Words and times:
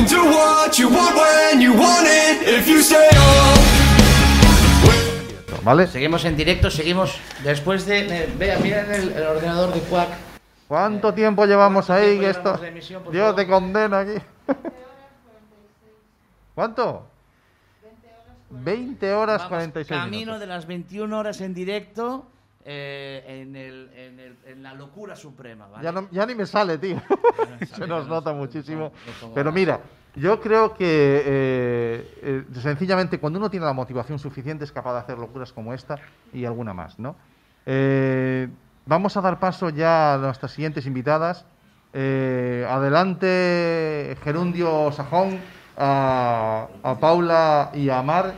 can 0.00 0.08
do 0.08 0.24
what 0.30 0.78
you 0.78 0.88
want 0.88 1.14
when 1.16 1.60
you 1.60 1.72
want 1.74 2.06
it 2.06 2.42
if 2.48 2.66
you 2.68 2.80
stay 2.82 3.08
up. 3.12 3.58
¿Vale? 5.62 5.86
Seguimos 5.86 6.24
en 6.24 6.36
directo, 6.36 6.70
seguimos 6.70 7.18
después 7.44 7.84
de. 7.84 8.06
eh, 8.24 8.32
Vea, 8.38 8.58
mira 8.58 8.80
en 8.80 8.92
el, 8.94 9.12
el 9.12 9.22
ordenador 9.26 9.74
de 9.74 9.80
Quack. 9.80 10.08
¿Cuánto 10.66 11.12
tiempo 11.12 11.44
llevamos 11.44 11.86
¿Cuánto 11.86 12.02
ahí? 12.06 12.18
tiempo 12.18 12.38
esto... 12.38 12.64
emisión, 12.64 13.02
Dios 13.12 13.26
favor? 13.26 13.34
te 13.36 13.46
condena 13.46 13.98
aquí. 14.00 14.14
¿Cuánto? 16.54 17.06
20 18.50 19.12
horas 19.12 19.38
Vamos 19.42 19.48
46 19.50 20.00
Camino 20.00 20.16
minutos. 20.18 20.40
de 20.40 20.46
las 20.46 20.66
21 20.66 21.18
horas 21.18 21.40
en 21.40 21.52
directo 21.54 22.26
eh, 22.64 23.24
en, 23.26 23.56
el, 23.56 23.90
en, 23.94 24.20
el- 24.20 24.38
en 24.46 24.62
la 24.62 24.74
locura 24.74 25.16
suprema. 25.16 25.66
¿vale? 25.68 25.84
Ya, 25.84 25.92
no- 25.92 26.08
ya 26.10 26.26
ni 26.26 26.34
me 26.34 26.46
sale, 26.46 26.78
tío. 26.78 26.96
me 27.60 27.66
Se 27.66 27.86
nos 27.86 28.06
no, 28.06 28.14
nota 28.16 28.32
no, 28.32 28.38
muchísimo. 28.38 28.80
no, 29.06 29.12
no 29.12 29.12
pongo 29.20 29.34
Pero 29.34 29.50
mira, 29.52 29.80
yo 30.16 30.40
creo 30.40 30.74
que 30.74 31.22
eh, 31.24 32.18
eh, 32.22 32.44
sencillamente 32.60 33.18
cuando 33.18 33.38
uno 33.38 33.48
tiene 33.50 33.66
la 33.66 33.72
motivación 33.72 34.18
suficiente 34.18 34.64
es 34.64 34.72
capaz 34.72 34.92
de 34.94 34.98
hacer 35.00 35.18
locuras 35.18 35.52
como 35.52 35.72
esta 35.72 35.96
y 36.32 36.44
alguna 36.44 36.74
más, 36.74 36.98
¿no? 36.98 37.16
Eh, 37.66 38.48
vamos 38.86 39.16
a 39.16 39.20
dar 39.20 39.38
paso 39.38 39.70
ya 39.70 40.14
a 40.14 40.18
nuestras 40.18 40.52
siguientes 40.52 40.84
invitadas. 40.86 41.46
Eh, 41.92 42.66
adelante, 42.68 44.16
Gerundio 44.22 44.92
Sajón, 44.92 45.38
a, 45.76 46.66
a 46.82 46.94
Paula 46.98 47.70
y 47.74 47.88
a 47.90 48.02
Mar, 48.02 48.34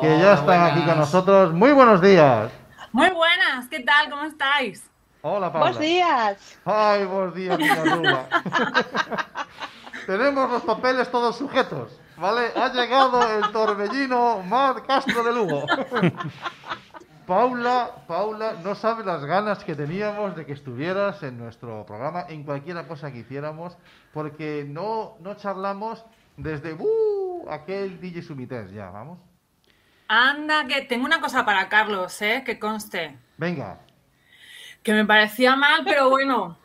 que 0.00 0.18
ya 0.18 0.34
están 0.34 0.62
aquí 0.72 0.84
con 0.84 0.98
nosotros. 0.98 1.52
Muy 1.52 1.72
buenos 1.72 2.00
días. 2.00 2.50
Muy 2.94 3.10
buenas, 3.10 3.66
¿qué 3.68 3.80
tal? 3.80 4.08
¿Cómo 4.08 4.22
estáis? 4.22 4.88
Hola, 5.20 5.52
Paula. 5.52 5.72
Buenos 5.72 5.80
días. 5.80 6.58
Ay, 6.64 7.04
buenos 7.04 7.34
días, 7.34 7.58
Rula. 7.58 8.28
Tenemos 10.06 10.48
los 10.48 10.62
papeles 10.62 11.10
todos 11.10 11.36
sujetos, 11.36 12.00
¿vale? 12.16 12.52
Ha 12.54 12.72
llegado 12.72 13.20
el 13.36 13.50
torbellino 13.50 14.44
Mar 14.44 14.84
Castro 14.86 15.24
de 15.24 15.32
Lugo. 15.32 15.66
Paula, 17.26 17.90
Paula, 18.06 18.58
no 18.62 18.76
sabes 18.76 19.04
las 19.04 19.24
ganas 19.24 19.64
que 19.64 19.74
teníamos 19.74 20.36
de 20.36 20.46
que 20.46 20.52
estuvieras 20.52 21.20
en 21.24 21.36
nuestro 21.36 21.84
programa, 21.84 22.26
en 22.28 22.44
cualquier 22.44 22.86
cosa 22.86 23.10
que 23.10 23.18
hiciéramos, 23.18 23.76
porque 24.12 24.64
no, 24.68 25.16
no 25.18 25.34
charlamos 25.34 26.04
desde 26.36 26.74
¡uh! 26.74 27.50
aquel 27.50 28.00
DJ 28.00 28.22
Sumités 28.22 28.70
ya, 28.70 28.88
vamos. 28.90 29.18
Anda, 30.08 30.66
que 30.66 30.82
tengo 30.82 31.04
una 31.06 31.20
cosa 31.20 31.44
para 31.44 31.68
Carlos, 31.68 32.20
¿eh? 32.22 32.42
Que 32.44 32.58
conste. 32.58 33.16
Venga, 33.36 33.78
Que 34.82 34.92
me 34.92 35.04
parecía 35.04 35.56
mal, 35.56 35.82
pero 35.84 36.10
bueno. 36.10 36.58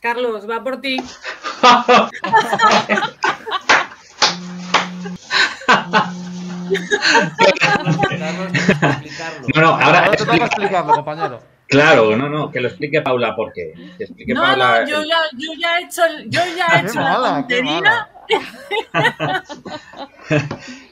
Carlos, 0.00 0.48
va 0.48 0.62
por 0.64 0.80
ti. 0.80 0.96
No, 9.54 9.60
no, 9.60 9.68
ahora 9.74 9.98
ahora 9.98 10.10
te 10.12 10.16
toca 10.18 10.32
explica- 10.36 10.46
explicarlo, 10.46 10.94
compañero. 10.94 11.40
Claro, 11.72 12.16
no, 12.16 12.28
no, 12.28 12.50
que 12.50 12.60
lo 12.60 12.68
explique 12.68 13.00
Paula 13.00 13.34
porque 13.34 13.72
que 13.96 14.04
explique 14.04 14.34
No, 14.34 14.42
Paula. 14.42 14.82
no, 14.82 14.86
yo 14.86 15.02
ya, 15.04 15.16
yo 15.32 15.52
ya 15.58 15.78
he 15.78 15.84
hecho, 15.84 16.02
yo 16.26 16.40
ya 16.56 16.66
he 16.76 16.86
hecho 16.86 17.00
la 17.00 17.18
mala, 17.18 17.28
tontería. 17.38 18.08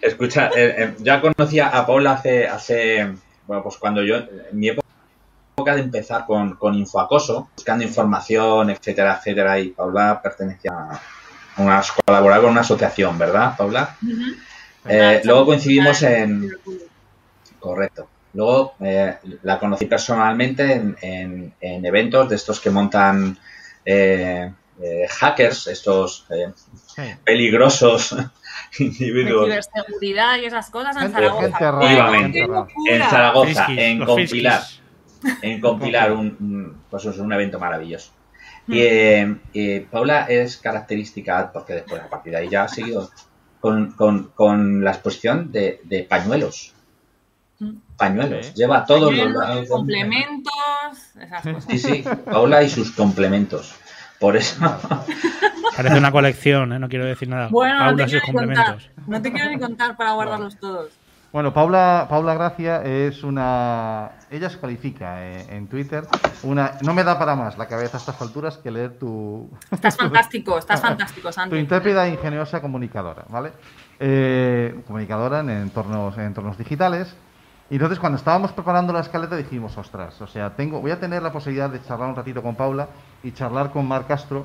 Escucha, 0.00 0.48
eh, 0.56 0.74
eh, 0.78 0.94
ya 1.00 1.20
conocía 1.20 1.68
a 1.68 1.86
Paula 1.86 2.12
hace, 2.12 2.48
hace, 2.48 3.12
bueno, 3.46 3.62
pues 3.62 3.76
cuando 3.76 4.02
yo, 4.02 4.16
en 4.16 4.58
mi 4.58 4.68
época 4.70 5.74
de 5.74 5.82
empezar 5.82 6.24
con, 6.26 6.56
con 6.56 6.74
infoacoso, 6.74 7.50
buscando 7.54 7.84
información, 7.84 8.70
etcétera, 8.70 9.18
etcétera, 9.18 9.60
y 9.60 9.68
Paula 9.68 10.20
pertenecía 10.22 10.72
a 10.72 11.00
una, 11.62 11.82
colaboraba 12.06 12.42
con 12.42 12.52
una 12.52 12.62
asociación, 12.62 13.18
¿verdad, 13.18 13.54
Paula? 13.56 13.96
Ujú. 14.02 14.34
Eh, 14.86 15.20
luego 15.24 15.44
coincidimos 15.46 16.02
en, 16.02 16.50
correcto. 17.58 18.08
Luego 18.34 18.74
eh, 18.80 19.16
la 19.42 19.58
conocí 19.58 19.86
personalmente 19.86 20.72
en, 20.72 20.96
en- 21.02 21.54
en 21.60 21.84
eventos 21.84 22.28
de 22.28 22.36
estos 22.36 22.60
que 22.60 22.70
montan 22.70 23.36
eh, 23.84 24.52
eh, 24.82 25.06
hackers, 25.08 25.66
estos 25.66 26.26
eh, 26.30 26.52
Sí. 26.94 27.02
peligrosos 27.24 28.16
De 28.78 28.84
individuos 28.84 29.46
ciberseguridad 29.46 30.38
y 30.38 30.44
esas 30.44 30.70
cosas 30.70 30.94
en 30.96 31.02
Gente- 31.02 31.16
Zaragoza. 31.18 31.42
gente 32.20 32.46
rara, 32.46 32.66
en 32.88 33.02
Zaragoza, 33.02 33.66
en 33.68 34.04
compilar, 34.04 34.62
en 35.42 35.60
compilar 35.60 36.12
un, 36.12 36.82
pues 36.88 37.04
es 37.04 37.18
un 37.18 37.32
evento 37.32 37.58
maravilloso. 37.58 38.12
Mm. 38.66 38.72
Y, 38.72 38.78
eh, 38.80 39.36
eh, 39.54 39.86
Paula 39.90 40.26
es 40.28 40.56
característica, 40.58 41.50
porque 41.52 41.74
después 41.74 42.00
a 42.02 42.08
partir 42.08 42.32
de 42.32 42.38
ahí 42.38 42.48
ya 42.48 42.64
ha 42.64 42.68
seguido 42.68 43.10
con, 43.60 43.92
con- 43.92 44.30
con 44.34 44.84
la 44.84 44.92
exposición 44.92 45.50
de, 45.52 45.80
de 45.84 46.04
pañuelos. 46.04 46.74
Pañuelos. 47.96 48.46
Sí. 48.46 48.52
Lleva 48.56 48.84
todos 48.84 49.10
Pañuelos, 49.10 49.54
los 49.56 49.68
complementos, 49.68 50.52
esas 51.20 51.42
cosas. 51.42 51.64
Sí, 51.68 51.78
sí, 51.78 52.04
Paula 52.24 52.62
y 52.62 52.70
sus 52.70 52.92
complementos. 52.92 53.74
Por 54.18 54.36
eso, 54.36 54.56
Parece 55.76 55.96
una 55.98 56.12
colección, 56.12 56.72
¿eh? 56.74 56.78
no 56.78 56.88
quiero 56.88 57.06
decir 57.06 57.28
nada. 57.28 57.48
Bueno, 57.50 57.74
no 57.78 57.84
Paula 57.86 57.96
te 57.96 58.10
y 58.10 58.12
sus 58.14 58.22
quiero 58.22 58.40
ni 58.40 58.46
contar. 58.46 58.66
complementos. 58.66 59.08
No 59.08 59.22
te 59.22 59.32
quiero 59.32 59.50
ni 59.50 59.58
contar 59.58 59.96
para 59.96 60.12
guardarlos 60.12 60.56
todos. 60.58 60.92
Bueno, 61.32 61.54
Paula, 61.54 62.06
Paula 62.10 62.34
Gracia 62.34 62.82
es 62.82 63.22
una... 63.22 64.10
Ella 64.30 64.50
se 64.50 64.58
califica 64.58 65.24
eh, 65.24 65.46
en 65.56 65.68
Twitter. 65.68 66.04
Una... 66.42 66.72
No 66.82 66.92
me 66.92 67.04
da 67.04 67.18
para 67.20 67.36
más 67.36 67.56
la 67.56 67.68
cabeza 67.68 67.96
a 67.96 68.00
estas 68.00 68.20
alturas 68.20 68.58
que 68.58 68.70
leer 68.70 68.98
tu... 68.98 69.48
Estás 69.70 69.96
fantástico, 69.98 70.58
estás 70.58 70.80
fantástico, 70.80 71.28
tu 71.28 71.32
Santi. 71.34 71.56
intrépida 71.56 72.06
e 72.06 72.10
ingeniosa 72.10 72.60
comunicadora, 72.60 73.24
¿vale? 73.28 73.52
Eh, 74.00 74.80
comunicadora 74.88 75.38
en 75.40 75.50
entornos, 75.50 76.18
en 76.18 76.24
entornos 76.24 76.58
digitales. 76.58 77.14
Y 77.70 77.74
entonces 77.76 78.00
cuando 78.00 78.18
estábamos 78.18 78.50
preparando 78.50 78.92
la 78.92 78.98
escaleta 78.98 79.36
dijimos, 79.36 79.78
ostras, 79.78 80.20
o 80.20 80.26
sea, 80.26 80.56
tengo, 80.56 80.80
voy 80.80 80.90
a 80.90 80.98
tener 80.98 81.22
la 81.22 81.30
posibilidad 81.30 81.70
de 81.70 81.80
charlar 81.80 82.08
un 82.08 82.16
ratito 82.16 82.42
con 82.42 82.56
Paula 82.56 82.88
y 83.22 83.30
charlar 83.30 83.70
con 83.70 83.86
Mar 83.86 84.08
Castro, 84.08 84.44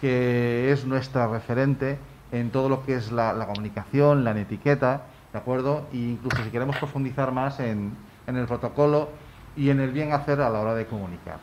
que 0.00 0.72
es 0.72 0.84
nuestra 0.84 1.28
referente 1.28 1.96
en 2.32 2.50
todo 2.50 2.68
lo 2.68 2.84
que 2.84 2.96
es 2.96 3.12
la, 3.12 3.46
comunicación, 3.46 4.24
la 4.24 4.38
etiqueta, 4.38 5.02
¿de 5.32 5.38
acuerdo? 5.38 5.86
E 5.92 5.96
incluso 5.96 6.42
si 6.42 6.50
queremos 6.50 6.76
profundizar 6.76 7.30
más 7.30 7.60
en, 7.60 7.96
el 8.26 8.46
protocolo 8.46 9.10
y 9.56 9.70
en 9.70 9.78
el 9.78 9.92
bien 9.92 10.12
hacer 10.12 10.40
a 10.40 10.50
la 10.50 10.58
hora 10.58 10.74
de 10.74 10.86
comunicar. 10.86 11.38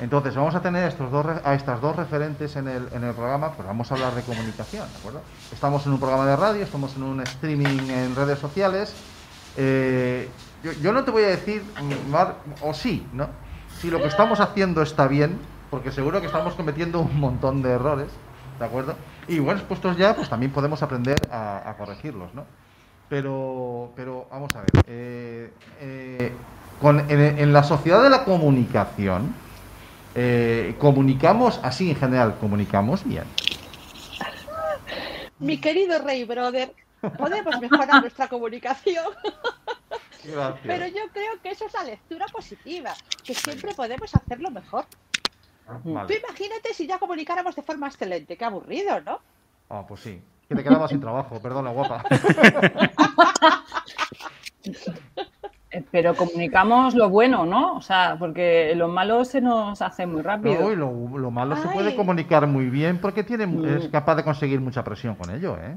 Entonces, 0.00 0.36
vamos 0.36 0.54
a 0.54 0.62
tener 0.62 0.86
estos 0.86 1.10
dos, 1.10 1.26
a 1.42 1.54
estas 1.54 1.80
dos 1.80 1.96
referentes 1.96 2.54
en 2.54 2.68
el, 2.68 2.88
en 2.92 3.02
el 3.02 3.14
programa, 3.14 3.50
pues 3.50 3.66
vamos 3.66 3.90
a 3.90 3.96
hablar 3.96 4.14
de 4.14 4.22
comunicación, 4.22 4.88
¿de 4.88 4.98
acuerdo? 4.98 5.22
Estamos 5.52 5.84
en 5.86 5.92
un 5.94 5.98
programa 5.98 6.24
de 6.24 6.36
radio, 6.36 6.62
estamos 6.62 6.94
en 6.94 7.02
un 7.02 7.20
streaming 7.22 7.90
en 7.90 8.14
redes 8.14 8.38
sociales. 8.38 8.94
Eh, 9.56 10.28
yo, 10.62 10.92
no 10.92 11.04
te 11.04 11.10
voy 11.10 11.24
a 11.24 11.28
decir, 11.28 11.62
o 12.62 12.74
sí, 12.74 13.06
¿no? 13.12 13.28
Si 13.80 13.90
lo 13.90 13.98
que 14.00 14.08
estamos 14.08 14.40
haciendo 14.40 14.82
está 14.82 15.06
bien, 15.06 15.38
porque 15.70 15.92
seguro 15.92 16.20
que 16.20 16.26
estamos 16.26 16.54
cometiendo 16.54 17.00
un 17.00 17.20
montón 17.20 17.62
de 17.62 17.70
errores, 17.70 18.08
¿de 18.58 18.64
acuerdo? 18.64 18.96
Y 19.28 19.38
bueno, 19.38 19.62
puestos 19.68 19.96
ya, 19.96 20.16
pues 20.16 20.28
también 20.28 20.52
podemos 20.52 20.82
aprender 20.82 21.20
a, 21.30 21.74
corregirlos, 21.78 22.34
¿no? 22.34 22.44
Pero, 23.08 23.92
pero 23.96 24.26
vamos 24.30 24.54
a 24.56 24.60
ver. 24.60 24.70
eh, 24.86 25.50
eh, 25.80 26.32
con, 26.80 27.10
en, 27.10 27.38
en 27.38 27.52
la 27.52 27.62
sociedad 27.62 28.02
de 28.02 28.10
la 28.10 28.24
comunicación, 28.24 29.34
eh, 30.14 30.74
comunicamos, 30.78 31.60
así 31.62 31.90
en 31.90 31.96
general, 31.96 32.36
comunicamos 32.40 33.04
bien. 33.04 33.24
Mi 35.38 35.58
querido 35.58 36.02
Rey 36.02 36.24
Brother, 36.24 36.74
podemos 37.16 37.60
mejorar 37.60 38.00
nuestra 38.00 38.26
comunicación, 38.28 39.04
Gracias. 40.32 40.60
pero 40.66 40.86
yo 40.86 41.02
creo 41.12 41.32
que 41.42 41.50
eso 41.50 41.66
es 41.66 41.74
la 41.74 41.84
lectura 41.84 42.26
positiva, 42.32 42.92
que 43.24 43.34
siempre 43.34 43.74
podemos 43.74 44.14
hacerlo 44.14 44.50
mejor. 44.50 44.84
Tú 45.82 45.92
Vale. 45.92 46.18
imagínate 46.18 46.72
si 46.72 46.86
ya 46.86 46.98
comunicáramos 46.98 47.54
de 47.54 47.62
forma 47.62 47.88
excelente, 47.88 48.36
qué 48.36 48.44
aburrido, 48.44 49.00
¿no? 49.02 49.20
Ah, 49.68 49.84
pues 49.86 50.00
sí. 50.00 50.20
Que 50.48 50.54
te 50.54 50.62
quedabas 50.64 50.88
sin 50.90 51.00
trabajo, 51.00 51.38
perdona, 51.42 51.70
guapa. 51.70 52.02
Pero 55.90 56.14
comunicamos 56.16 56.94
lo 56.94 57.10
bueno, 57.10 57.44
¿no? 57.44 57.74
O 57.76 57.82
sea, 57.82 58.16
porque 58.18 58.72
lo 58.74 58.88
malo 58.88 59.24
se 59.26 59.40
nos 59.42 59.80
hace 59.82 60.06
muy 60.06 60.22
rápido. 60.22 60.60
No, 60.60 60.72
y 60.72 60.76
lo, 60.76 61.18
lo 61.18 61.30
malo 61.30 61.56
se 61.56 61.68
puede 61.68 61.94
comunicar 61.94 62.46
muy 62.46 62.70
bien 62.70 62.98
porque 62.98 63.22
tiene, 63.22 63.46
Mm. 63.46 63.64
es 63.76 63.88
capaz 63.88 64.14
de 64.16 64.24
conseguir 64.24 64.60
mucha 64.60 64.82
presión 64.82 65.14
con 65.14 65.30
ello, 65.34 65.56
¿eh? 65.58 65.76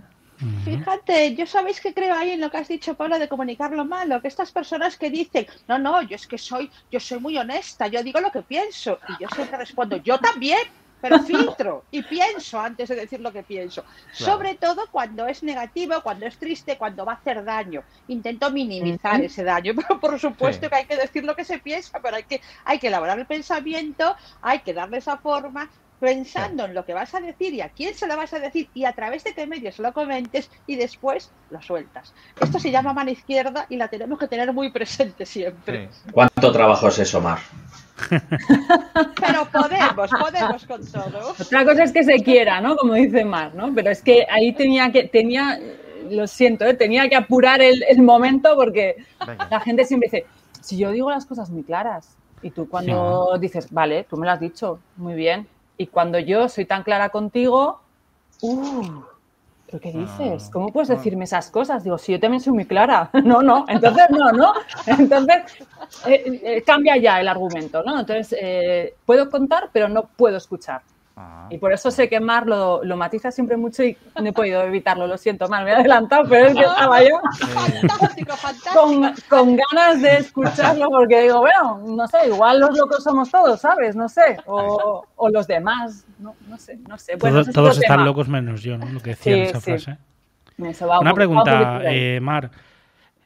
Fíjate, 0.63 1.35
yo 1.35 1.45
sabéis 1.45 1.79
que 1.81 1.93
creo 1.93 2.15
ahí 2.15 2.31
en 2.31 2.41
lo 2.41 2.49
que 2.49 2.57
has 2.57 2.67
dicho, 2.67 2.95
Paula, 2.95 3.19
de 3.19 3.27
comunicar 3.27 3.71
lo 3.71 3.85
malo, 3.85 4.21
que 4.21 4.27
estas 4.27 4.51
personas 4.51 4.97
que 4.97 5.09
dicen, 5.09 5.45
no, 5.67 5.77
no, 5.79 6.01
yo 6.03 6.15
es 6.15 6.27
que 6.27 6.37
soy, 6.37 6.71
yo 6.89 6.99
soy 6.99 7.19
muy 7.19 7.37
honesta, 7.37 7.87
yo 7.87 8.03
digo 8.03 8.19
lo 8.19 8.31
que 8.31 8.41
pienso, 8.43 8.99
y 9.07 9.21
yo 9.21 9.27
siempre 9.29 9.57
respondo, 9.57 9.97
yo 9.97 10.19
también, 10.19 10.59
pero 10.99 11.19
filtro 11.23 11.87
y 11.91 12.03
pienso 12.03 12.59
antes 12.59 12.89
de 12.89 12.95
decir 12.95 13.19
lo 13.21 13.33
que 13.33 13.43
pienso. 13.43 13.83
Claro. 13.83 14.33
Sobre 14.33 14.55
todo 14.55 14.83
cuando 14.91 15.25
es 15.27 15.41
negativo, 15.43 16.01
cuando 16.03 16.27
es 16.27 16.37
triste, 16.37 16.77
cuando 16.77 17.05
va 17.05 17.13
a 17.13 17.15
hacer 17.15 17.43
daño. 17.43 17.83
Intento 18.07 18.51
minimizar 18.51 19.19
ese 19.21 19.43
daño, 19.43 19.73
pero 19.75 19.99
por 19.99 20.19
supuesto 20.19 20.65
Sí. 20.65 20.69
que 20.69 20.75
hay 20.75 20.85
que 20.85 20.97
decir 20.97 21.23
lo 21.23 21.35
que 21.35 21.43
se 21.45 21.59
piensa, 21.59 21.99
pero 22.01 22.17
hay 22.17 22.23
que, 22.23 22.41
hay 22.65 22.77
que 22.77 22.87
elaborar 22.87 23.17
el 23.17 23.25
pensamiento, 23.25 24.15
hay 24.41 24.59
que 24.59 24.73
darle 24.73 24.97
esa 24.99 25.17
forma 25.17 25.71
pensando 26.01 26.65
en 26.65 26.73
lo 26.73 26.83
que 26.83 26.95
vas 26.95 27.13
a 27.13 27.19
decir 27.19 27.53
y 27.53 27.61
a 27.61 27.69
quién 27.69 27.93
se 27.93 28.07
lo 28.07 28.17
vas 28.17 28.33
a 28.33 28.39
decir 28.39 28.67
y 28.73 28.85
a 28.85 28.93
través 28.93 29.23
de 29.23 29.33
qué 29.33 29.45
medios 29.45 29.77
lo 29.77 29.93
comentes 29.93 30.49
y 30.65 30.75
después 30.75 31.29
lo 31.51 31.61
sueltas. 31.61 32.11
Esto 32.41 32.59
se 32.59 32.71
llama 32.71 32.91
mano 32.91 33.11
izquierda 33.11 33.67
y 33.69 33.77
la 33.77 33.87
tenemos 33.87 34.17
que 34.17 34.27
tener 34.27 34.51
muy 34.51 34.71
presente 34.71 35.27
siempre. 35.27 35.89
Sí. 35.91 36.09
¿Cuánto 36.11 36.51
trabajo 36.51 36.87
es 36.87 36.97
eso, 36.97 37.21
Mar? 37.21 37.37
Pero 38.09 39.47
podemos, 39.51 40.09
podemos 40.09 40.65
con 40.65 40.83
todo. 40.91 41.35
Otra 41.39 41.63
cosa 41.63 41.83
es 41.83 41.91
que 41.91 42.03
se 42.03 42.15
quiera, 42.23 42.59
¿no? 42.59 42.75
Como 42.75 42.95
dice 42.95 43.23
Mar, 43.23 43.53
¿no? 43.53 43.71
Pero 43.75 43.91
es 43.91 44.01
que 44.01 44.25
ahí 44.27 44.53
tenía 44.53 44.91
que, 44.91 45.03
tenía, 45.03 45.59
lo 46.09 46.25
siento, 46.25 46.65
¿eh? 46.65 46.73
tenía 46.73 47.07
que 47.09 47.15
apurar 47.15 47.61
el, 47.61 47.83
el 47.87 48.01
momento 48.01 48.55
porque 48.55 48.95
Venga. 49.25 49.47
la 49.51 49.59
gente 49.59 49.85
siempre 49.85 50.09
dice, 50.11 50.25
si 50.61 50.79
yo 50.79 50.89
digo 50.89 51.11
las 51.11 51.27
cosas 51.27 51.51
muy 51.51 51.61
claras 51.61 52.17
y 52.41 52.49
tú 52.49 52.67
cuando 52.67 53.37
dices, 53.39 53.67
vale, 53.69 54.05
tú 54.09 54.17
me 54.17 54.25
lo 54.25 54.31
has 54.31 54.39
dicho, 54.39 54.79
muy 54.97 55.13
bien, 55.13 55.47
y 55.81 55.87
cuando 55.87 56.19
yo 56.19 56.47
soy 56.47 56.65
tan 56.65 56.83
clara 56.83 57.09
contigo, 57.09 57.81
uh, 58.41 59.01
¿pero 59.65 59.79
qué 59.81 59.91
dices? 59.91 60.51
¿Cómo 60.53 60.71
puedes 60.71 60.89
decirme 60.89 61.23
esas 61.23 61.49
cosas? 61.49 61.83
Digo, 61.83 61.97
si 61.97 62.11
yo 62.11 62.19
también 62.19 62.39
soy 62.39 62.53
muy 62.53 62.65
clara. 62.65 63.09
No, 63.23 63.41
no, 63.41 63.65
entonces 63.67 64.05
no, 64.11 64.31
¿no? 64.31 64.53
Entonces 64.85 65.37
eh, 66.05 66.39
eh, 66.43 66.63
cambia 66.63 66.97
ya 66.97 67.19
el 67.19 67.27
argumento, 67.27 67.81
¿no? 67.83 67.99
Entonces, 67.99 68.37
eh, 68.39 68.93
puedo 69.07 69.31
contar, 69.31 69.71
pero 69.73 69.89
no 69.89 70.03
puedo 70.03 70.37
escuchar. 70.37 70.81
Ah. 71.21 71.47
Y 71.49 71.57
por 71.57 71.73
eso 71.73 71.91
sé 71.91 72.07
que 72.07 72.19
Mar 72.19 72.47
lo, 72.47 72.83
lo 72.83 72.95
matiza 72.97 73.29
siempre 73.31 73.57
mucho 73.57 73.83
y 73.83 73.97
no 74.15 74.25
he 74.25 74.33
podido 74.33 74.61
evitarlo, 74.63 75.05
lo 75.05 75.17
siento, 75.17 75.47
Mar, 75.49 75.63
me 75.65 75.71
he 75.71 75.75
adelantado, 75.75 76.23
pero 76.29 76.47
es 76.47 76.53
que 76.55 76.61
estaba 76.61 77.01
yo 77.03 77.19
Fantástico, 77.53 78.35
fantástico. 78.37 78.81
con, 78.81 79.13
con 79.29 79.57
ganas 79.57 80.01
de 80.01 80.17
escucharlo 80.17 80.89
porque 80.89 81.21
digo, 81.23 81.39
bueno, 81.39 81.81
no 81.85 82.07
sé, 82.07 82.27
igual 82.27 82.59
los 82.59 82.77
locos 82.77 83.03
somos 83.03 83.29
todos, 83.29 83.59
¿sabes? 83.59 83.95
No 83.95 84.07
sé, 84.07 84.37
o, 84.45 85.05
o 85.15 85.29
los 85.29 85.45
demás, 85.47 86.05
no, 86.19 86.35
no 86.47 86.57
sé, 86.57 86.77
no 86.87 86.97
sé. 86.97 87.15
Bueno, 87.17 87.43
Todos, 87.45 87.77
es 87.77 87.83
están 87.83 87.97
tema. 87.97 88.05
locos 88.05 88.27
menos 88.29 88.61
yo, 88.61 88.77
¿no? 88.77 88.85
Lo 88.87 88.99
que 89.01 89.11
decía 89.11 89.35
en 89.35 89.43
esa 89.43 89.59
sí. 89.59 89.71
frase. 89.71 89.97
Eso 90.57 90.87
va 90.87 90.99
un 90.99 91.03
Una 91.03 91.11
va 91.11 91.15
pregunta, 91.15 91.81
eh, 91.85 92.19
Mar. 92.21 92.51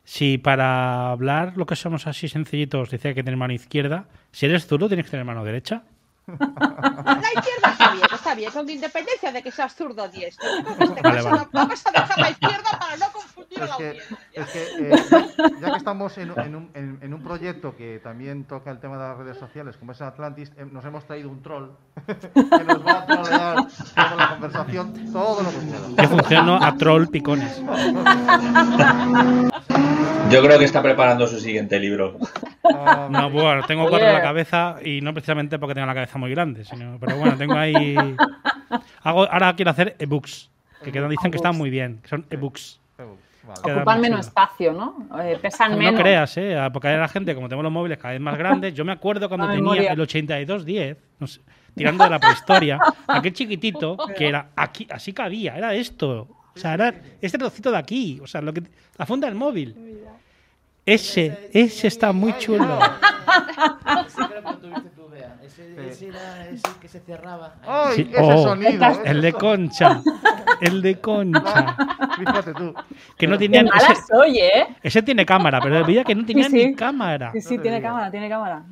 Si 0.04 0.38
para 0.38 1.10
hablar 1.12 1.54
lo 1.58 1.66
que 1.66 1.76
somos 1.76 2.06
así 2.08 2.28
sencillitos 2.28 2.92
decía 2.92 3.14
que 3.14 3.24
tener 3.24 3.38
mano 3.38 3.54
izquierda, 3.54 4.06
si 4.32 4.46
eres 4.46 4.68
zurdo 4.68 4.88
tienes 4.88 5.06
que 5.06 5.12
tener 5.12 5.26
mano 5.26 5.44
derecha. 5.44 5.84
La 6.28 7.30
izquierda 7.36 7.72
está 7.72 7.92
bien, 7.92 8.08
está 8.12 8.36
bien, 8.36 8.52
con 8.52 8.70
independencia 8.70 9.32
de 9.32 9.44
que 9.44 9.52
seas 9.52 9.76
zurdo 9.76 10.08
diestro. 10.10 10.48
Este 10.80 11.02
Vale, 11.02 11.18
caso, 11.18 11.30
vale. 11.30 11.48
Vamos 11.52 11.86
a 11.86 11.92
dejar 11.92 12.18
la 12.20 12.30
izquierda 12.32 12.80
para 12.80 12.98
no 12.98 13.12
confundir 13.12 13.35
Es 13.56 13.72
que, 13.78 13.98
es 14.34 14.48
que 14.52 14.64
eh, 14.90 14.92
ya, 15.62 15.72
que 15.72 15.78
estamos 15.78 16.18
en, 16.18 16.32
en 16.40 16.56
un, 16.56 16.70
en- 16.74 17.00
en 17.02 17.14
un 17.14 17.24
proyecto 17.24 17.76
que 17.76 18.00
también 18.04 18.44
toca 18.46 18.70
el 18.72 18.80
tema 18.80 18.98
de 18.98 19.04
las 19.10 19.18
redes 19.18 19.38
sociales, 19.38 19.78
como 19.78 19.92
es 19.94 20.02
Atlantis, 20.02 20.52
eh, 20.58 20.66
nos 20.72 20.84
hemos 20.86 21.06
traído 21.06 21.30
un 21.30 21.42
troll 21.42 21.70
que 22.06 22.64
nos 22.66 22.86
va 22.86 23.00
a 23.00 23.06
trolear 23.06 23.56
toda 23.96 24.16
la 24.18 24.30
conversación, 24.32 24.94
todo 25.12 25.42
lo 25.44 25.50
que 25.50 25.56
pueda. 25.58 26.04
Yo 26.04 26.10
funciono 26.10 26.56
a 26.62 26.76
troll 26.78 27.08
picones. 27.08 27.62
Yo 30.30 30.42
creo 30.42 30.58
que 30.60 30.66
está 30.66 30.82
preparando 30.82 31.28
su 31.28 31.40
siguiente 31.40 31.80
libro. 31.80 32.18
Ah, 32.64 33.08
No, 33.10 33.30
bueno, 33.30 33.62
tengo 33.68 33.88
cuatro 33.88 34.08
en 34.08 34.14
la 34.14 34.22
cabeza 34.22 34.78
y 34.84 35.00
no 35.02 35.14
precisamente 35.14 35.60
porque 35.60 35.76
tenga 35.76 35.88
la 35.88 35.94
cabeza 35.94 36.18
muy 36.18 36.32
grande, 36.32 36.66
sino, 36.66 36.98
pero 37.00 37.16
bueno, 37.18 37.38
tengo 37.38 37.54
ahí. 37.56 37.96
Hago, 39.04 39.30
ahora 39.32 39.56
quiero 39.56 39.72
hacer 39.72 39.96
ebooks, 40.00 40.50
que 40.84 40.92
quedan- 40.92 41.10
dicen 41.10 41.32
que 41.32 41.38
están 41.38 41.56
muy 41.56 41.70
bien, 41.70 42.00
que 42.02 42.10
son 42.10 42.26
ebooks. 42.30 42.80
Vale. 43.48 43.76
Ocupan 43.76 44.02
menos 44.02 44.20
espacio, 44.28 44.74
¿no? 44.74 45.08
Eh, 45.22 45.38
pesan 45.42 45.72
No 45.72 45.78
menos. 45.78 46.00
creas, 46.02 46.38
¿eh? 46.38 46.58
Porque 46.74 46.88
hay 46.90 46.98
la 46.98 47.08
gente, 47.08 47.34
como 47.36 47.48
tenemos 47.48 47.64
los 47.64 47.72
móviles 47.72 47.98
cada 47.98 48.12
vez 48.14 48.22
más 48.22 48.38
grandes, 48.38 48.74
yo 48.74 48.84
me 48.86 48.92
acuerdo 48.92 49.28
cuando 49.28 49.46
La 49.48 49.54
tenía 49.54 49.64
memoria. 49.64 49.92
el 49.94 50.00
8210, 50.02 50.98
no 51.20 51.28
sé, 51.28 51.42
tirando 51.76 52.04
de 52.04 52.10
la 52.10 52.20
prehistoria, 52.20 52.80
aquel 53.08 53.34
chiquitito 53.34 53.98
que 54.18 54.28
era 54.30 54.50
aquí, 54.56 54.88
así 54.92 55.14
cabía, 55.14 55.58
era 55.58 55.74
esto. 55.74 56.28
O 56.56 56.58
sea, 56.60 56.74
era 56.76 56.94
este 57.22 57.38
trocito 57.38 57.70
de 57.72 57.78
aquí, 57.78 58.20
o 58.22 58.28
sea, 58.28 58.42
lo 58.42 58.54
que, 58.54 58.64
la 58.98 59.06
funda 59.06 59.28
del 59.28 59.36
móvil. 59.36 59.76
Ese, 60.86 61.50
ese 61.52 61.88
está 61.88 62.12
muy 62.14 62.38
chulo. 62.38 62.78
Ese 64.08 64.18
creo 64.28 64.30
que 64.30 64.42
lo 64.42 64.58
tuviste 64.60 64.90
tú, 64.96 65.10
Bea. 65.10 65.36
Ese, 65.58 65.88
ese 65.90 66.08
era 66.10 66.50
ese 66.50 66.64
que 66.82 66.88
se 66.88 67.00
cerraba. 67.00 67.56
¡Ay, 67.66 67.96
Sí, 67.96 68.10
ese 68.12 68.22
oh. 68.22 68.44
sonido! 68.44 68.86
El 69.06 69.22
de 69.22 69.34
concha, 69.34 70.02
el 70.62 70.82
de 70.82 71.00
concha. 71.00 71.78
Fíjate 72.18 72.54
tú. 72.54 72.74
Que 73.18 73.28
no 73.28 73.38
tenían, 73.38 73.66
mala 73.66 73.94
ese, 73.94 74.02
soy, 74.12 74.40
¿eh? 74.40 74.68
ese 74.84 75.02
tiene 75.02 75.26
cámara, 75.26 75.60
pero 75.62 75.86
veía 75.86 76.04
que 76.04 76.16
no 76.16 76.26
tenía 76.26 76.50
sí. 76.50 76.56
ni 76.68 76.76
cámara. 76.76 77.32
Sí, 77.34 77.42
sí, 77.42 77.56
te 77.58 77.64
tiene 77.64 77.78
digo. 77.78 77.88
cámara, 77.90 78.12
tiene 78.12 78.30
cámara. 78.30 78.64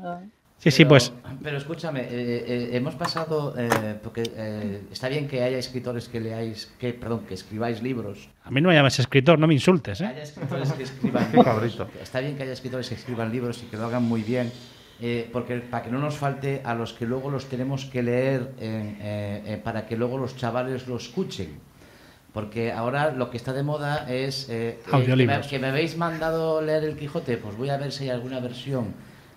Sí, 0.58 0.72
sí, 0.72 0.84
Pero- 0.86 0.90
pues 0.90 1.12
Pero 1.42 1.58
escúchame, 1.58 2.02
eh, 2.02 2.08
eh, 2.10 2.70
hemos 2.74 2.96
pasado. 2.96 3.54
eh, 3.58 4.00
porque 4.02 4.24
eh, 4.36 4.84
está 4.92 5.10
bien 5.10 5.28
que 5.28 5.44
haya 5.44 5.58
escritores 5.58 6.08
que 6.08 6.22
leáis. 6.22 6.72
Que, 6.80 6.94
perdón, 6.94 7.26
que 7.28 7.34
escribáis 7.34 7.82
libros. 7.84 8.30
a 8.46 8.50
mí 8.52 8.62
no 8.62 8.70
me 8.70 8.76
llames 8.76 8.98
escritor, 9.00 9.38
no 9.40 9.46
me 9.48 9.54
insultes, 9.56 9.98
Que 9.98 10.06
¿eh? 10.06 10.08
haya 10.08 10.24
escritores 10.24 10.72
que 10.72 10.84
escriban 10.84 11.26
Qué 11.32 11.38
libros. 11.38 11.46
cabrito. 11.54 11.88
Está 12.02 12.20
bien 12.22 12.38
que 12.38 12.44
haya 12.44 12.54
escritores 12.54 12.88
que 12.88 12.96
escriban 12.96 13.30
libros 13.32 13.62
y 13.62 13.66
que 13.66 13.76
lo 13.76 13.86
hagan 13.88 14.04
muy 14.04 14.22
bien. 14.24 14.52
Eh, 15.02 15.30
porque 15.34 15.58
para 15.58 15.84
que 15.84 15.92
no 15.92 16.00
nos 16.00 16.16
falte 16.16 16.62
a 16.64 16.74
los 16.76 16.94
que 16.94 17.06
luego 17.06 17.30
los 17.30 17.46
tenemos 17.46 17.86
que 17.86 18.04
leer 18.04 18.52
en- 18.60 18.98
eh, 19.02 19.42
eh, 19.46 19.62
para 19.64 19.86
que 19.86 19.98
luego 19.98 20.18
los 20.18 20.36
chavales 20.38 20.88
lo 20.88 20.98
escuchen. 20.98 21.60
Porque 22.34 22.72
ahora 22.72 23.12
lo 23.12 23.30
que 23.30 23.38
está 23.38 23.54
de 23.54 23.62
moda 23.64 24.10
es 24.10 24.50
eh, 24.50 24.70
eh, 24.70 24.80
que, 25.06 25.16
me, 25.16 25.42
que 25.48 25.60
me 25.60 25.68
habéis 25.68 25.98
mandado 25.98 26.62
leer 26.62 26.84
el 26.84 26.96
Quijote, 26.98 27.38
pues 27.38 27.56
voy 27.56 27.70
a 27.70 27.78
ver 27.78 27.92
si 27.92 28.06
hay 28.06 28.10
alguna 28.10 28.40
versión 28.40 28.94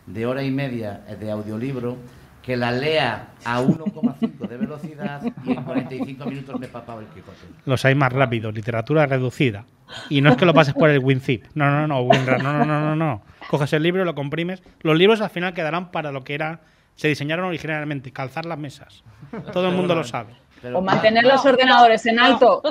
de 0.07 0.25
hora 0.25 0.43
y 0.43 0.51
media 0.51 1.03
eh, 1.09 1.17
de 1.17 1.31
audiolibro 1.31 1.97
que 2.43 2.57
la 2.57 2.71
lea 2.73 3.31
a 3.45 3.61
1,5 3.61 4.49
de 4.49 4.57
velocidad 4.57 5.21
y 5.45 5.51
en 5.51 5.63
45 5.65 6.25
minutos 6.27 6.59
me 6.61 6.67
he 6.67 6.69
papado 6.69 7.01
el 7.01 7.07
Quijote. 7.09 7.39
Los 7.67 7.85
hay 7.85 7.95
más 7.97 8.13
rápidos, 8.13 8.55
literatura 8.55 9.05
reducida. 9.05 9.65
Y 10.09 10.21
no 10.21 10.31
es 10.31 10.37
que 10.37 10.47
lo 10.47 10.55
pases 10.55 10.73
por 10.73 10.89
el 10.89 11.01
WinZip. 11.01 11.45
No, 11.55 11.69
no, 11.71 11.87
no, 11.89 12.01
WinRAR, 12.03 12.43
no, 12.43 12.53
no, 12.53 12.65
no, 12.65 12.81
no, 12.81 12.97
no. 12.97 13.23
Coges 13.49 13.73
el 13.73 13.83
libro, 13.83 14.05
lo 14.05 14.15
comprimes. 14.15 14.63
Los 14.81 14.97
libros 14.97 15.21
al 15.21 15.31
final 15.31 15.55
quedarán 15.55 15.91
para 15.91 16.13
lo 16.13 16.25
que 16.25 16.35
era, 16.35 16.61
se 16.95 17.09
diseñaron 17.09 17.47
originalmente, 17.47 18.13
calzar 18.13 18.47
las 18.47 18.59
mesas. 18.59 19.05
Todo 19.53 19.69
el 19.69 19.75
mundo 19.75 19.95
lo 19.95 20.05
sabe. 20.05 20.35
Pero- 20.63 20.79
O 20.79 20.83
mantener 20.83 21.25
los 21.25 21.45
ordenadores 21.45 22.05
en 22.07 22.19
alto. 22.19 22.63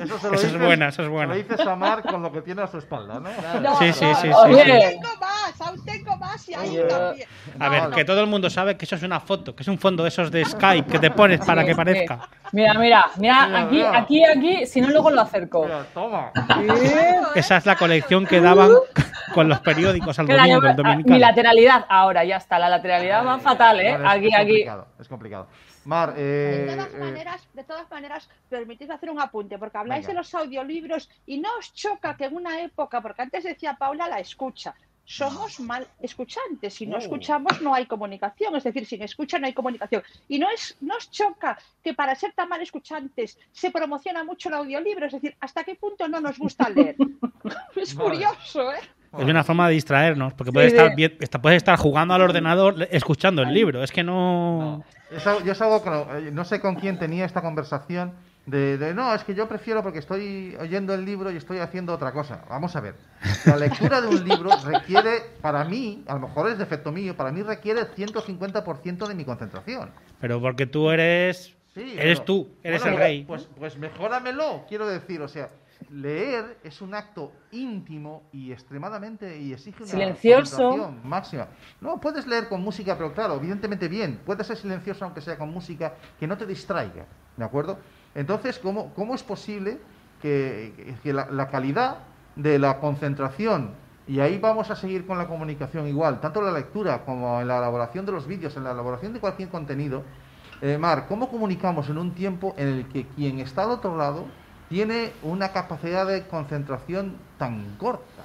Eso, 0.00 0.18
se 0.18 0.28
lo 0.28 0.34
Esa 0.34 0.46
es 0.46 0.52
dices- 0.52 0.58
buena, 0.64 0.88
esa 0.88 1.02
es 1.02 1.08
buena. 1.08 1.34
Lo 1.34 1.42
dices 1.42 1.60
a 1.66 1.76
Mar 1.76 2.02
con 2.02 2.22
lo 2.22 2.32
que 2.32 2.42
tiene 2.42 2.62
a 2.62 2.66
su 2.66 2.78
espalda, 2.78 3.14
¿no? 3.20 3.28
No, 3.60 3.78
Sí, 3.78 3.92
sí, 3.92 4.04
no, 4.04 4.14
sí, 4.16 4.28
aún 4.30 4.56
sí. 4.56 4.62
tengo 4.64 5.08
más, 5.20 5.60
aún 5.60 5.84
tengo 5.84 6.16
más 6.16 6.48
y 6.48 6.54
ahí 6.54 6.78
también. 6.88 7.28
A 7.60 7.68
ver, 7.68 7.90
que 7.90 8.04
todo 8.04 8.20
el 8.20 8.26
mundo 8.26 8.50
sabe 8.50 8.76
que 8.76 8.84
eso 8.84 8.96
es 8.96 9.02
una 9.02 9.20
foto, 9.20 9.54
que 9.54 9.62
es 9.62 9.68
un 9.68 9.78
fondo 9.78 10.02
de 10.02 10.08
esos 10.08 10.30
de 10.30 10.44
Skype 10.44 10.90
que 10.90 10.98
te 10.98 11.10
pones 11.10 11.40
para 11.44 11.62
Sí, 11.62 11.66
que 11.68 11.72
sí. 11.72 11.76
parezca. 11.76 12.28
Mira, 12.52 12.74
mira, 12.74 13.06
mira, 13.16 13.46
Mira, 13.46 13.60
aquí, 13.60 13.76
mira. 13.76 13.98
aquí, 13.98 14.24
aquí, 14.24 14.66
si 14.66 14.80
no 14.80 14.88
luego 14.90 15.10
lo 15.10 15.22
acerco. 15.22 15.64
Mira, 15.64 15.84
toma. 15.94 16.30
Esa 17.34 17.56
es 17.56 17.66
la 17.66 17.76
colección 17.76 18.26
que 18.26 18.40
daban 18.40 18.70
con 19.34 19.48
los 19.48 19.60
periódicos 19.60 20.18
al 20.18 20.26
domingo, 20.26 20.66
el 20.66 20.76
ah, 20.86 20.96
mi 21.04 21.18
lateralidad, 21.18 21.86
ahora 21.88 22.22
ya 22.24 22.36
está, 22.36 22.58
la 22.58 22.68
lateralidad 22.68 23.24
va 23.26 23.38
fatal, 23.38 23.80
¿eh? 23.80 23.94
Es- 23.94 24.00
Aquí, 24.04 24.26
es 24.28 24.34
aquí. 24.34 24.46
complicado, 24.46 24.86
es 25.00 25.08
complicado. 25.32 25.48
Mar, 25.84 26.14
eh, 26.16 26.66
De 26.68 26.76
todas 26.76 26.94
eh, 26.94 26.98
maneras, 26.98 27.48
de 27.52 27.64
todas 27.64 27.90
maneras, 27.90 28.28
hacer 28.90 29.10
un 29.10 29.20
apunte, 29.20 29.58
porque 29.58 29.78
habláis 29.78 30.06
Venga. 30.06 30.12
de 30.12 30.18
los 30.18 30.34
audiolibros 30.34 31.08
y 31.26 31.38
no 31.38 31.48
os 31.58 31.72
choca 31.74 32.16
que 32.16 32.26
en 32.26 32.36
una 32.36 32.60
época, 32.60 33.00
porque 33.00 33.22
antes 33.22 33.44
decía 33.44 33.74
Paula 33.74 34.06
la 34.08 34.20
escucha, 34.20 34.74
somos 35.04 35.58
mal 35.58 35.86
escuchantes. 36.00 36.74
Si 36.74 36.86
no 36.86 36.96
Oh. 36.96 37.00
escuchamos 37.00 37.60
no 37.60 37.74
hay 37.74 37.86
comunicación, 37.86 38.54
es 38.54 38.62
decir, 38.64 38.86
sin 38.86 39.02
escucha 39.02 39.38
no 39.38 39.46
hay 39.46 39.52
comunicación. 39.52 40.02
Y 40.28 40.38
no 40.38 40.48
es, 40.50 40.76
no 40.80 40.96
os 40.96 41.10
choca 41.10 41.58
que 41.82 41.94
para 41.94 42.14
ser 42.14 42.32
tan 42.32 42.48
mal 42.48 42.60
escuchantes 42.62 43.36
se 43.50 43.70
promociona 43.72 44.22
mucho 44.22 44.48
el 44.48 44.54
audiolibro, 44.54 45.06
es 45.06 45.12
decir, 45.12 45.36
hasta 45.40 45.64
qué 45.64 45.74
punto 45.74 46.06
no 46.06 46.20
nos 46.20 46.38
gusta 46.38 46.68
leer. 46.68 46.94
es 47.76 47.94
Vale. 47.94 48.08
curioso, 48.10 48.72
¿eh? 48.72 48.80
Es 49.18 49.24
una 49.26 49.44
forma 49.44 49.68
de 49.68 49.74
distraernos, 49.74 50.32
porque 50.34 50.50
Sí, 50.50 50.54
puedes, 50.54 50.72
estar, 50.72 50.94
bien- 50.96 51.18
puedes 51.42 51.56
estar 51.58 51.78
jugando 51.78 52.14
al 52.14 52.22
ordenador 52.22 52.88
escuchando 52.90 53.42
el 53.42 53.52
libro. 53.52 53.82
Es 53.82 53.92
que 53.92 54.02
no... 54.02 54.84
Yo 55.44 55.52
es 55.52 55.60
algo 55.60 55.84
que 55.84 55.90
no, 55.90 56.16
eh, 56.16 56.30
no 56.32 56.44
sé 56.44 56.60
con 56.60 56.76
quién 56.76 56.98
tenía 56.98 57.26
esta 57.26 57.42
conversación 57.42 58.12
de, 58.46 58.78
de, 58.78 58.94
no, 58.94 59.14
es 59.14 59.22
que 59.22 59.34
yo 59.34 59.46
prefiero 59.46 59.82
porque 59.82 59.98
estoy 59.98 60.56
oyendo 60.58 60.94
el 60.94 61.04
libro 61.04 61.30
y 61.30 61.36
estoy 61.36 61.58
haciendo 61.58 61.92
otra 61.92 62.12
cosa. 62.12 62.42
Vamos 62.48 62.74
a 62.74 62.80
ver. 62.80 62.94
La 63.44 63.56
lectura 63.56 64.00
de 64.00 64.08
un 64.08 64.24
libro 64.28 64.50
requiere, 64.64 65.22
para 65.42 65.64
mí, 65.64 66.02
a 66.08 66.14
lo 66.14 66.20
mejor 66.28 66.50
es 66.50 66.58
defecto 66.58 66.90
mío, 66.90 67.14
para 67.16 67.30
mí 67.30 67.42
requiere 67.42 67.82
150% 67.82 69.06
de 69.06 69.14
mi 69.14 69.24
concentración. 69.24 69.90
Pero 70.20 70.40
porque 70.40 70.66
tú 70.66 70.90
eres... 70.90 71.54
Sí, 71.74 71.94
eres 71.98 72.24
tú, 72.24 72.48
eres 72.62 72.82
bueno, 72.82 72.96
el 72.96 73.02
rey. 73.02 73.24
Pues, 73.24 73.48
pues 73.58 73.78
mejóramelo, 73.78 74.64
quiero 74.68 74.86
decir. 74.86 75.22
O 75.22 75.28
sea, 75.28 75.48
leer 75.90 76.58
es 76.62 76.80
un 76.82 76.94
acto 76.94 77.32
íntimo 77.50 78.24
y 78.32 78.52
extremadamente 78.52 79.38
y 79.38 79.52
exige 79.52 79.82
una 79.82 79.90
Silencioso. 79.92 80.56
concentración 80.56 81.08
máxima. 81.08 81.48
No, 81.80 82.00
puedes 82.00 82.26
leer 82.26 82.48
con 82.48 82.62
música, 82.62 82.96
pero 82.96 83.12
claro, 83.12 83.36
evidentemente 83.36 83.88
bien. 83.88 84.20
Puedes 84.24 84.46
ser 84.46 84.56
silencioso 84.56 85.04
aunque 85.04 85.20
sea 85.20 85.36
con 85.38 85.50
música 85.52 85.94
que 86.18 86.26
no 86.26 86.36
te 86.36 86.46
distraiga, 86.46 87.06
¿de 87.36 87.44
acuerdo? 87.44 87.78
Entonces, 88.14 88.58
¿cómo, 88.58 88.92
cómo 88.94 89.14
es 89.14 89.22
posible 89.22 89.78
que, 90.20 90.94
que 91.02 91.12
la, 91.12 91.30
la 91.30 91.48
calidad 91.48 91.98
de 92.36 92.58
la 92.58 92.78
concentración 92.80 93.74
Y 94.06 94.18
ahí 94.20 94.38
vamos 94.38 94.70
a 94.70 94.74
seguir 94.74 95.06
con 95.06 95.16
la 95.16 95.26
comunicación 95.28 95.86
igual, 95.86 96.20
tanto 96.20 96.40
en 96.40 96.46
la 96.46 96.52
lectura 96.52 97.04
como 97.04 97.40
en 97.40 97.46
la 97.48 97.58
elaboración 97.58 98.04
de 98.04 98.12
los 98.12 98.26
vídeos, 98.26 98.56
en 98.56 98.64
la 98.64 98.72
elaboración 98.72 99.12
de 99.12 99.20
cualquier 99.20 99.48
contenido. 99.48 100.02
Eh, 100.60 100.76
Mar, 100.78 101.06
¿cómo 101.08 101.28
comunicamos 101.28 101.88
en 101.88 101.98
un 101.98 102.12
tiempo 102.12 102.54
en 102.56 102.68
el 102.68 102.88
que 102.88 103.06
quien 103.06 103.38
está 103.40 103.62
al 103.64 103.70
otro 103.70 103.96
lado 103.96 104.26
tiene 104.72 105.12
una 105.22 105.52
capacidad 105.52 106.06
de 106.06 106.26
concentración 106.26 107.18
tan 107.36 107.76
corta? 107.76 108.22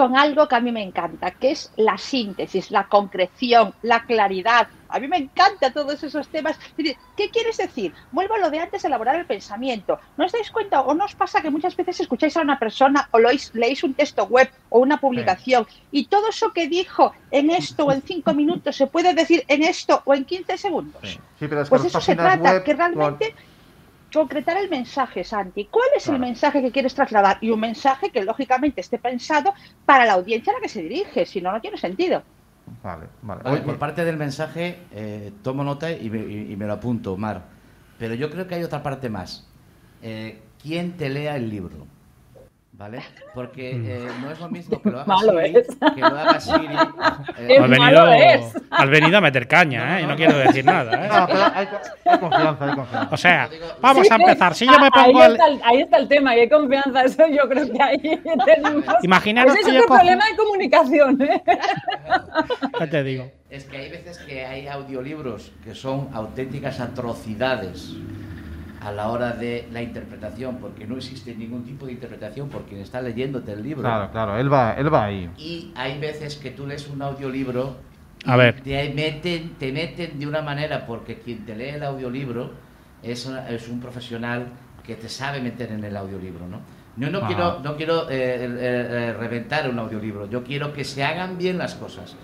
con 0.00 0.16
algo 0.16 0.48
que 0.48 0.54
a 0.54 0.60
mí 0.60 0.72
me 0.72 0.82
encanta, 0.82 1.32
que 1.32 1.50
es 1.50 1.72
la 1.76 1.98
síntesis, 1.98 2.70
la 2.70 2.84
concreción, 2.84 3.74
la 3.82 4.04
claridad. 4.04 4.68
A 4.88 4.98
mí 4.98 5.08
me 5.08 5.18
encanta 5.18 5.74
todos 5.74 6.02
esos 6.02 6.26
temas. 6.28 6.58
¿Qué 6.74 7.28
quieres 7.30 7.58
decir? 7.58 7.92
Vuelvo 8.10 8.34
a 8.34 8.38
lo 8.38 8.50
de 8.50 8.60
antes, 8.60 8.82
elaborar 8.82 9.16
el 9.16 9.26
pensamiento. 9.26 10.00
¿No 10.16 10.24
os 10.24 10.32
dais 10.32 10.50
cuenta 10.50 10.80
o 10.80 10.94
no 10.94 11.04
os 11.04 11.14
pasa 11.14 11.42
que 11.42 11.50
muchas 11.50 11.76
veces 11.76 12.00
escucháis 12.00 12.34
a 12.38 12.40
una 12.40 12.58
persona 12.58 13.08
o 13.10 13.18
leéis, 13.18 13.54
leéis 13.54 13.84
un 13.84 13.92
texto 13.92 14.24
web 14.24 14.50
o 14.70 14.78
una 14.78 14.98
publicación 14.98 15.66
y 15.92 16.06
todo 16.06 16.30
eso 16.30 16.52
que 16.52 16.66
dijo 16.66 17.12
en 17.30 17.50
esto 17.50 17.84
o 17.84 17.92
en 17.92 18.00
cinco 18.00 18.32
minutos 18.32 18.76
se 18.76 18.86
puede 18.86 19.12
decir 19.12 19.44
en 19.48 19.62
esto 19.62 20.00
o 20.06 20.14
en 20.14 20.24
15 20.24 20.56
segundos? 20.56 21.02
Sí, 21.02 21.46
pero 21.46 21.60
es 21.60 21.68
que 21.68 21.76
pues 21.76 21.84
eso 21.84 22.00
se 22.00 22.16
trata, 22.16 22.52
web 22.52 22.64
que 22.64 22.74
realmente 22.74 23.34
concretar 24.12 24.56
el 24.58 24.68
mensaje, 24.70 25.24
Santi. 25.24 25.68
¿Cuál 25.70 25.88
es 25.96 26.08
el 26.08 26.18
mensaje 26.18 26.62
que 26.62 26.72
quieres 26.72 26.94
trasladar? 26.94 27.38
Y 27.40 27.50
un 27.50 27.60
mensaje 27.60 28.10
que 28.10 28.24
lógicamente 28.24 28.80
esté 28.80 28.98
pensado 28.98 29.54
para 29.84 30.04
la 30.06 30.14
audiencia 30.14 30.52
a 30.52 30.56
la 30.56 30.60
que 30.62 30.68
se 30.68 30.82
dirige, 30.82 31.26
si 31.26 31.40
no, 31.40 31.52
no 31.52 31.60
tiene 31.60 31.76
sentido. 31.78 32.24
Vale, 32.82 33.08
vale. 33.22 33.42
Vale, 33.42 33.60
Oye, 33.60 33.62
por 33.62 33.78
parte 33.78 34.04
del 34.04 34.16
mensaje, 34.16 34.86
eh, 34.90 35.32
tomo 35.42 35.64
nota 35.64 35.90
y 35.92 36.08
me, 36.10 36.18
y- 36.20 36.52
y 36.52 36.56
me 36.56 36.66
lo 36.66 36.74
apunto, 36.74 37.16
Mar. 37.16 37.50
Pero 37.96 38.14
yo 38.14 38.30
creo 38.30 38.46
que 38.46 38.54
hay 38.54 38.62
otra 38.64 38.82
parte 38.82 39.10
más. 39.10 39.52
Eh, 40.00 40.54
¿Quién 40.58 40.96
te 40.96 41.08
lea 41.10 41.36
el 41.36 41.50
libro? 41.50 41.88
¿Vale? 42.80 43.02
Porque 43.34 43.72
eh, 43.72 44.08
no 44.22 44.30
es 44.30 44.40
lo 44.40 44.48
mismo 44.48 44.80
que 44.80 44.90
lo 44.90 45.00
haga 45.00 45.06
Malo 45.06 45.32
Siri, 45.38 45.58
es. 45.58 45.66
que 45.94 46.00
lo 46.00 46.06
haga 46.06 46.40
Siri. 46.40 46.66
eh, 47.38 47.58
Has 47.58 47.68
venido, 47.68 47.78
malo 47.78 48.10
es. 48.10 48.54
has 48.70 48.88
venido 48.88 49.18
a 49.18 49.20
meter 49.20 49.46
caña, 49.46 49.98
¿eh? 49.98 50.02
Y 50.04 50.06
no 50.06 50.16
quiero 50.16 50.38
decir 50.38 50.64
nada, 50.64 51.04
¿eh? 51.04 51.08
no, 51.12 51.26
pero 51.26 51.42
hay, 51.54 51.68
hay 52.06 52.18
confianza, 52.18 52.64
hay 52.64 52.74
confianza. 52.74 53.08
O 53.12 53.16
sea, 53.18 53.50
vamos 53.82 54.06
Sí, 54.06 54.12
a 54.14 54.16
empezar. 54.16 54.54
Si 54.54 54.64
yo 54.64 54.78
me 54.78 54.86
ah, 54.86 54.90
pongo 54.94 55.20
ahí, 55.20 55.26
el... 55.26 55.32
está 55.32 55.46
el, 55.48 55.60
ahí 55.62 55.80
está 55.82 55.96
el 55.98 56.08
tema, 56.08 56.34
y 56.34 56.40
hay 56.40 56.48
confianza. 56.48 57.02
Eso 57.04 57.26
yo 57.28 57.46
creo 57.50 57.70
que 57.70 57.82
ahí 57.82 58.22
tenemos. 58.46 58.84
Imaginaros 59.02 59.54
Ese 59.56 59.70
que 59.72 59.76
es 59.76 59.82
otro 59.84 59.96
problema 59.96 60.24
de 60.24 60.36
comunicación. 60.38 61.20
¿eh? 61.20 61.42
Ya 62.80 62.86
te 62.88 63.04
digo. 63.04 63.30
Es 63.50 63.64
que 63.64 63.76
hay 63.76 63.90
veces 63.90 64.16
que 64.20 64.46
hay 64.46 64.68
audiolibros 64.68 65.52
que 65.62 65.74
son 65.74 66.08
auténticas 66.14 66.80
atrocidades 66.80 67.94
a 68.80 68.92
la 68.92 69.08
hora 69.08 69.32
de 69.32 69.68
la 69.72 69.82
interpretación, 69.82 70.56
porque 70.56 70.86
no 70.86 70.96
existe 70.96 71.34
ningún 71.34 71.64
tipo 71.64 71.86
de 71.86 71.92
interpretación 71.92 72.48
por 72.48 72.62
quien 72.64 72.80
está 72.80 73.00
leyéndote 73.02 73.52
el 73.52 73.62
libro. 73.62 73.82
Claro, 73.82 74.10
claro, 74.10 74.38
él 74.38 74.52
va, 74.52 74.72
él 74.74 74.92
va 74.92 75.04
ahí. 75.04 75.28
Y 75.36 75.72
hay 75.74 75.98
veces 75.98 76.36
que 76.36 76.50
tú 76.50 76.66
lees 76.66 76.88
un 76.88 77.02
audiolibro 77.02 77.76
A 78.26 78.36
ver. 78.36 78.60
te 78.62 78.90
meten, 78.94 79.50
te 79.58 79.70
meten 79.72 80.18
de 80.18 80.26
una 80.26 80.42
manera 80.42 80.86
porque 80.86 81.16
quien 81.18 81.44
te 81.44 81.54
lee 81.56 81.70
el 81.70 81.82
audiolibro 81.82 82.52
es, 83.02 83.26
una- 83.26 83.48
es 83.48 83.68
un 83.68 83.80
profesional 83.80 84.46
que 84.84 84.94
te 84.96 85.08
sabe 85.08 85.40
meter 85.40 85.72
en 85.72 85.84
el 85.84 85.96
audiolibro, 85.96 86.46
¿no? 86.48 86.60
Yo 86.96 87.10
no 87.10 87.18
Ajá. 87.18 87.26
quiero, 87.28 87.60
no 87.60 87.76
quiero 87.76 88.10
eh, 88.10 88.14
eh, 88.44 88.48
eh, 88.60 89.12
reventar 89.18 89.68
un 89.70 89.78
audiolibro, 89.78 90.28
yo 90.28 90.42
quiero 90.42 90.72
que 90.72 90.84
se 90.84 91.04
hagan 91.04 91.38
bien 91.38 91.56
las 91.58 91.74
cosas. 91.74 92.16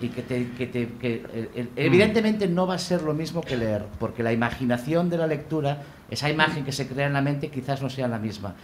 Y 0.00 0.08
que 0.08 0.22
te, 0.22 0.48
que 0.52 0.66
te- 0.66 0.88
que, 0.98 1.22
eh, 1.34 1.68
evidentemente 1.76 2.48
no 2.48 2.66
va 2.66 2.74
a 2.74 2.78
ser 2.78 3.02
lo 3.02 3.12
mismo 3.12 3.42
que 3.42 3.56
leer, 3.56 3.84
porque 3.98 4.22
la 4.22 4.32
imaginación 4.32 5.10
de 5.10 5.18
la 5.18 5.26
lectura, 5.26 5.82
esa 6.10 6.30
imagen 6.30 6.64
que 6.64 6.72
se 6.72 6.88
crea 6.88 7.06
en 7.06 7.12
la 7.12 7.20
mente 7.20 7.50
quizás 7.50 7.82
no 7.82 7.90
sea 7.90 8.08
la 8.08 8.18
misma. 8.18 8.54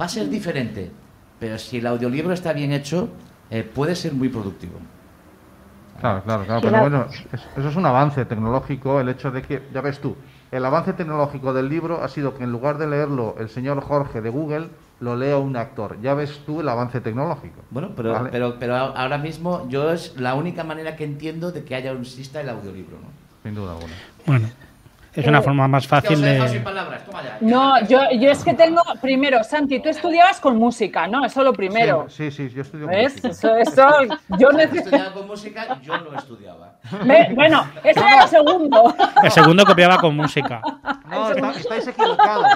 Va 0.00 0.06
a 0.06 0.08
ser 0.08 0.28
diferente, 0.30 0.90
pero 1.38 1.58
si 1.58 1.78
el 1.78 1.86
audiolibro 1.86 2.32
está 2.32 2.52
bien 2.54 2.72
hecho, 2.72 3.10
eh, 3.50 3.62
puede 3.62 3.94
ser 3.94 4.14
muy 4.14 4.28
productivo. 4.30 4.80
Claro, 6.00 6.22
claro, 6.22 6.44
claro. 6.44 6.60
Pero 6.60 6.78
bueno, 6.78 7.06
es- 7.32 7.48
eso 7.56 7.68
es 7.68 7.76
un 7.76 7.86
avance 7.86 8.24
tecnológico, 8.24 9.00
el 9.00 9.08
hecho 9.08 9.30
de 9.30 9.42
que, 9.42 9.62
ya 9.72 9.80
ves 9.80 9.98
tú, 10.00 10.16
el 10.50 10.64
avance 10.64 10.92
tecnológico 10.92 11.52
del 11.52 11.68
libro 11.68 12.02
ha 12.02 12.08
sido 12.08 12.34
que 12.36 12.44
en 12.44 12.52
lugar 12.52 12.78
de 12.78 12.86
leerlo 12.86 13.34
el 13.38 13.48
señor 13.48 13.80
Jorge 13.80 14.20
de 14.20 14.30
Google, 14.30 14.68
lo 15.00 15.16
lea 15.16 15.36
un 15.38 15.56
actor. 15.56 16.00
Ya 16.00 16.14
ves 16.14 16.42
tú 16.46 16.60
el 16.60 16.68
avance 16.68 17.00
tecnológico. 17.00 17.62
Bueno, 17.70 17.90
pero, 17.96 18.12
Vale. 18.12 18.30
pero, 18.30 18.58
pero 18.58 18.76
ahora 18.76 19.18
mismo 19.18 19.68
yo 19.68 19.92
es 19.92 20.16
la 20.18 20.34
única 20.34 20.64
manera 20.64 20.96
que 20.96 21.04
entiendo 21.04 21.52
de 21.52 21.64
que 21.64 21.74
haya 21.74 21.92
un 21.92 22.00
exista 22.00 22.40
el 22.40 22.48
audiolibro, 22.48 22.96
¿no? 22.98 23.08
Sin 23.42 23.54
duda 23.54 23.72
alguna. 23.72 23.92
Bueno, 24.26 24.48
es 25.16 25.26
una 25.26 25.42
forma 25.42 25.66
más 25.68 25.86
fácil 25.86 26.16
sin 26.16 26.24
de... 26.24 26.60
palabras, 26.60 27.04
toma 27.04 27.22
ya. 27.22 27.38
No, 27.40 27.80
yo, 27.86 28.00
yo 28.18 28.30
es 28.30 28.44
que 28.44 28.54
tengo. 28.54 28.82
Primero, 29.00 29.42
Santi, 29.44 29.80
tú 29.80 29.88
estudiabas 29.88 30.40
con 30.40 30.56
música, 30.56 31.06
¿no? 31.06 31.24
Eso 31.24 31.42
lo 31.42 31.52
primero. 31.52 32.06
Sí, 32.08 32.30
sí, 32.30 32.48
sí, 32.48 32.54
yo 32.54 32.62
estudio 32.62 32.86
¿Ves? 32.86 33.22
música. 33.22 33.28
Eso, 33.28 33.56
eso, 33.56 33.88
yo 34.38 34.50
estudiado 34.50 35.12
con 35.14 35.26
música, 35.26 35.78
yo 35.82 35.98
no 35.98 36.16
estudiaba. 36.18 36.74
Me- 37.04 37.30
Bueno, 37.34 37.66
eso 37.82 38.00
era 38.00 38.22
lo 38.22 38.26
segundo. 38.28 38.94
El 39.22 39.30
segundo 39.30 39.64
copiaba 39.64 39.98
con 39.98 40.16
música. 40.16 40.60
No, 41.08 41.30
está- 41.30 41.50
estáis 41.52 41.86
equivocados. 41.88 42.46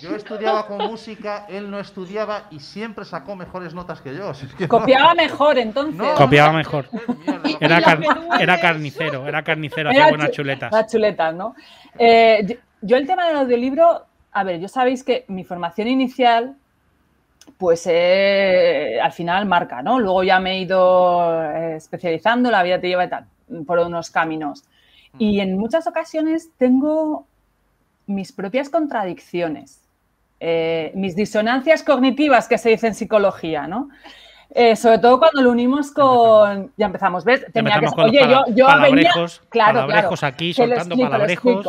Yo 0.00 0.14
estudiaba 0.16 0.66
con 0.66 0.78
música, 0.78 1.46
él 1.48 1.70
no 1.70 1.78
estudiaba 1.80 2.44
y 2.50 2.60
siempre 2.60 3.04
sacó 3.04 3.34
mejores 3.36 3.74
notas 3.74 4.00
que 4.00 4.14
yo. 4.14 4.32
Si 4.34 4.46
es 4.46 4.54
que 4.54 4.64
no- 4.64 4.68
Copiaba 4.68 5.14
mejor, 5.14 5.58
entonces. 5.58 5.94
No. 5.96 6.14
Copiaba 6.14 6.52
mejor. 6.52 6.86
Mierda, 7.44 7.66
Era, 7.76 7.80
car- 7.82 8.00
era 8.40 8.60
carnicero, 8.60 9.26
era 9.26 9.42
carnicero, 9.42 9.90
Era 9.90 10.00
hacía 10.04 10.08
buenas 10.08 10.28
chu- 10.30 10.34
chuletas. 10.36 10.72
Las 10.72 10.90
chuletas, 10.90 11.34
¿no? 11.34 11.54
Eh, 11.98 12.58
yo, 12.82 12.96
el 12.96 13.06
tema 13.06 13.26
del 13.26 13.36
audiolibro, 13.36 14.06
a 14.32 14.44
ver, 14.44 14.60
yo 14.60 14.68
sabéis 14.68 15.04
que 15.04 15.24
mi 15.28 15.44
formación 15.44 15.88
inicial, 15.88 16.56
pues 17.58 17.86
eh, 17.86 18.98
al 19.02 19.12
final 19.12 19.46
marca, 19.46 19.82
¿no? 19.82 20.00
Luego 20.00 20.22
ya 20.22 20.40
me 20.40 20.52
he 20.52 20.60
ido 20.60 21.42
eh, 21.42 21.76
especializando, 21.76 22.50
la 22.50 22.62
vida 22.62 22.80
te 22.80 22.88
lleva 22.88 23.04
y 23.04 23.08
tal, 23.08 23.26
por 23.66 23.78
unos 23.78 24.10
caminos. 24.10 24.64
Y 25.18 25.40
en 25.40 25.56
muchas 25.56 25.86
ocasiones 25.86 26.50
tengo 26.58 27.26
mis 28.06 28.32
propias 28.32 28.68
contradicciones, 28.68 29.80
eh, 30.40 30.90
mis 30.94 31.14
disonancias 31.14 31.82
cognitivas 31.82 32.48
que 32.48 32.58
se 32.58 32.70
dice 32.70 32.88
en 32.88 32.94
psicología, 32.94 33.66
¿no? 33.66 33.88
Eh, 34.50 34.76
sobre 34.76 34.98
todo 34.98 35.18
cuando 35.18 35.42
lo 35.42 35.50
unimos 35.50 35.90
con... 35.90 36.72
Ya 36.76 36.86
empezamos, 36.86 37.24
¿ves? 37.24 37.44
Tenía 37.52 37.74
empezamos 37.76 38.10
que- 38.10 38.18
Oye, 38.18 38.28
yo, 38.30 38.54
yo 38.54 38.66
venía... 38.82 39.12
Claro, 39.48 39.80
palabrejos 39.80 40.20
claro. 40.20 40.34
aquí, 40.34 40.52
soltando 40.52 40.94
explico, 40.94 41.10
palabrejos. 41.10 41.66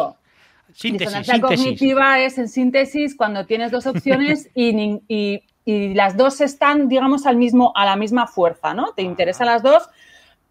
Síntesis, 0.73 1.07
Disonancia 1.07 1.33
síntesis. 1.35 1.63
cognitiva 1.65 2.19
es 2.19 2.37
en 2.37 2.49
síntesis 2.49 3.15
cuando 3.15 3.45
tienes 3.45 3.71
dos 3.71 3.85
opciones 3.87 4.49
y, 4.55 5.01
y- 5.07 5.43
y 5.67 5.93
las 5.95 6.15
dos 6.15 6.41
están, 6.41 6.87
digamos, 6.89 7.25
al 7.25 7.37
mismo, 7.37 7.71
a 7.75 7.85
la 7.85 7.95
misma 7.95 8.27
fuerza, 8.27 8.73
¿no? 8.75 8.91
Te 8.93 9.01
interesan 9.01 9.47
las 9.47 9.63
dos 9.63 9.89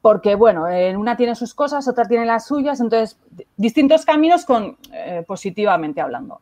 porque, 0.03 0.35
bueno, 0.35 0.67
en 0.69 0.97
una 0.97 1.17
tiene 1.17 1.35
sus 1.37 1.55
cosas, 1.55 1.87
otra 1.87 2.07
tiene 2.07 2.27
las 2.27 2.47
suyas, 2.47 2.81
entonces, 2.81 3.17
di- 3.31 3.47
distintos 3.57 4.05
caminos 4.05 4.45
con, 4.45 4.77
eh, 4.93 5.23
positivamente 5.27 6.01
hablando. 6.01 6.41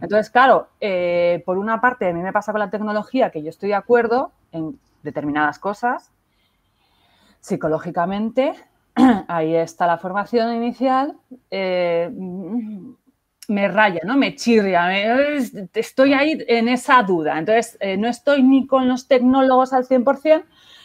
Entonces, 0.00 0.30
claro, 0.30 0.68
eh, 0.80 1.42
por 1.44 1.58
una 1.58 1.80
parte, 1.82 2.08
a 2.08 2.12
mí 2.14 2.22
me 2.22 2.32
pasa 2.32 2.50
con 2.52 2.60
la 2.60 2.70
tecnología 2.70 3.28
que 3.30 3.42
yo 3.42 3.50
estoy 3.50 3.68
de 3.68 3.74
acuerdo 3.74 4.32
en 4.52 4.78
determinadas 5.04 5.58
cosas, 5.60 6.10
psicológicamente, 7.40 8.54
ahí 9.28 9.54
está 9.54 9.86
la 9.86 9.98
formación 9.98 10.54
inicial, 10.54 11.16
eh, 11.50 12.10
me 13.48 13.68
raya, 13.68 14.00
¿no? 14.04 14.16
Me 14.16 14.34
chirria, 14.34 14.86
me- 14.86 15.36
estoy 15.74 16.14
ahí 16.14 16.38
en 16.48 16.68
esa 16.68 17.02
duda. 17.02 17.38
Entonces, 17.38 17.76
eh, 17.80 17.96
no 17.98 18.08
estoy 18.08 18.42
ni 18.42 18.66
con 18.66 18.88
los 18.88 19.06
tecnólogos 19.06 19.72
al 19.74 19.84
100%, 19.84 20.44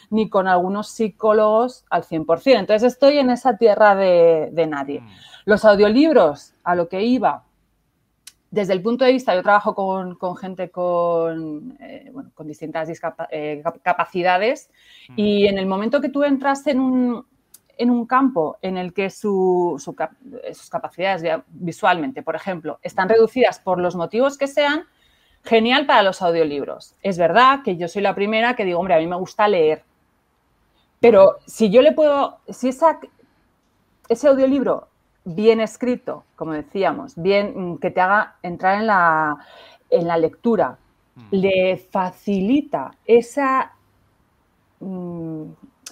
ni 0.09 0.27
con 0.29 0.47
algunos 0.47 0.89
psicólogos 0.89 1.85
al 1.89 2.03
100%. 2.03 2.59
Entonces, 2.59 2.91
estoy 2.93 3.19
en 3.19 3.29
esa 3.29 3.57
tierra 3.57 3.95
de, 3.95 4.49
de 4.51 4.67
nadie. 4.67 5.01
Los 5.45 5.63
audiolibros, 5.63 6.53
a 6.63 6.75
lo 6.75 6.89
que 6.89 7.03
iba, 7.03 7.45
desde 8.51 8.73
el 8.73 8.81
punto 8.81 9.05
de 9.05 9.11
vista, 9.11 9.35
yo 9.35 9.43
trabajo 9.43 9.75
con, 9.75 10.15
con 10.15 10.35
gente 10.35 10.69
con, 10.71 11.77
eh, 11.79 12.09
bueno, 12.11 12.31
con 12.33 12.47
distintas 12.47 12.89
eh, 13.31 13.61
cap- 13.63 13.77
capacidades 13.83 14.69
y 15.15 15.45
en 15.47 15.57
el 15.57 15.65
momento 15.67 16.01
que 16.01 16.09
tú 16.09 16.23
entras 16.23 16.65
en 16.67 16.79
un, 16.79 17.25
en 17.77 17.89
un 17.91 18.05
campo 18.07 18.57
en 18.61 18.77
el 18.77 18.91
que 18.93 19.09
su- 19.09 19.75
su 19.77 19.93
cap- 19.95 20.13
eh, 20.43 20.53
sus 20.53 20.69
capacidades 20.69 21.23
visualmente, 21.47 22.23
por 22.23 22.35
ejemplo, 22.35 22.79
están 22.81 23.07
reducidas 23.07 23.59
por 23.59 23.79
los 23.79 23.95
motivos 23.95 24.37
que 24.37 24.47
sean, 24.47 24.85
genial 25.43 25.85
para 25.85 26.03
los 26.03 26.21
audiolibros. 26.21 26.95
Es 27.01 27.17
verdad 27.17 27.61
que 27.63 27.77
yo 27.77 27.87
soy 27.87 28.01
la 28.01 28.15
primera 28.15 28.55
que 28.55 28.65
digo, 28.65 28.79
hombre, 28.79 28.95
a 28.95 28.99
mí 28.99 29.07
me 29.07 29.15
gusta 29.15 29.47
leer. 29.47 29.83
Pero 30.99 31.37
si 31.45 31.69
yo 31.69 31.81
le 31.81 31.93
puedo, 31.93 32.39
si 32.49 32.69
esa, 32.69 32.99
ese 34.09 34.27
audiolibro 34.27 34.89
bien 35.35 35.61
escrito, 35.61 36.23
como 36.35 36.53
decíamos, 36.53 37.13
bien 37.15 37.73
mm, 37.73 37.77
que 37.77 37.91
te 37.91 38.01
haga 38.01 38.35
entrar 38.43 38.79
en 38.79 38.87
la, 38.87 39.37
en 39.89 40.07
la 40.07 40.17
lectura, 40.17 40.77
le 41.31 41.75
facilita 41.77 42.91
esa 43.05 43.73
mm, 44.79 45.43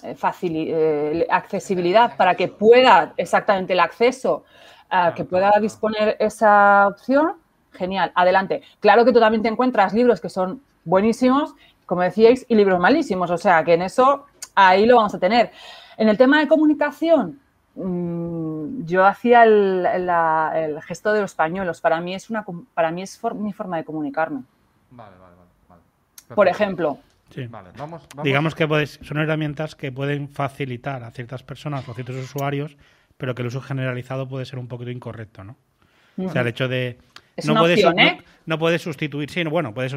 eh, 0.04 0.16
eh, 0.42 1.26
accesibilidad 1.28 2.16
para 2.16 2.34
que 2.34 2.48
pueda 2.48 3.12
exactamente 3.16 3.74
el 3.74 3.80
acceso, 3.80 4.44
a 4.88 5.12
que 5.14 5.24
pueda 5.24 5.52
disponer 5.60 6.16
esa 6.18 6.88
opción, 6.88 7.34
genial, 7.72 8.10
adelante. 8.14 8.62
Claro 8.80 9.04
que 9.04 9.12
tú 9.12 9.20
también 9.20 9.42
te 9.42 9.48
encuentras 9.48 9.92
libros 9.92 10.20
que 10.20 10.30
son 10.30 10.62
buenísimos 10.84 11.54
como 11.88 12.02
decíais, 12.02 12.44
y 12.48 12.54
libros 12.54 12.78
malísimos. 12.78 13.30
O 13.30 13.38
sea, 13.38 13.64
que 13.64 13.72
en 13.72 13.82
eso 13.82 14.26
ahí 14.54 14.84
lo 14.84 14.96
vamos 14.96 15.14
a 15.14 15.18
tener. 15.18 15.50
En 15.96 16.10
el 16.10 16.18
tema 16.18 16.38
de 16.38 16.46
comunicación, 16.46 17.40
mm, 17.47 17.47
yo 17.78 19.04
hacía 19.06 19.44
el, 19.44 19.82
la- 19.82 20.52
el 20.56 20.82
gesto 20.82 21.12
de 21.12 21.20
los 21.20 21.34
pañuelos. 21.34 21.80
Para 21.80 22.00
mí 22.00 22.14
es, 22.14 22.30
una, 22.30 22.44
para 22.74 22.90
mí 22.90 23.02
es 23.02 23.18
for- 23.18 23.34
mi 23.34 23.52
forma 23.52 23.76
de 23.76 23.84
comunicarme. 23.84 24.42
Vale, 24.90 25.16
vale, 25.18 25.34
vale. 25.36 25.50
vale. 25.68 25.82
Por 26.34 26.48
ejemplo, 26.48 26.98
Sí. 27.30 27.46
Vale, 27.46 27.68
vamos, 27.76 28.06
vamos. 28.14 28.24
Digamos 28.24 28.54
que 28.54 28.66
puedes- 28.66 28.98
son 29.02 29.18
herramientas 29.18 29.74
que 29.74 29.92
pueden 29.92 30.30
facilitar 30.30 31.04
a 31.04 31.10
ciertas 31.10 31.42
personas 31.42 31.86
o 31.86 31.92
a 31.92 31.94
ciertos 31.94 32.16
usuarios, 32.16 32.78
pero 33.18 33.34
que 33.34 33.42
el 33.42 33.48
uso 33.48 33.60
generalizado 33.60 34.26
puede 34.26 34.46
ser 34.46 34.58
un 34.58 34.66
poquito 34.66 34.90
incorrecto, 34.90 35.44
¿no? 35.44 35.56
O 36.16 36.30
sea, 36.30 36.40
el 36.40 36.48
hecho 36.48 36.68
de... 36.68 36.98
Es 37.36 37.44
no 37.44 37.52
una 37.52 37.60
puedes, 37.60 37.84
opción, 37.84 37.98
¿eh? 38.00 38.22
no, 38.46 38.58
puedes 38.58 38.80
sustituir, 38.80 39.30
sí, 39.30 39.44
no, 39.44 39.50
bueno, 39.50 39.72
puedes, 39.74 39.94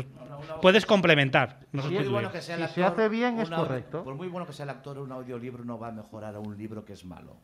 puedes 0.62 0.86
complementar, 0.86 1.62
no 1.72 1.82
sustituir. 1.82 2.12
bueno 2.12 2.32
que 2.34 2.42
sea 2.42 2.56
el 2.58 2.68
Si 2.68 2.74
se 2.76 2.84
actor, 2.84 3.00
hace 3.06 3.10
bien, 3.10 3.40
es 3.40 3.48
un 3.48 3.54
audio- 3.54 3.68
correcto. 3.68 4.04
Por 4.04 4.16
muy 4.16 4.28
bueno 4.28 4.46
que 4.46 4.52
sea 4.54 4.64
el 4.66 4.70
actor, 4.70 5.00
un 5.00 5.12
audiolibro 5.14 5.64
no 5.64 5.80
va 5.80 5.88
a 5.88 5.92
mejorar 5.92 6.36
a 6.36 6.40
un 6.40 6.56
libro 6.58 6.84
que 6.84 6.94
es 6.94 7.06
malo. 7.06 7.38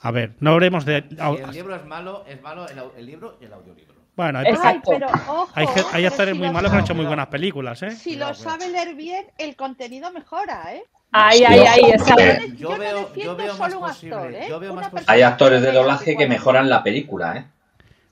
A 0.00 0.10
ver, 0.10 0.32
no 0.40 0.52
hablemos 0.52 0.84
de... 0.84 1.04
Si 1.08 1.16
el 1.42 1.50
libro 1.52 1.74
es 1.76 1.84
malo, 1.84 2.24
es 2.28 2.40
malo 2.42 2.68
el, 2.68 2.78
el 2.98 3.06
libro 3.06 3.38
y 3.40 3.44
el 3.46 3.52
audiolibro. 3.52 3.94
Bueno, 4.16 4.38
hay, 4.38 4.46
Exacto. 4.46 4.92
Ay, 4.92 4.98
pero 4.98 5.08
ojo, 5.08 5.48
hay, 5.54 5.66
ge- 5.66 5.80
hay 5.92 6.02
pero 6.02 6.08
actores 6.08 6.32
si 6.34 6.38
muy 6.38 6.46
lo 6.46 6.52
malos 6.54 6.70
que 6.70 6.76
han 6.78 6.84
hecho 6.84 6.94
muy 6.94 7.04
buenas 7.06 7.26
películas, 7.26 7.82
¿eh? 7.82 7.90
Si 7.90 8.16
lo 8.16 8.32
sabe 8.34 8.68
leer 8.70 8.94
bien, 8.94 9.26
el 9.36 9.56
contenido 9.56 10.10
mejora, 10.12 10.74
¿eh? 10.74 10.84
ahí, 11.12 11.44
porque 11.80 11.94
exacto. 11.94 12.46
Yo 12.56 12.78
veo, 12.78 13.14
yo 13.14 13.36
veo 13.36 13.56
más 13.56 13.72
solo 13.72 13.80
un 13.84 13.88
posible. 13.88 14.16
actor, 14.16 14.34
¿eh? 14.34 14.46
Yo 14.48 14.60
veo 14.60 14.74
más 14.74 14.90
Hay 15.06 15.22
actores 15.22 15.62
de 15.62 15.72
doblaje 15.72 16.16
que 16.16 16.26
mejoran 16.26 16.68
la 16.68 16.82
película, 16.82 17.36
¿eh? 17.36 17.46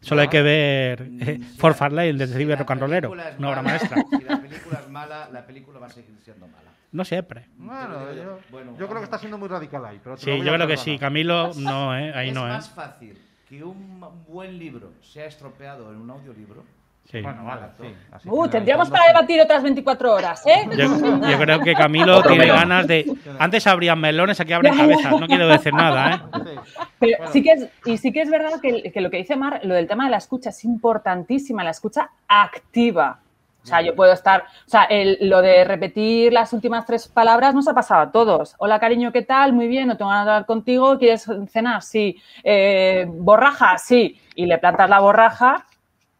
Solo 0.01 0.21
hay 0.21 0.29
que 0.29 0.43
ver 0.43 1.01
eh, 1.03 1.39
Mm, 1.39 1.43
si 1.43 1.59
For 1.59 1.75
del 1.75 2.13
si 2.13 2.19
Detective 2.19 2.57
Rock 2.57 2.71
and 2.73 2.81
Rollero, 2.83 3.11
una 3.39 3.49
obra 3.49 3.63
maestra. 3.63 4.05
Si 4.11 4.23
la 4.25 4.39
película 4.39 4.81
es 4.81 4.89
mala, 4.91 5.31
la 5.33 5.47
película 5.47 5.79
va 5.81 5.87
a 5.87 5.91
seguir 5.91 6.15
siendo 6.23 6.47
mala. 6.47 6.71
No 6.95 7.05
siempre. 7.05 7.47
Bueno, 7.57 8.15
yo, 8.15 8.23
yo. 8.23 8.39
Bueno, 8.53 8.77
yo 8.79 8.87
creo 8.87 9.01
que 9.01 9.05
está 9.05 9.19
siendo 9.19 9.37
muy 9.37 9.49
radical 9.49 9.85
ahí. 9.85 10.01
Pero 10.03 10.17
Sí, 10.17 10.31
yo 10.41 10.55
creo 10.55 10.67
que 10.69 10.77
sí. 10.77 10.97
Camilo, 10.97 11.51
no, 11.57 11.99
¿eh? 11.99 12.13
Ahí 12.15 12.29
es 12.29 12.35
no, 12.35 12.47
¿eh? 12.47 12.51
más 12.51 12.71
fácil 12.71 13.19
que 13.49 13.65
un 13.65 14.01
buen 14.29 14.57
libro 14.57 14.93
sea 15.03 15.27
estropeado 15.27 15.91
en 15.91 16.01
un 16.01 16.09
audiolibro. 16.09 16.63
Sí. 17.11 17.21
Bueno, 17.21 17.45
vale, 17.45 17.63
sí. 17.81 17.87
así 18.13 18.29
Uh, 18.31 18.47
tendríamos 18.49 18.89
para 18.91 19.09
debatir 19.09 19.41
otras 19.41 19.65
24 19.65 20.13
horas, 20.15 20.47
¿eh? 20.47 20.69
Yo, 20.77 21.29
yo 21.29 21.39
creo 21.39 21.61
que 21.61 21.75
Camilo 21.75 22.23
tiene 22.23 22.47
ganas 22.47 22.87
de... 22.87 23.13
Antes 23.41 23.67
abrían 23.67 24.01
melones, 24.01 24.39
aquí 24.41 24.53
abren 24.53 24.77
cabezas. 24.77 25.21
No 25.21 25.27
quiero 25.27 25.49
decir 25.49 25.75
nada, 25.75 26.15
¿eh? 26.15 26.21
Sí. 26.33 26.81
Pero 27.01 27.19
Bueno. 27.19 27.33
sí 27.33 27.43
que 27.43 27.51
es, 27.51 27.69
y 27.85 27.99
sí 27.99 28.13
que 28.13 28.23
es 28.23 28.31
verdad 28.31 28.61
que, 28.63 28.91
que 28.93 29.01
lo 29.01 29.11
que 29.11 29.17
dice 29.17 29.35
Mar, 29.35 29.61
lo 29.65 29.75
del 29.75 29.89
tema 29.89 30.05
de 30.05 30.13
la 30.13 30.19
escucha 30.19 30.51
es 30.51 30.65
importantísima, 30.65 31.65
la 31.65 31.71
escucha 31.71 32.09
activa. 32.29 33.19
O 33.65 33.67
sea, 33.67 33.81
yo 33.81 33.95
puedo 33.97 34.13
estar, 34.13 34.43
o 34.43 34.69
sea, 34.71 34.83
el- 34.85 35.17
lo 35.23 35.41
de 35.41 35.65
repetir 35.65 36.33
las 36.35 36.53
últimas 36.53 36.85
tres 36.85 37.09
palabras 37.09 37.55
nos 37.55 37.67
ha 37.67 37.73
pasado 37.73 38.03
a 38.03 38.13
todos. 38.13 38.55
Hola, 38.59 38.79
cariño, 38.79 39.11
¿qué 39.11 39.23
tal? 39.23 39.55
Muy 39.55 39.69
bien, 39.69 39.89
no 39.89 39.97
tengo 39.97 40.11
ganas 40.11 40.27
de 40.27 40.31
hablar 40.33 40.47
contigo. 40.47 40.99
¿Quieres 40.99 41.27
cenar? 41.49 41.81
Sí. 41.83 42.21
Eh, 42.43 43.07
borraja, 43.09 43.79
sí. 43.79 44.21
Y 44.35 44.45
le 44.45 44.59
plantas 44.59 44.91
la 44.91 45.01
borraja 45.01 45.65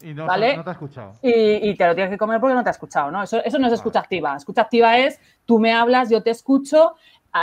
Y 0.01 0.15
no, 0.15 0.27
¿Vale? 0.27 0.57
no 0.57 0.65
te 0.65 0.71
ha 0.71 0.73
escuchado. 0.73 1.13
y, 1.23 1.31
y 1.71 1.77
te 1.77 1.87
lo 1.87 1.95
tienes 1.95 2.11
que 2.11 2.19
comer 2.19 2.41
porque 2.41 2.55
no 2.55 2.63
te 2.63 2.69
ha 2.71 2.73
escuchado, 2.73 3.11
¿no? 3.11 3.23
Eso, 3.23 3.43
eso 3.45 3.59
no 3.59 3.67
es 3.67 3.73
escucha 3.75 4.01
activa. 4.01 4.37
Escucha 4.37 4.63
activa 4.63 4.99
es 4.99 5.21
tú 5.45 5.59
me 5.59 5.73
hablas, 5.73 6.09
yo 6.11 6.23
te 6.23 6.31
escucho, 6.31 6.95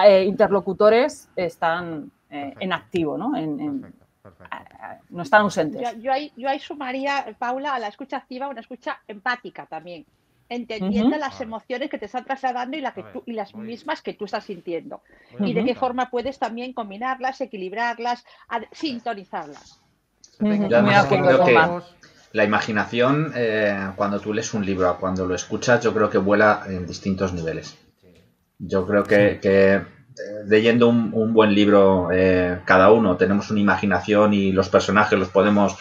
eh, 0.06 0.24
interlocutores 0.26 1.30
están 1.36 2.12
eh, 2.30 2.54
en 2.60 2.72
activo, 2.74 3.18
¿no? 3.18 3.36
En- 3.36 3.60
en- 3.60 3.94
no 5.10 5.24
están 5.24 5.42
ausentes. 5.42 5.82
Yo, 5.82 6.00
yo 6.00 6.12
ahí, 6.12 6.32
yo 6.36 6.50
ahí 6.50 6.60
sumaría, 6.60 7.36
Paula, 7.38 7.74
a 7.76 7.80
la 7.80 7.88
escucha 7.88 8.18
activa 8.18 8.48
una 8.48 8.62
escucha 8.62 9.00
empática 9.08 9.66
también, 9.66 10.06
entendiendo 10.50 11.18
las 11.18 11.34
Vale. 11.34 11.44
emociones 11.46 11.90
que 11.90 11.98
te 11.98 12.06
están 12.06 12.26
trasladando 12.26 12.78
y, 12.78 12.82
la 12.82 12.94
que 12.94 13.02
A 13.02 13.04
ver, 13.06 13.14
tú- 13.14 13.24
y 13.26 13.34
las 13.34 13.54
bien. 13.54 13.66
mismas 13.66 14.02
que 14.02 14.14
tú 14.14 14.26
estás 14.26 14.44
sintiendo. 14.46 15.02
Muy 15.38 15.52
Y 15.52 15.54
de 15.54 15.64
qué 15.64 15.76
forma 15.76 16.10
puedes 16.10 16.40
también 16.40 16.74
combinarlas, 16.74 17.42
equilibrarlas, 17.42 18.24
sintonizarlas. 18.72 19.80
Tengan 20.38 20.60
Ujú. 20.60 20.70
Yo 20.70 20.78
además 20.78 21.06
creo 21.06 21.46
que-. 21.46 21.92
La 22.34 22.46
imaginación, 22.46 23.34
eh, 23.36 23.92
cuando 23.98 24.20
tú 24.22 24.34
lees 24.34 24.54
un 24.54 24.66
libro 24.66 24.98
cuando 24.98 25.26
lo 25.26 25.36
escuchas, 25.36 25.84
yo 25.84 25.94
creo 25.94 26.10
que 26.10 26.18
vuela 26.18 26.64
en 26.68 26.88
distintos 26.88 27.34
niveles. 27.34 27.78
Yo 28.58 28.88
creo 28.88 29.04
que, 29.04 29.40
que, 29.42 29.82
leyendo 30.46 30.88
un, 30.90 31.12
un 31.14 31.34
buen 31.34 31.54
libro, 31.54 32.10
eh, 32.12 32.60
cada 32.66 32.92
uno 32.92 33.18
tenemos 33.18 33.50
una 33.52 33.60
imaginación 33.60 34.34
y 34.34 34.52
los 34.52 34.70
personajes 34.70 35.18
los 35.20 35.30
podemos 35.30 35.76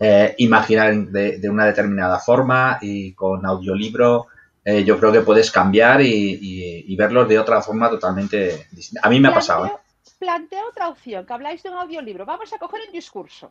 eh, 0.00 0.34
imaginar 0.38 0.94
de, 0.94 1.38
de 1.38 1.48
una 1.50 1.66
determinada 1.66 2.18
forma 2.18 2.78
y 2.80 3.12
con 3.14 3.44
audiolibro 3.46 4.26
eh, 4.64 4.84
yo 4.84 4.98
creo 4.98 5.10
que 5.12 5.22
puedes 5.22 5.50
cambiar 5.50 6.00
y, 6.02 6.06
y- 6.40 6.84
y 6.92 6.96
verlos 6.96 7.26
de 7.28 7.38
otra 7.38 7.62
forma 7.62 7.88
totalmente 7.88 8.66
distinta. 8.70 9.06
A 9.06 9.10
mí 9.10 9.18
me 9.18 9.28
ha 9.28 9.34
pasado. 9.34 9.66
¿eh? 9.66 9.72
Planteo 10.18 10.68
otra 10.68 10.88
opción, 10.88 11.24
que 11.24 11.32
habláis 11.32 11.62
de 11.62 11.70
un 11.70 11.76
audiolibro. 11.78 12.26
Vamos 12.26 12.52
a 12.52 12.58
coger 12.58 12.80
un 12.86 12.92
discurso. 12.92 13.50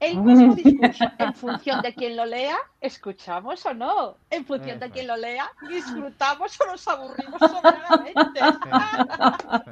El 0.00 0.18
mismo 0.18 0.54
discurso, 0.54 1.04
en 1.18 1.34
función 1.34 1.80
de 1.80 1.94
quien 1.94 2.16
lo 2.16 2.26
lea, 2.26 2.56
escuchamos 2.80 3.64
o 3.64 3.72
no. 3.74 4.16
En 4.30 4.44
función 4.44 4.78
de 4.80 4.90
quien 4.90 5.06
lo 5.06 5.16
lea, 5.16 5.46
disfrutamos 5.68 6.60
o 6.60 6.66
nos 6.66 6.86
aburrimos 6.88 7.38
soberanamente. 7.40 8.40
Sí. 8.40 9.70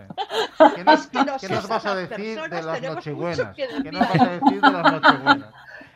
¿Qué 0.76 0.84
nos, 0.84 1.00
Es 1.00 1.06
que 1.08 1.24
nos- 1.24 1.40
qué 1.40 1.48
nos 1.48 1.68
vas 1.68 1.86
a 1.86 1.94
decir 1.96 2.40
de 2.40 2.62
las 2.62 2.82
nochebuenas? 2.82 3.56
¿Qué 3.56 3.92
nos 3.92 4.00
vas 4.08 4.20
a 4.20 4.26
decir 4.30 4.60
de 4.60 4.70
las 4.70 4.92
nochebuenas? 4.92 5.48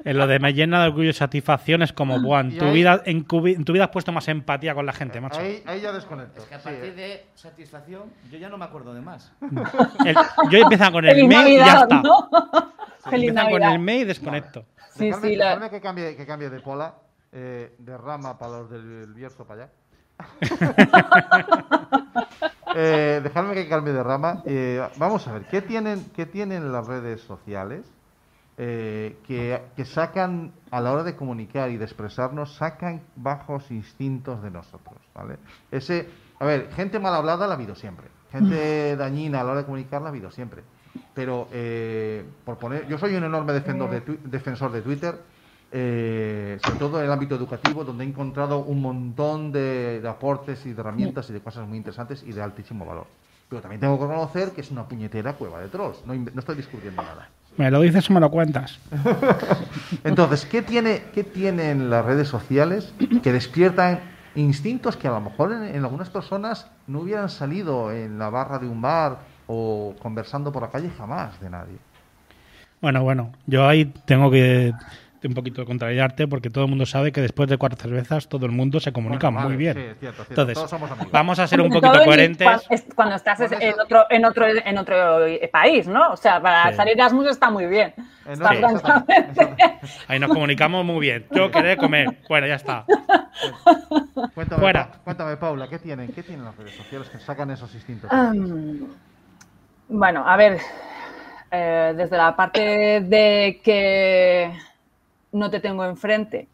En 0.04 0.18
lo 0.18 0.26
de 0.28 0.38
me 0.38 0.52
llena 0.52 0.82
de 0.82 0.88
orgullo 0.88 1.10
y 1.10 1.14
satisfacción 1.14 1.82
es 1.82 1.92
como, 1.92 2.16
Y 2.16 2.58
tu, 2.58 2.64
ahí- 2.66 2.72
vida, 2.74 3.02
en, 3.06 3.24
tu 3.24 3.40
vida 3.42 3.84
has 3.84 3.90
puesto 3.90 4.12
más 4.12 4.28
empatía 4.28 4.74
con 4.74 4.86
la 4.86 4.92
gente, 4.92 5.20
macho. 5.20 5.40
Ahí, 5.40 5.62
ahí 5.66 5.80
ya 5.80 5.90
desconecto. 5.92 6.42
Es 6.42 6.46
que 6.46 6.54
a 6.54 6.58
Sí, 6.58 6.64
partir 6.64 6.84
eh. 6.84 6.92
de 6.92 7.26
satisfacción, 7.34 8.12
yo 8.30 8.38
ya 8.38 8.48
no 8.48 8.56
me 8.58 8.66
acuerdo 8.66 8.94
de 8.94 9.00
más. 9.00 9.32
El- 10.04 10.16
yo 10.50 10.58
empiezo 10.58 10.92
con 10.92 11.04
el 11.06 11.14
Feliz 11.14 11.28
mail 11.28 11.48
y 11.54 11.56
ya 11.56 11.80
está. 11.80 12.02
¿no? 12.02 12.28
Feliz 13.10 13.34
con 13.34 13.62
el 13.62 13.78
mail 13.78 14.02
y 14.02 14.04
desconecto. 14.04 14.64
Sí, 14.90 15.06
Dejadme, 15.06 15.28
sí, 15.28 15.36
la- 15.36 15.70
que, 15.70 15.80
cambie, 15.80 16.16
que 16.16 16.26
cambie 16.26 16.50
de 16.50 16.60
pola, 16.60 16.94
eh, 17.32 17.74
de 17.78 17.98
rama 17.98 18.38
para 18.38 18.58
los 18.58 18.70
del 18.70 19.12
Bierzo 19.12 19.44
para 19.44 19.64
allá. 19.64 19.72
eh, 22.74 23.20
dejadme 23.22 23.54
que 23.54 23.68
cambie 23.68 23.92
de 23.92 24.02
rama. 24.02 24.42
Eh, 24.46 24.82
vamos 24.96 25.26
a 25.28 25.32
ver, 25.32 25.46
¿qué 25.46 25.62
tienen, 25.62 26.04
qué 26.14 26.26
tienen 26.26 26.72
las 26.72 26.86
redes 26.86 27.20
sociales 27.20 27.86
eh, 28.58 29.18
que, 29.26 29.60
que 29.76 29.84
sacan, 29.84 30.52
a 30.70 30.80
la 30.80 30.92
hora 30.92 31.04
de 31.04 31.16
comunicar 31.16 31.70
y 31.70 31.76
de 31.76 31.84
expresarnos, 31.84 32.56
sacan 32.56 33.02
bajos 33.16 33.70
instintos 33.70 34.42
de 34.42 34.50
nosotros? 34.50 34.96
¿vale? 35.14 35.36
Ese, 35.70 36.08
a 36.38 36.44
ver, 36.46 36.72
gente 36.72 36.98
mal 36.98 37.14
hablada 37.14 37.46
la 37.46 37.52
ha 37.52 37.56
habido 37.56 37.74
siempre. 37.74 38.06
Gente 38.32 38.96
dañina 38.96 39.40
a 39.40 39.44
la 39.44 39.50
hora 39.52 39.60
de 39.60 39.66
comunicar 39.66 40.00
la 40.00 40.08
ha 40.08 40.10
habido 40.10 40.30
siempre. 40.30 40.62
Pero, 41.14 41.48
eh, 41.52 42.24
por 42.44 42.58
poner, 42.58 42.86
yo 42.88 42.98
soy 42.98 43.14
un 43.14 43.24
enorme 43.24 43.52
defensor 43.52 43.90
de, 43.90 44.18
defensor 44.24 44.72
de 44.72 44.82
Twitter, 44.82 45.14
eh, 45.72 46.58
sobre 46.64 46.78
todo 46.78 46.98
en 46.98 47.06
el 47.06 47.12
ámbito 47.12 47.34
educativo, 47.34 47.84
donde 47.84 48.04
he 48.04 48.08
encontrado 48.08 48.58
un 48.58 48.80
montón 48.80 49.52
de, 49.52 50.00
de 50.00 50.08
aportes 50.08 50.64
y 50.66 50.72
de 50.72 50.80
herramientas 50.80 51.28
y 51.30 51.32
de 51.32 51.40
cosas 51.40 51.66
muy 51.66 51.78
interesantes 51.78 52.22
y 52.22 52.32
de 52.32 52.42
altísimo 52.42 52.84
valor. 52.84 53.06
Pero 53.48 53.62
también 53.62 53.80
tengo 53.80 53.98
que 53.98 54.06
reconocer 54.06 54.50
que 54.50 54.60
es 54.60 54.70
una 54.70 54.88
puñetera 54.88 55.34
cueva 55.34 55.60
de 55.60 55.68
trolls. 55.68 56.04
No, 56.04 56.14
estoy 56.14 56.56
descubriendo 56.56 57.02
nada. 57.02 57.28
Me 57.56 57.70
lo 57.70 57.80
dices 57.80 58.10
o 58.10 58.12
me 58.12 58.20
lo 58.20 58.30
cuentas. 58.30 58.78
Entonces, 60.04 60.44
¿qué, 60.46 60.62
tiene, 60.62 61.04
¿qué 61.14 61.22
tienen 61.22 61.88
las 61.88 62.04
redes 62.04 62.28
sociales 62.28 62.92
que 63.22 63.32
despiertan 63.32 64.00
instintos 64.34 64.96
que 64.96 65.08
a 65.08 65.12
lo 65.12 65.20
mejor 65.20 65.52
en, 65.52 65.62
en 65.62 65.84
algunas 65.84 66.10
personas 66.10 66.66
no 66.86 67.00
hubieran 67.00 67.28
salido 67.28 67.92
en 67.92 68.18
la 68.18 68.30
barra 68.30 68.58
de 68.58 68.66
un 68.66 68.82
bar 68.82 69.20
o 69.46 69.94
conversando 70.00 70.50
por 70.52 70.62
la 70.62 70.70
calle 70.70 70.90
jamás 70.96 71.40
de 71.40 71.50
nadie? 71.50 71.76
Bueno, 72.80 73.02
bueno, 73.02 73.32
yo 73.46 73.66
ahí 73.66 73.86
tengo 74.04 74.30
que 74.30 74.72
un 75.24 75.34
poquito 75.34 75.64
contrariarte 75.64 76.28
porque 76.28 76.50
todo 76.50 76.64
el 76.64 76.70
mundo 76.70 76.86
sabe 76.86 77.10
que 77.10 77.20
después 77.20 77.48
de 77.48 77.56
cuatro 77.58 77.76
cervezas 77.80 78.28
todo 78.28 78.46
el 78.46 78.52
mundo 78.52 78.78
se 78.78 78.92
comunica 78.92 79.28
Bueno, 79.28 79.48
muy 79.48 79.56
vale, 79.56 79.56
bien. 79.56 79.74
sí, 79.74 79.80
es 79.80 79.98
cierto, 79.98 80.22
es 80.22 80.28
cierto. 80.28 80.32
Entonces, 80.42 80.54
Todos 80.54 80.70
somos 80.70 80.90
amigos. 80.92 81.10
vamos 81.10 81.38
a 81.40 81.46
ser 81.48 81.60
un 81.62 81.68
poquito 81.68 82.04
coherentes. 82.04 82.46
Cuando, 82.46 82.62
es- 82.70 82.86
cuando 82.94 83.14
estás 83.16 83.40
en 83.40 83.80
otro, 83.80 84.04
en 84.08 84.24
otro, 84.24 84.46
en 84.46 84.78
otro 84.78 85.18
país, 85.50 85.88
¿no? 85.88 86.12
O 86.12 86.16
sea, 86.16 86.40
para 86.40 86.70
Sí. 86.70 86.76
salir 86.76 86.92
Erasmus 86.94 87.26
está 87.26 87.50
muy 87.50 87.66
bien. 87.66 87.92
Eh, 87.98 88.32
Está 88.34 88.50
sí. 88.50 88.62
Ahí 90.06 90.20
nos 90.20 90.30
comunicamos 90.30 90.84
muy 90.84 91.00
bien. 91.00 91.26
Yo 91.34 91.50
querer 91.50 91.76
comer. 91.78 92.18
Bueno, 92.28 92.46
ya 92.46 92.54
está. 92.56 92.84
Cuéntame, 94.34 94.60
Fuera. 94.60 94.90
Pa- 94.92 94.98
cuéntame, 94.98 95.36
Paula, 95.38 95.66
¿qué 95.68 95.78
tienen? 95.80 96.12
¿Qué 96.12 96.22
tienen 96.22 96.44
las 96.44 96.56
redes 96.56 96.76
sociales 96.76 97.08
que 97.08 97.18
sacan 97.18 97.50
esos 97.50 97.74
instintos? 97.74 98.10
Bueno, 99.88 100.24
a 100.26 100.36
ver, 100.36 100.58
eh, 101.50 101.94
desde 101.96 102.16
la 102.16 102.34
parte 102.36 103.00
de 103.00 103.60
que 103.62 104.52
no 105.32 105.50
te 105.50 105.60
tengo 105.60 105.84
enfrente. 105.84 106.48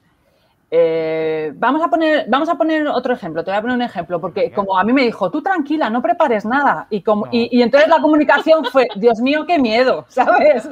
eh, 0.74 1.52
vamos, 1.56 1.82
a 1.82 1.88
poner, 1.88 2.24
vamos 2.28 2.48
a 2.48 2.54
poner 2.54 2.86
otro 2.88 3.12
ejemplo, 3.12 3.44
te 3.44 3.50
voy 3.50 3.58
a 3.58 3.60
poner 3.60 3.76
un 3.76 3.82
ejemplo, 3.82 4.18
porque 4.20 4.50
como 4.52 4.78
a 4.78 4.82
mí 4.84 4.92
me 4.94 5.02
dijo, 5.02 5.30
tú 5.30 5.42
tranquila, 5.42 5.90
no 5.90 6.00
prepares 6.00 6.46
nada. 6.46 6.86
Y, 6.88 7.02
como, 7.02 7.26
No. 7.26 7.30
y, 7.32 7.48
y 7.58 7.60
entonces 7.62 7.90
la 7.90 8.00
comunicación 8.00 8.64
fue, 8.64 8.88
Dios 8.96 9.20
mío, 9.20 9.44
qué 9.46 9.58
miedo, 9.58 10.06
¿sabes? 10.08 10.66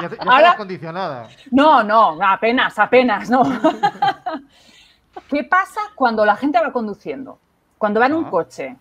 Ya, 0.00 0.08
te- 0.08 0.16
ya 0.16 0.22
ahora- 0.30 0.56
condicionada. 0.56 1.28
No, 1.50 1.82
no, 1.82 2.16
apenas, 2.24 2.78
apenas, 2.78 3.28
no. 3.30 3.42
¿Qué 5.28 5.44
pasa 5.44 5.80
cuando 5.94 6.24
la 6.24 6.36
gente 6.36 6.60
va 6.60 6.72
conduciendo? 6.72 7.38
cuando 7.76 8.00
va 8.00 8.06
en 8.06 8.14
un 8.14 8.24
coche, 8.24 8.76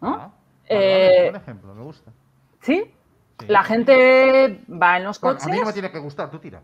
¿no? 0.00 0.14
Ah, 0.14 0.30
Eh, 0.68 1.08
vale, 1.16 1.30
buen 1.30 1.42
ejemplo, 1.42 1.74
me 1.74 1.82
gusta. 1.82 2.10
¿Sí? 2.60 2.84
Sí. 3.40 3.46
La 3.48 3.62
gente 3.62 4.60
va 4.70 4.96
en 4.96 5.04
los 5.04 5.20
Bueno, 5.20 5.36
a 5.36 5.38
coches, 5.40 5.52
mí 5.52 5.60
no 5.60 5.66
me 5.66 5.72
tiene 5.72 5.90
que 5.92 5.98
gustar, 5.98 6.30
tú 6.30 6.38
tira. 6.38 6.62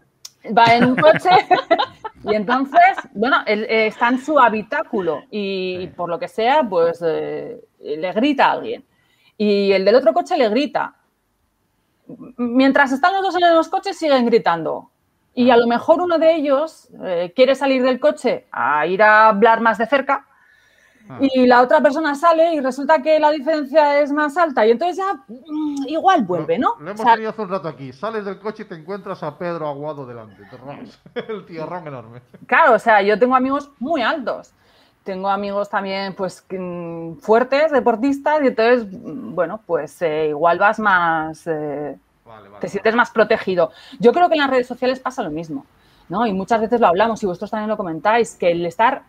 va 0.56 0.64
en 0.74 0.84
un 0.86 0.96
coche 0.96 1.28
y 2.24 2.34
entonces, 2.34 2.80
bueno, 3.12 3.36
él, 3.46 3.64
eh, 3.68 3.86
está 3.88 4.08
en 4.08 4.18
su 4.18 4.38
habitáculo 4.38 5.22
y 5.30 5.76
Sí. 5.82 5.86
por 5.96 6.08
lo 6.08 6.18
que 6.18 6.28
sea, 6.28 6.62
pues 6.68 7.02
eh, 7.06 7.60
le 7.80 8.12
grita 8.12 8.46
a 8.46 8.52
alguien. 8.52 8.84
Y 9.36 9.72
el 9.72 9.84
del 9.84 9.96
otro 9.96 10.12
coche 10.14 10.36
le 10.36 10.48
grita. 10.48 10.94
Mientras 12.36 12.92
están 12.92 13.12
los 13.14 13.22
dos 13.22 13.34
en 13.40 13.54
los 13.54 13.68
coches, 13.68 13.96
siguen 13.98 14.26
gritando. 14.26 14.90
Y 15.34 15.50
a 15.50 15.56
lo 15.56 15.66
mejor 15.66 16.00
uno 16.02 16.18
de 16.18 16.34
ellos 16.34 16.88
eh, 17.04 17.32
quiere 17.34 17.54
salir 17.54 17.82
del 17.82 17.98
coche 18.00 18.46
a 18.52 18.86
ir 18.86 19.02
a 19.02 19.28
hablar 19.28 19.60
más 19.60 19.78
de 19.78 19.86
cerca 19.86 20.26
Ah. 21.08 21.18
y 21.20 21.46
la 21.46 21.62
otra 21.62 21.80
persona 21.80 22.14
sale 22.14 22.54
y 22.54 22.60
resulta 22.60 23.02
que 23.02 23.18
la 23.18 23.30
diferencia 23.30 24.00
es 24.00 24.12
más 24.12 24.36
alta 24.36 24.64
y 24.66 24.70
entonces 24.70 24.96
ya 24.98 25.12
mm, 25.26 25.88
igual 25.88 26.22
vuelve, 26.24 26.58
¿no? 26.58 26.76
Lo 26.78 26.90
hemos 26.90 27.00
O 27.00 27.02
sea, 27.02 27.14
tenido 27.14 27.30
hace 27.30 27.42
un 27.42 27.48
rato 27.48 27.68
aquí. 27.68 27.92
Sales 27.92 28.24
del 28.24 28.38
coche 28.38 28.62
y 28.62 28.66
te 28.66 28.74
encuentras 28.76 29.22
a 29.22 29.36
Pedro 29.36 29.68
Aguado 29.68 30.06
delante. 30.06 30.42
El 31.14 31.44
tierrón 31.44 31.86
enorme. 31.88 32.20
Claro, 32.46 32.74
o 32.74 32.78
sea, 32.78 33.02
yo 33.02 33.18
tengo 33.18 33.34
amigos 33.34 33.70
muy 33.78 34.02
altos. 34.02 34.52
Tengo 35.04 35.28
amigos 35.28 35.68
también, 35.68 36.14
pues, 36.14 36.44
mm, 36.48 37.14
fuertes, 37.14 37.72
deportistas, 37.72 38.40
y 38.44 38.46
entonces, 38.46 38.86
mm, 38.86 39.34
bueno, 39.34 39.60
pues 39.66 40.00
eh, 40.02 40.28
igual 40.28 40.58
vas 40.58 40.78
más, 40.78 41.44
eh, 41.48 41.98
Vale, 42.24 42.48
vale. 42.48 42.60
te 42.60 42.68
sientes 42.68 42.94
más 42.94 43.10
protegido. 43.10 43.72
Yo 43.98 44.12
creo 44.12 44.28
que 44.28 44.34
en 44.34 44.40
las 44.42 44.50
redes 44.50 44.68
sociales 44.68 45.00
pasa 45.00 45.24
lo 45.24 45.30
mismo, 45.30 45.66
¿no? 46.08 46.24
Y 46.26 46.32
muchas 46.32 46.60
veces 46.60 46.80
lo 46.80 46.86
hablamos 46.86 47.20
y 47.22 47.26
vosotros 47.26 47.50
también 47.50 47.68
lo 47.68 47.76
comentáis, 47.76 48.36
que 48.36 48.52
el 48.52 48.64
estar 48.64 49.02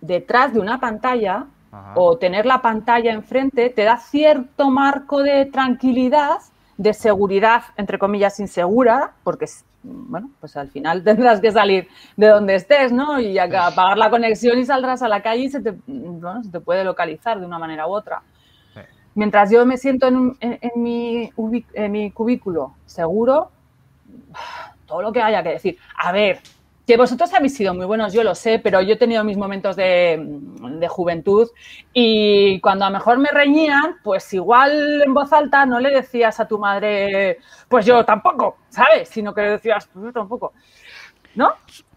detrás 0.00 0.52
de 0.54 0.60
una 0.60 0.78
pantalla 0.80 1.46
Ajá. 1.72 1.92
o 1.96 2.16
tener 2.18 2.46
la 2.46 2.62
pantalla 2.62 3.12
enfrente 3.12 3.70
te 3.70 3.84
da 3.84 3.96
cierto 3.98 4.70
marco 4.70 5.22
de 5.22 5.46
tranquilidad, 5.46 6.38
de 6.76 6.92
seguridad, 6.94 7.62
entre 7.76 7.98
comillas, 7.98 8.38
insegura, 8.40 9.12
porque, 9.24 9.46
bueno, 9.82 10.30
pues 10.40 10.56
al 10.56 10.68
final 10.70 11.02
tendrás 11.04 11.40
que 11.40 11.50
salir 11.50 11.88
de 12.16 12.28
donde 12.28 12.54
estés, 12.54 12.92
¿no? 12.92 13.18
Y 13.20 13.38
acá 13.38 13.68
apagar 13.68 13.98
la 13.98 14.10
conexión 14.10 14.58
y 14.58 14.64
saldrás 14.64 15.02
a 15.02 15.08
la 15.08 15.22
calle 15.22 15.44
y 15.44 15.50
se 15.50 15.60
te, 15.60 15.74
bueno, 15.86 16.42
se 16.42 16.50
te 16.50 16.60
puede 16.60 16.84
localizar 16.84 17.40
de 17.40 17.46
una 17.46 17.58
manera 17.58 17.86
u 17.86 17.92
otra. 17.94 18.22
Sí. 18.74 18.80
Mientras 19.14 19.50
yo 19.50 19.64
me 19.66 19.76
siento 19.78 20.06
en, 20.08 20.36
en- 20.40 20.58
en 20.60 20.82
mi, 20.82 21.32
en 21.74 21.92
mi 21.92 22.10
cubículo 22.10 22.74
seguro, 22.84 23.50
todo 24.86 25.02
lo 25.02 25.12
que 25.12 25.20
haya 25.22 25.42
que 25.42 25.50
decir. 25.50 25.78
A 25.96 26.12
ver, 26.12 26.40
que 26.86 26.96
vosotros 26.96 27.32
habéis 27.34 27.56
sido 27.56 27.74
muy 27.74 27.84
buenos, 27.84 28.12
yo 28.12 28.22
lo 28.22 28.34
sé, 28.34 28.60
pero 28.60 28.80
yo 28.80 28.94
he 28.94 28.96
tenido 28.96 29.24
mis 29.24 29.36
momentos 29.36 29.74
de, 29.74 30.86
juventud 30.88 31.48
y 31.92 32.60
cuando 32.60 32.84
a 32.84 32.90
lo 32.90 32.98
mejor 32.98 33.18
me 33.18 33.30
reñían, 33.30 33.96
pues 34.04 34.32
igual 34.32 35.02
en 35.04 35.12
voz 35.12 35.32
alta 35.32 35.66
no 35.66 35.80
le 35.80 35.90
decías 35.90 36.38
a 36.38 36.46
tu 36.46 36.58
madre, 36.58 37.38
pues 37.68 37.84
yo 37.84 38.04
tampoco, 38.04 38.58
¿sabes? 38.68 39.08
Sino 39.08 39.34
que 39.34 39.42
le 39.42 39.50
decías, 39.50 39.88
pues 39.92 40.06
yo 40.06 40.12
tampoco. 40.12 40.52
¿No? 41.34 41.54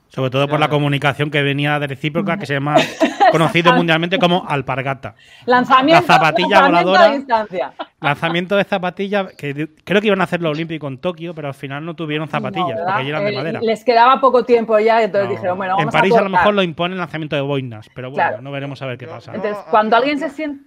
Sobre 0.09 0.29
todo 0.31 0.47
por 0.47 0.59
la 0.59 0.67
comunicación 0.69 1.29
que 1.31 1.41
venía 1.43 1.79
de 1.79 1.87
recíproca, 1.87 2.37
que 2.37 2.45
se 2.45 2.53
llama 2.53 2.75
conocido 3.31 3.73
mundialmente 3.73 4.17
como 4.17 4.43
alpargata. 4.47 5.13
Lanzamiento, 5.45 6.01
La 6.07 6.13
zapatilla 6.15 6.61
lanzamiento 6.61 6.89
voladora. 6.89 7.11
a 7.13 7.15
distancia. 7.17 7.73
Lanzamiento 8.01 8.55
de 8.55 8.63
zapatilla, 8.63 9.27
que 9.37 9.69
creo 9.83 10.01
que 10.01 10.07
iban 10.07 10.21
a 10.21 10.23
hacer 10.23 10.41
lo 10.41 10.49
olímpico 10.49 10.87
en 10.87 10.97
Tokio, 10.97 11.35
pero 11.35 11.47
al 11.49 11.53
final 11.53 11.85
no 11.85 11.95
tuvieron 11.95 12.27
zapatillas, 12.27 12.79
porque 12.85 13.07
eran 13.09 13.23
de 13.23 13.31
Eh, 13.33 13.35
madera. 13.35 13.59
Les 13.61 13.83
quedaba 13.83 14.19
poco 14.19 14.43
tiempo 14.45 14.79
ya, 14.79 14.99
y 15.01 15.05
entonces 15.05 15.29
No. 15.29 15.35
dijeron, 15.35 15.57
bueno, 15.57 15.73
en 15.73 15.77
vamos 15.77 15.93
París 15.93 16.15
a, 16.15 16.21
lo 16.21 16.29
mejor 16.29 16.53
lo 16.55 16.63
imponen 16.63 16.97
lanzamiento 16.97 17.35
de 17.35 17.41
boinas, 17.43 17.87
pero 17.93 18.09
bueno, 18.09 18.27
Claro. 18.29 18.41
no 18.41 18.51
veremos 18.51 18.81
a 18.81 18.87
ver 18.87 18.97
qué 18.97 19.05
pasa. 19.07 19.33
Entonces, 19.35 19.63
cuando 19.69 19.95
alguien 19.95 20.17
se 20.19 20.29
siente... 20.29 20.63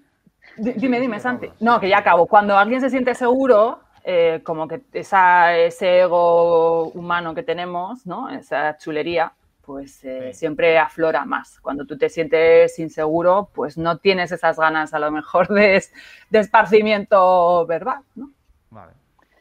Di- 0.57 0.73
Dime, 0.75 1.01
dime, 1.01 1.19
Santi. 1.19 1.49
No, 1.61 1.81
que 1.81 1.89
ya 1.89 1.99
acabo. 1.99 2.27
Cuando 2.27 2.57
alguien 2.59 2.81
se 2.81 2.91
siente 2.91 3.15
seguro, 3.15 3.81
eh, 4.05 4.41
como 4.43 4.67
que 4.69 4.81
esa, 4.93 5.57
ese 5.57 6.01
ego 6.01 6.89
humano 6.89 7.35
que 7.35 7.43
tenemos, 7.43 8.07
¿no? 8.07 8.29
Esa 8.31 8.77
chulería, 8.79 9.33
pues 9.65 10.03
eh, 10.05 10.31
Sí. 10.33 10.39
siempre 10.41 10.79
aflora 10.79 11.25
más. 11.25 11.61
Cuando 11.61 11.85
tú 11.87 11.97
te 11.97 12.09
sientes 12.09 12.79
inseguro, 12.79 13.49
pues 13.55 13.79
no 13.79 13.99
tienes 13.99 14.33
esas 14.33 14.59
ganas 14.59 14.93
a 14.93 14.99
lo 14.99 15.11
mejor 15.11 15.49
de, 15.49 15.83
de 16.31 16.39
esparcimiento 16.39 17.65
verbal, 17.67 18.01
¿no? 18.15 18.31
Vale. 18.71 18.93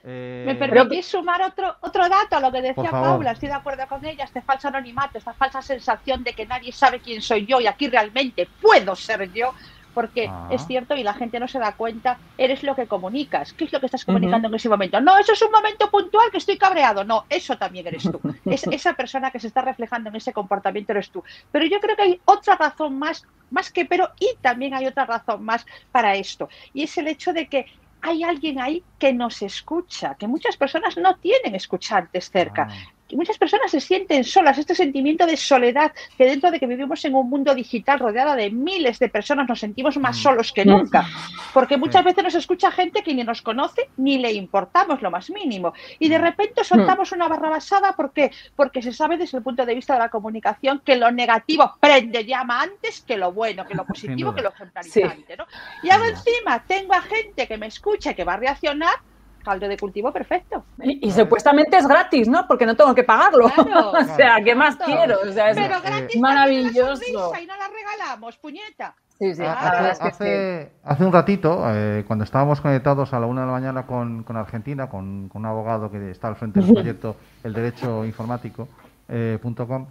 Eh, 0.03 0.43
¿Me 0.47 0.55
permitís 0.55 1.05
sumar 1.07 1.43
otro, 1.43 1.75
otro 1.81 2.09
dato 2.09 2.35
a 2.35 2.39
lo 2.39 2.51
que 2.51 2.61
decía. 2.61 2.89
Paula? 2.89 3.31
Estoy 3.33 3.49
de 3.49 3.55
acuerdo 3.55 3.83
con 3.87 4.03
ella. 4.03 4.23
Este 4.23 4.41
falso 4.41 4.67
anonimato, 4.67 5.17
esta 5.19 5.33
falsa 5.33 5.61
sensación 5.61 6.23
de 6.23 6.33
que 6.33 6.45
nadie 6.47 6.71
sabe 6.71 6.99
quién 6.99 7.21
soy 7.21 7.45
yo 7.45 7.59
y 7.61 7.67
aquí 7.67 7.87
realmente 7.87 8.47
puedo 8.61 8.95
ser 8.95 9.31
yo, 9.31 9.53
porque 9.93 10.27
Ah. 10.29 10.47
es 10.51 10.65
cierto 10.65 10.95
y 10.95 11.03
la 11.03 11.13
gente 11.13 11.39
no 11.39 11.47
se 11.47 11.59
da 11.59 11.73
cuenta, 11.73 12.17
eres 12.37 12.63
lo 12.63 12.75
que 12.75 12.87
comunicas. 12.87 13.53
¿Qué 13.53 13.65
es 13.65 13.73
lo 13.73 13.79
que 13.79 13.87
estás 13.87 14.05
comunicando 14.05 14.47
en 14.47 14.55
ese 14.55 14.69
momento? 14.69 14.99
No, 15.01 15.17
eso 15.17 15.33
es 15.33 15.41
un 15.41 15.51
momento 15.51 15.89
puntual 15.89 16.31
que 16.31 16.37
estoy 16.37 16.57
cabreado. 16.57 17.03
No, 17.03 17.25
eso 17.29 17.57
también 17.57 17.87
eres 17.87 18.03
tú. 18.03 18.19
Es, 18.45 18.65
esa 18.67 18.93
persona 18.93 19.31
que 19.31 19.39
se 19.39 19.47
está 19.47 19.61
reflejando 19.61 20.09
en 20.09 20.15
ese 20.15 20.33
comportamiento 20.33 20.91
eres 20.91 21.09
tú. 21.09 21.23
Pero 21.51 21.65
yo 21.65 21.79
creo 21.79 21.95
que 21.95 22.01
hay 22.03 22.21
otra 22.25 22.55
razón 22.55 22.97
más, 22.97 23.25
más 23.49 23.71
que 23.71 23.85
pero, 23.85 24.09
y 24.19 24.29
también 24.41 24.73
hay 24.73 24.87
otra 24.87 25.05
razón 25.05 25.43
más 25.43 25.65
para 25.91 26.15
esto. 26.15 26.49
Y 26.73 26.83
es 26.83 26.97
el 26.97 27.07
hecho 27.07 27.33
de 27.33 27.47
que 27.47 27.65
hay 28.01 28.23
alguien 28.23 28.59
ahí 28.59 28.83
que 28.97 29.13
nos 29.13 29.41
escucha, 29.41 30.15
que 30.15 30.27
muchas 30.27 30.57
personas 30.57 30.97
no 30.97 31.15
tienen 31.17 31.53
escuchantes 31.55 32.31
cerca. 32.31 32.67
Ah, 32.69 32.73
Y 33.11 33.15
muchas 33.17 33.37
personas 33.37 33.69
se 33.69 33.81
sienten 33.81 34.23
solas, 34.23 34.57
este 34.57 34.73
sentimiento 34.73 35.25
de 35.25 35.35
soledad, 35.35 35.91
que 36.17 36.25
dentro 36.25 36.49
de 36.49 36.59
que 36.59 36.65
vivimos 36.67 37.03
en 37.03 37.13
un 37.15 37.29
mundo 37.29 37.53
digital 37.53 37.99
rodeada 37.99 38.35
de 38.35 38.49
miles 38.51 38.99
de 38.99 39.09
personas 39.09 39.47
nos 39.49 39.59
sentimos 39.59 39.97
más 39.97 40.17
Mm. 40.17 40.21
solos 40.21 40.51
que 40.53 40.63
nunca, 40.65 41.05
porque 41.53 41.77
muchas 41.77 42.01
Sí. 42.01 42.05
veces 42.05 42.23
nos 42.23 42.35
escucha 42.35 42.71
gente 42.71 43.03
que 43.03 43.13
ni 43.13 43.23
nos 43.23 43.41
conoce 43.41 43.89
ni 43.97 44.17
le 44.17 44.31
importamos 44.31 45.01
lo 45.01 45.11
más 45.11 45.29
mínimo. 45.29 45.73
Y 45.99 46.07
de 46.07 46.19
Mm. 46.19 46.21
repente 46.21 46.63
soltamos 46.63 47.11
una 47.11 47.27
barra 47.27 47.49
basada 47.49 47.93
porque, 47.97 48.31
porque 48.55 48.81
se 48.81 48.93
sabe 48.93 49.17
desde 49.17 49.37
el 49.37 49.43
punto 49.43 49.65
de 49.65 49.75
vista 49.75 49.93
de 49.93 49.99
la 49.99 50.09
comunicación 50.09 50.81
que 50.85 50.95
lo 50.95 51.11
negativo 51.11 51.75
prende 51.81 52.23
llama 52.25 52.61
antes 52.61 53.03
que 53.05 53.17
lo 53.17 53.33
bueno, 53.33 53.65
que 53.67 53.75
lo 53.75 53.85
positivo, 53.85 54.33
que 54.33 54.41
lo 54.41 54.49
ejemplarizante. 54.49 55.35
¿no? 55.37 55.45
Y 55.83 55.89
hago 55.89 56.05
encima, 56.05 56.63
tengo 56.65 56.93
a 56.93 57.01
gente 57.01 57.47
que 57.47 57.57
me 57.57 57.67
escucha 57.67 58.11
y 58.11 58.15
que 58.15 58.23
va 58.23 58.35
a 58.35 58.37
reaccionar, 58.37 58.93
caldo 59.41 59.67
de 59.67 59.77
cultivo 59.77 60.11
perfecto. 60.11 60.63
Y, 60.81 61.07
y 61.07 61.11
supuestamente 61.11 61.77
es 61.77 61.87
gratis, 61.87 62.27
¿no? 62.27 62.47
Porque 62.47 62.65
no 62.65 62.75
tengo 62.75 62.93
que 62.95 63.03
pagarlo. 63.03 63.49
Claro. 63.49 63.91
o 63.99 64.03
sea, 64.15 64.37
¿qué 64.43 64.55
más 64.55 64.75
Claro. 64.77 64.93
quiero? 64.93 65.19
O 65.29 65.31
sea, 65.31 65.49
es 65.49 65.57
Pero 65.57 65.81
gratis 65.81 66.19
maravilloso. 66.21 67.31
la 67.31 67.41
y 67.41 67.45
no 67.45 67.55
la 67.57 67.67
regalamos, 67.67 68.37
puñeta. 68.37 68.95
Sí, 69.19 69.29
Hace, 69.31 69.43
sí. 69.95 70.01
hace, 70.01 70.71
hace 70.83 71.05
un 71.05 71.13
ratito, 71.13 71.61
eh, 71.67 72.03
cuando 72.07 72.23
estábamos 72.25 72.59
conectados 72.59 73.13
a 73.13 73.19
la 73.19 73.27
una 73.27 73.41
de 73.41 73.47
la 73.47 73.53
mañana 73.53 73.85
con, 73.85 74.23
con 74.23 74.35
Argentina, 74.35 74.89
con, 74.89 75.29
con 75.29 75.41
un 75.41 75.45
abogado 75.45 75.91
que 75.91 76.09
está 76.09 76.27
al 76.27 76.35
frente 76.35 76.59
del 76.59 76.73
proyecto 76.73 77.15
El 77.43 77.53
Derecho 77.53 78.03
Informático, 78.03 78.67
eh, 79.07 79.37
punto 79.39 79.67
com, 79.67 79.85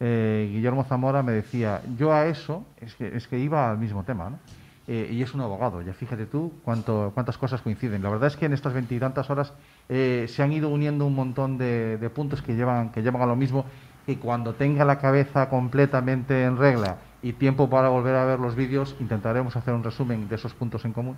eh, 0.00 0.50
Guillermo 0.52 0.84
Zamora 0.84 1.22
me 1.22 1.32
decía, 1.32 1.80
yo 1.96 2.12
a 2.12 2.26
eso, 2.26 2.66
es 2.78 2.94
que, 2.94 3.16
es 3.16 3.26
que 3.26 3.38
iba 3.38 3.70
al 3.70 3.78
mismo 3.78 4.02
tema, 4.04 4.28
¿no? 4.28 4.38
Eh, 4.86 5.08
y 5.12 5.22
es 5.22 5.32
un 5.32 5.40
abogado, 5.40 5.80
ya 5.80 5.94
fíjate 5.94 6.26
tú 6.26 6.52
cuánto, 6.62 7.10
cuántas 7.14 7.38
cosas 7.38 7.62
coinciden. 7.62 8.02
La 8.02 8.10
verdad 8.10 8.26
es 8.26 8.36
que 8.36 8.44
en 8.44 8.52
estas 8.52 8.74
veintitantas 8.74 9.30
horas 9.30 9.54
eh, 9.88 10.26
se 10.28 10.42
han 10.42 10.52
ido 10.52 10.68
uniendo 10.68 11.06
un 11.06 11.14
montón 11.14 11.56
de, 11.56 11.96
de 11.96 12.10
puntos 12.10 12.42
que 12.42 12.54
llevan, 12.54 12.90
que 12.90 13.00
llevan 13.00 13.22
a 13.22 13.26
lo 13.26 13.34
mismo, 13.34 13.64
y 14.06 14.16
cuando 14.16 14.52
tenga 14.52 14.84
la 14.84 14.98
cabeza 14.98 15.48
completamente 15.48 16.44
en 16.44 16.58
regla 16.58 16.98
y 17.22 17.32
tiempo 17.32 17.70
para 17.70 17.88
volver 17.88 18.14
a 18.14 18.26
ver 18.26 18.38
los 18.38 18.54
vídeos, 18.54 18.94
intentaremos 19.00 19.56
hacer 19.56 19.72
un 19.72 19.82
resumen 19.82 20.28
de 20.28 20.34
esos 20.34 20.52
puntos 20.52 20.84
en 20.84 20.92
común. 20.92 21.16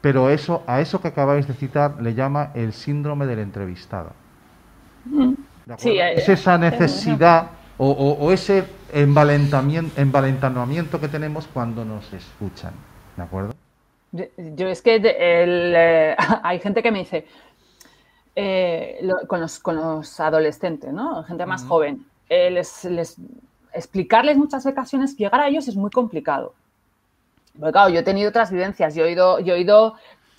Pero 0.00 0.28
eso, 0.28 0.64
a 0.66 0.80
eso 0.80 1.00
que 1.00 1.08
acabáis 1.08 1.46
de 1.46 1.54
citar 1.54 2.02
le 2.02 2.14
llama 2.14 2.50
el 2.54 2.72
síndrome 2.72 3.26
del 3.26 3.38
entrevistado. 3.38 4.10
Sí, 5.76 5.90
eh, 5.90 6.14
es 6.14 6.28
esa 6.28 6.58
necesidad 6.58 7.50
o, 7.82 7.88
o- 7.90 8.26
o 8.26 8.30
ese 8.30 8.64
envalentamiento, 8.92 9.98
envalentonamiento 9.98 11.00
que 11.00 11.08
tenemos 11.08 11.46
cuando 11.46 11.82
nos 11.82 12.12
escuchan. 12.12 12.74
¿De 13.16 13.22
acuerdo? 13.22 13.54
Yo, 14.12 14.24
yo 14.36 14.68
es 14.68 14.82
que 14.82 14.96
el, 14.96 15.72
eh, 15.74 16.16
hay 16.42 16.58
gente 16.60 16.82
que 16.82 16.90
me 16.92 16.98
dice, 16.98 17.26
eh, 18.36 18.98
lo- 19.02 19.26
con, 19.26 19.40
los, 19.40 19.58
con 19.58 19.76
los 19.76 20.20
adolescentes, 20.20 20.92
¿no? 20.92 21.22
Gente 21.24 21.46
más 21.46 21.64
joven, 21.64 22.04
eh, 22.28 22.50
les, 22.50 22.84
les- 22.84 23.16
explicarles 23.72 24.36
muchas 24.36 24.66
ocasiones, 24.66 25.16
llegar 25.16 25.40
a 25.40 25.48
ellos 25.48 25.66
es 25.66 25.76
muy 25.76 25.90
complicado. 25.90 26.52
Porque 27.58 27.72
claro, 27.72 27.88
yo 27.90 28.00
he 28.00 28.02
tenido 28.02 28.28
otras 28.28 28.50
vivencias, 28.50 28.94
yo 28.94 29.04
he 29.06 29.12
ido, 29.12 29.40
yo 29.40 29.54
he 29.54 29.60
ido 29.60 29.94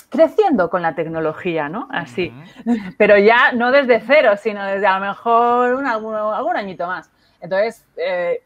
creciendo 0.09 0.69
con 0.69 0.81
la 0.83 0.93
tecnología, 0.93 1.69
¿no? 1.69 1.87
Así. 1.91 2.31
Pero 2.99 3.17
ya 3.17 3.51
no 3.53 3.71
desde 3.71 3.99
cero, 4.01 4.33
sino 4.41 4.63
desde 4.63 4.85
a 4.85 4.99
lo 4.99 5.05
mejor 5.07 5.73
un, 5.73 5.87
algún, 5.87 6.13
algún 6.15 6.55
añito 6.55 6.85
más. 6.85 7.09
Entonces, 7.41 7.85
eh, 7.97 8.41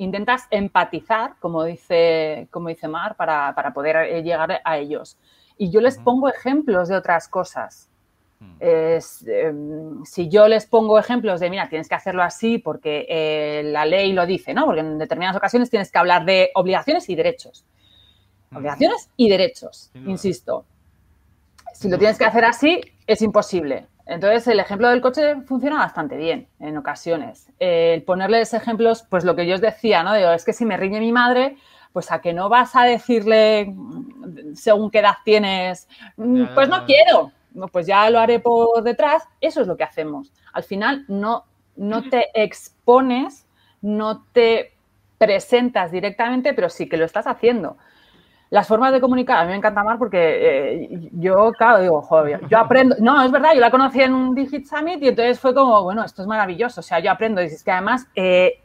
intentas 0.00 0.44
empatizar, 0.50 1.34
como 1.40 1.64
dice, 1.64 2.48
como 2.50 2.68
dice 2.68 2.88
Mar, 2.88 3.16
para, 3.16 3.54
para 3.54 3.72
poder 3.72 3.96
eh, 3.96 4.22
llegar 4.22 4.60
a 4.64 4.78
ellos. 4.78 5.18
Y 5.58 5.70
yo 5.70 5.82
les 5.82 5.98
pongo 5.98 6.28
ejemplos 6.28 6.88
de 6.88 6.96
otras 6.96 7.28
cosas. 7.28 7.90
Mm. 8.38 8.56
Es, 8.60 9.22
eh, 9.28 9.52
si 10.04 10.30
yo 10.30 10.48
les 10.48 10.64
pongo 10.64 10.98
ejemplos 10.98 11.38
de, 11.38 11.50
mira, 11.50 11.68
tienes 11.68 11.86
que 11.86 11.94
hacerlo 11.94 12.22
así 12.22 12.56
porque 12.56 13.06
eh, 13.10 13.62
la 13.64 13.84
ley 13.84 14.14
lo 14.14 14.24
dice, 14.24 14.54
¿no? 14.54 14.64
Porque 14.64 14.80
en 14.80 14.98
determinadas 14.98 15.36
ocasiones 15.36 15.68
tienes 15.68 15.92
que 15.92 15.98
hablar 15.98 16.24
de 16.24 16.50
obligaciones 16.54 17.06
y 17.10 17.14
derechos. 17.14 17.66
Obligaciones 18.54 19.10
y 19.16 19.28
derechos, 19.28 19.92
insisto. 19.94 20.64
Si 21.74 21.88
lo 21.88 21.98
tienes 21.98 22.18
que 22.18 22.24
hacer 22.24 22.44
así, 22.44 22.80
es 23.06 23.22
imposible. 23.22 23.86
Entonces, 24.06 24.46
el 24.48 24.60
ejemplo 24.60 24.88
del 24.88 25.00
coche 25.00 25.40
funciona 25.42 25.78
bastante 25.78 26.16
bien 26.16 26.48
en 26.58 26.76
ocasiones. 26.76 27.50
Eh, 27.60 27.94
El 27.94 28.02
ponerles 28.02 28.54
ejemplos, 28.54 29.04
pues 29.08 29.24
lo 29.24 29.36
que 29.36 29.46
yo 29.46 29.54
os 29.54 29.60
decía, 29.60 30.02
¿no? 30.02 30.14
Digo, 30.14 30.30
es 30.30 30.44
que 30.44 30.52
si 30.52 30.64
me 30.64 30.76
riñe 30.76 31.00
mi 31.00 31.12
madre, 31.12 31.56
pues 31.92 32.10
a 32.12 32.20
que 32.20 32.32
no 32.32 32.48
vas 32.48 32.76
a 32.76 32.84
decirle 32.84 33.66
mm, 33.66 34.54
según 34.54 34.90
qué 34.90 35.00
edad 35.00 35.16
tienes, 35.24 35.88
mm, 36.16 36.46
pues 36.54 36.68
no 36.68 36.84
quiero, 36.84 37.32
pues 37.72 37.86
ya 37.86 38.08
lo 38.10 38.20
haré 38.20 38.40
por 38.40 38.82
detrás. 38.82 39.24
Eso 39.40 39.60
es 39.60 39.66
lo 39.66 39.76
que 39.76 39.84
hacemos. 39.84 40.32
Al 40.52 40.62
final, 40.62 41.04
no, 41.08 41.44
no 41.76 42.02
te 42.08 42.28
expones, 42.34 43.46
no 43.80 44.24
te 44.32 44.72
presentas 45.18 45.90
directamente, 45.92 46.54
pero 46.54 46.68
sí 46.68 46.88
que 46.88 46.96
lo 46.96 47.04
estás 47.04 47.26
haciendo. 47.26 47.76
Las 48.50 48.66
formas 48.66 48.92
de 48.92 49.00
comunicar, 49.00 49.38
a 49.38 49.44
mí 49.44 49.50
me 49.50 49.56
encanta 49.56 49.84
más 49.84 49.96
porque 49.96 50.82
eh, 50.82 51.10
yo, 51.12 51.52
claro, 51.52 51.80
digo, 51.80 52.02
joder, 52.02 52.40
yo 52.48 52.58
aprendo. 52.58 52.96
No, 52.98 53.22
es 53.22 53.30
verdad, 53.30 53.54
yo 53.54 53.60
la 53.60 53.70
conocí 53.70 54.02
en 54.02 54.12
un 54.12 54.34
Digit 54.34 54.66
Summit 54.66 55.00
y 55.00 55.08
entonces 55.08 55.38
fue 55.38 55.54
como, 55.54 55.84
bueno, 55.84 56.02
esto 56.04 56.22
es 56.22 56.28
maravilloso. 56.28 56.80
O 56.80 56.82
sea, 56.82 56.98
yo 56.98 57.12
aprendo. 57.12 57.40
Y 57.40 57.46
es 57.46 57.62
que 57.62 57.70
además, 57.70 58.08
eh, 58.16 58.60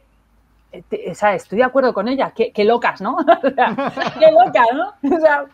o 0.72 1.14
sea, 1.14 1.34
estoy 1.34 1.58
de 1.58 1.64
acuerdo 1.64 1.94
con 1.94 2.08
ella. 2.08 2.32
Qué, 2.34 2.50
qué 2.52 2.64
locas, 2.64 3.00
¿no? 3.00 3.16
Qué 4.18 4.32
locas, 4.32 4.66
¿no? 4.74 5.16
O 5.16 5.20
sea, 5.20 5.44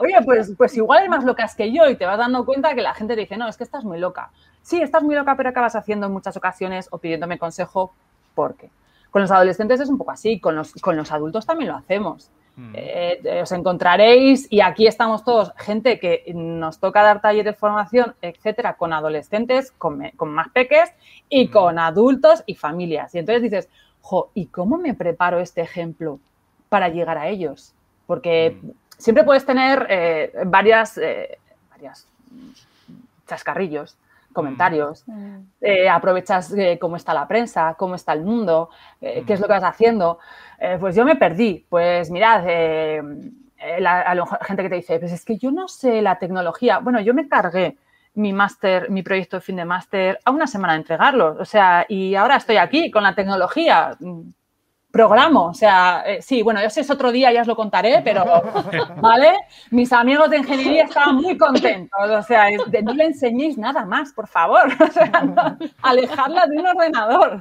oye, 0.00 0.16
pues, 0.24 0.52
pues 0.56 0.76
igual 0.76 1.04
es 1.04 1.10
más 1.10 1.24
locas 1.24 1.54
que 1.54 1.70
yo 1.70 1.88
y 1.88 1.96
te 1.96 2.06
vas 2.06 2.18
dando 2.18 2.44
cuenta 2.44 2.74
que 2.74 2.82
la 2.82 2.94
gente 2.94 3.14
te 3.14 3.20
dice, 3.20 3.36
no, 3.36 3.48
es 3.48 3.58
que 3.58 3.64
estás 3.64 3.84
muy 3.84 3.98
loca. 3.98 4.30
Sí, 4.62 4.80
estás 4.80 5.02
muy 5.02 5.14
loca, 5.14 5.36
pero 5.36 5.50
acabas 5.50 5.76
haciendo 5.76 6.06
en 6.06 6.12
muchas 6.12 6.36
ocasiones 6.36 6.88
o 6.90 6.98
pidiéndome 6.98 7.38
consejo 7.38 7.92
porque. 8.34 8.70
Con 9.10 9.20
los 9.20 9.30
adolescentes 9.30 9.78
es 9.80 9.90
un 9.90 9.98
poco 9.98 10.12
así, 10.12 10.40
con 10.40 10.56
los, 10.56 10.72
con 10.74 10.96
los 10.96 11.12
adultos 11.12 11.44
también 11.44 11.70
lo 11.70 11.76
hacemos. 11.76 12.30
Mm. 12.54 12.72
Eh, 12.74 13.40
os 13.42 13.50
encontraréis, 13.52 14.46
y 14.50 14.60
aquí 14.60 14.86
estamos 14.86 15.24
todos, 15.24 15.52
gente 15.56 15.98
que 15.98 16.24
nos 16.34 16.78
toca 16.78 17.02
dar 17.02 17.20
talleres 17.22 17.54
de 17.54 17.58
formación, 17.58 18.14
etcétera, 18.20 18.74
con 18.74 18.92
adolescentes, 18.92 19.72
con, 19.72 20.10
con 20.16 20.30
más 20.30 20.48
peques 20.50 20.90
y 21.30 21.48
Mm. 21.48 21.50
con 21.50 21.78
adultos 21.78 22.42
y 22.46 22.54
familias. 22.54 23.14
Y 23.14 23.18
entonces 23.20 23.42
dices, 23.42 23.68
jo, 24.02 24.30
¿y 24.34 24.46
cómo 24.46 24.76
me 24.76 24.92
preparo 24.94 25.40
este 25.40 25.62
ejemplo 25.62 26.18
para 26.68 26.88
llegar 26.88 27.16
a 27.16 27.28
ellos? 27.28 27.72
Porque 28.06 28.58
Mm. 28.62 28.70
siempre 28.98 29.24
puedes 29.24 29.46
tener 29.46 29.86
eh, 29.88 30.32
varias, 30.44 30.98
eh, 30.98 31.38
varias 31.70 32.06
chascarrillos, 33.26 33.96
comentarios, 34.32 35.04
eh, 35.60 35.88
aprovechas 35.88 36.52
eh, 36.56 36.78
cómo 36.80 36.96
está 36.96 37.14
la 37.14 37.26
prensa, 37.28 37.74
cómo 37.78 37.94
está 37.94 38.12
el 38.12 38.22
mundo, 38.24 38.70
eh, 39.00 39.22
qué 39.26 39.34
es 39.34 39.40
lo 39.40 39.46
que 39.46 39.52
vas 39.52 39.64
haciendo. 39.64 40.18
Eh, 40.58 40.76
pues 40.80 40.96
yo 40.96 41.04
me 41.04 41.16
perdí. 41.16 41.66
Pues 41.68 42.10
mirad, 42.10 42.44
la- 43.78 44.00
a 44.00 44.14
lo 44.14 44.24
mejor 44.24 44.44
gente 44.44 44.62
que 44.64 44.68
te 44.68 44.74
dice, 44.76 44.98
pues 44.98 45.12
es 45.12 45.24
que 45.24 45.36
yo 45.38 45.50
no 45.52 45.68
sé 45.68 46.02
la 46.02 46.18
tecnología. 46.18 46.78
Bueno, 46.78 47.00
yo 47.00 47.14
me 47.14 47.28
cargué 47.28 47.76
mi 48.14 48.32
máster, 48.32 48.90
mi 48.90 49.02
proyecto 49.02 49.36
de 49.36 49.40
fin 49.40 49.56
de 49.56 49.64
máster 49.64 50.18
a 50.24 50.30
una 50.32 50.46
semana 50.46 50.74
de 50.74 50.80
entregarlo. 50.80 51.36
O 51.38 51.44
sea, 51.44 51.86
y 51.88 52.14
ahora 52.14 52.36
estoy 52.36 52.56
aquí 52.56 52.90
con 52.90 53.02
la 53.04 53.14
tecnología. 53.14 53.96
Programo, 54.92 55.46
o 55.46 55.54
sea, 55.54 56.02
eh, 56.06 56.20
sí, 56.20 56.42
bueno, 56.42 56.60
eso 56.60 56.78
es 56.80 56.90
otro 56.90 57.10
día, 57.10 57.32
ya 57.32 57.40
os 57.40 57.46
lo 57.46 57.56
contaré, 57.56 58.02
pero, 58.04 58.24
¿vale? 59.00 59.32
Mis 59.70 59.90
amigos 59.92 60.28
de 60.28 60.36
ingeniería 60.36 60.84
estaban 60.84 61.16
muy 61.16 61.38
contentos, 61.38 62.10
o 62.10 62.22
sea, 62.22 62.50
es 62.50 62.60
de- 62.70 62.82
no 62.82 62.92
le 62.92 63.04
enseñéis 63.06 63.56
nada 63.56 63.86
más, 63.86 64.12
por 64.12 64.28
favor, 64.28 64.68
o 64.80 64.86
sea, 64.92 65.22
no, 65.22 65.56
alejadla 65.82 66.46
de 66.46 66.58
un 66.58 66.66
ordenador. 66.66 67.40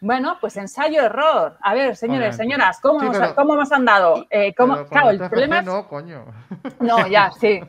Bueno, 0.00 0.36
pues 0.40 0.56
ensayo-error. 0.58 1.56
A 1.62 1.72
ver, 1.72 1.96
señores, 1.96 2.36
señoras, 2.36 2.78
¿cómo, 2.80 3.00
Sí, 3.00 3.06
hemos, 3.06 3.18
pero- 3.18 3.34
cómo 3.34 3.54
hemos 3.54 3.72
andado? 3.72 4.26
Eh, 4.28 4.52
¿cómo- 4.54 4.84
Claro, 4.86 5.10
el 5.10 5.18
TFG 5.18 5.30
problema 5.30 5.58
es... 5.60 5.64
No, 5.64 5.88
coño. 5.88 6.24
No, 6.80 7.06
ya, 7.06 7.30
sí. 7.40 7.60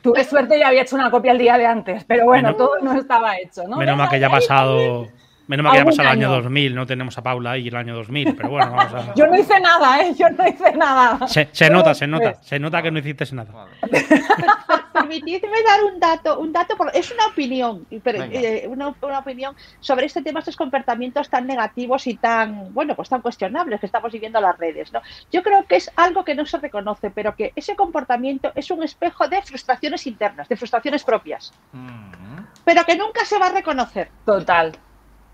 Tuve 0.00 0.22
suerte 0.24 0.58
y 0.58 0.62
había 0.62 0.82
hecho 0.82 0.94
una 0.94 1.10
copia 1.10 1.32
el 1.32 1.38
día 1.38 1.58
de 1.58 1.66
antes, 1.66 2.04
pero 2.04 2.26
bueno, 2.26 2.50
Menos- 2.50 2.56
todo 2.58 2.78
no 2.82 2.92
estaba 2.92 3.36
hecho, 3.38 3.64
¿no? 3.66 3.78
Menos 3.78 3.96
mal 3.96 4.08
que 4.10 4.20
ya 4.20 4.26
ha 4.26 4.30
ahí, 4.30 4.34
pasado. 4.36 5.06
Menos 5.52 5.64
mal 5.64 5.72
que 5.72 5.78
ya 5.78 5.84
pasado 5.84 6.02
el 6.08 6.12
año 6.18 6.26
año. 6.28 6.42
2000. 6.42 6.74
No 6.74 6.86
tenemos 6.86 7.18
a 7.18 7.22
Paula 7.22 7.50
ahí 7.52 7.68
el 7.68 7.76
año 7.76 7.94
2000. 7.94 8.34
Pero 8.36 8.48
bueno, 8.50 8.72
vamos 8.72 8.94
a. 8.94 9.14
Yo 9.16 9.26
no 9.26 9.38
hice 9.38 9.60
nada, 9.60 10.00
¿eh? 10.02 10.14
Yo 10.18 10.28
no 10.30 10.48
hice 10.48 10.72
nada. 10.72 11.26
Se, 11.28 11.70
nota, 11.70 11.94
se 11.94 12.06
nota. 12.06 12.32
pues, 12.32 12.46
Se 12.46 12.58
nota 12.58 12.82
que 12.82 12.90
no 12.90 12.98
hiciste 12.98 13.24
nada. 13.34 13.52
Vale. 13.52 13.72
Permitidme 14.92 15.62
dar 15.66 15.84
un 15.84 15.98
dato, 16.00 16.38
un 16.38 16.52
dato, 16.52 16.76
por- 16.76 16.90
es 16.94 17.10
una 17.12 17.26
opinión, 17.26 17.86
pero, 18.04 18.22
eh, 18.24 18.66
una, 18.68 18.94
una 19.00 19.18
opinión 19.20 19.54
sobre 19.80 20.06
este 20.06 20.22
tema, 20.22 20.40
estos 20.40 20.56
comportamientos 20.56 21.28
tan 21.30 21.46
negativos 21.46 22.06
y 22.06 22.14
tan, 22.16 22.72
bueno, 22.74 22.94
pues 22.94 23.08
tan 23.08 23.20
cuestionables 23.22 23.80
que 23.80 23.86
estamos 23.86 24.12
viviendo 24.12 24.38
en 24.38 24.44
las 24.44 24.58
redes, 24.58 24.92
¿no? 24.92 25.00
Yo 25.32 25.42
creo 25.42 25.64
que 25.66 25.76
es 25.76 25.90
algo 25.96 26.24
que 26.24 26.34
no 26.34 26.44
se 26.46 26.58
reconoce, 26.58 27.10
pero 27.10 27.34
que 27.34 27.52
ese 27.56 27.74
comportamiento 27.74 28.52
es 28.54 28.70
un 28.70 28.82
espejo 28.82 29.28
de 29.28 29.40
frustraciones 29.42 30.06
internas, 30.06 30.48
de 30.48 30.56
frustraciones 30.56 31.04
propias, 31.04 31.52
Mm. 31.72 32.40
pero 32.64 32.84
que 32.84 32.96
nunca 32.96 33.24
se 33.24 33.38
va 33.38 33.46
a 33.46 33.52
reconocer. 33.52 34.08
Total, 34.26 34.72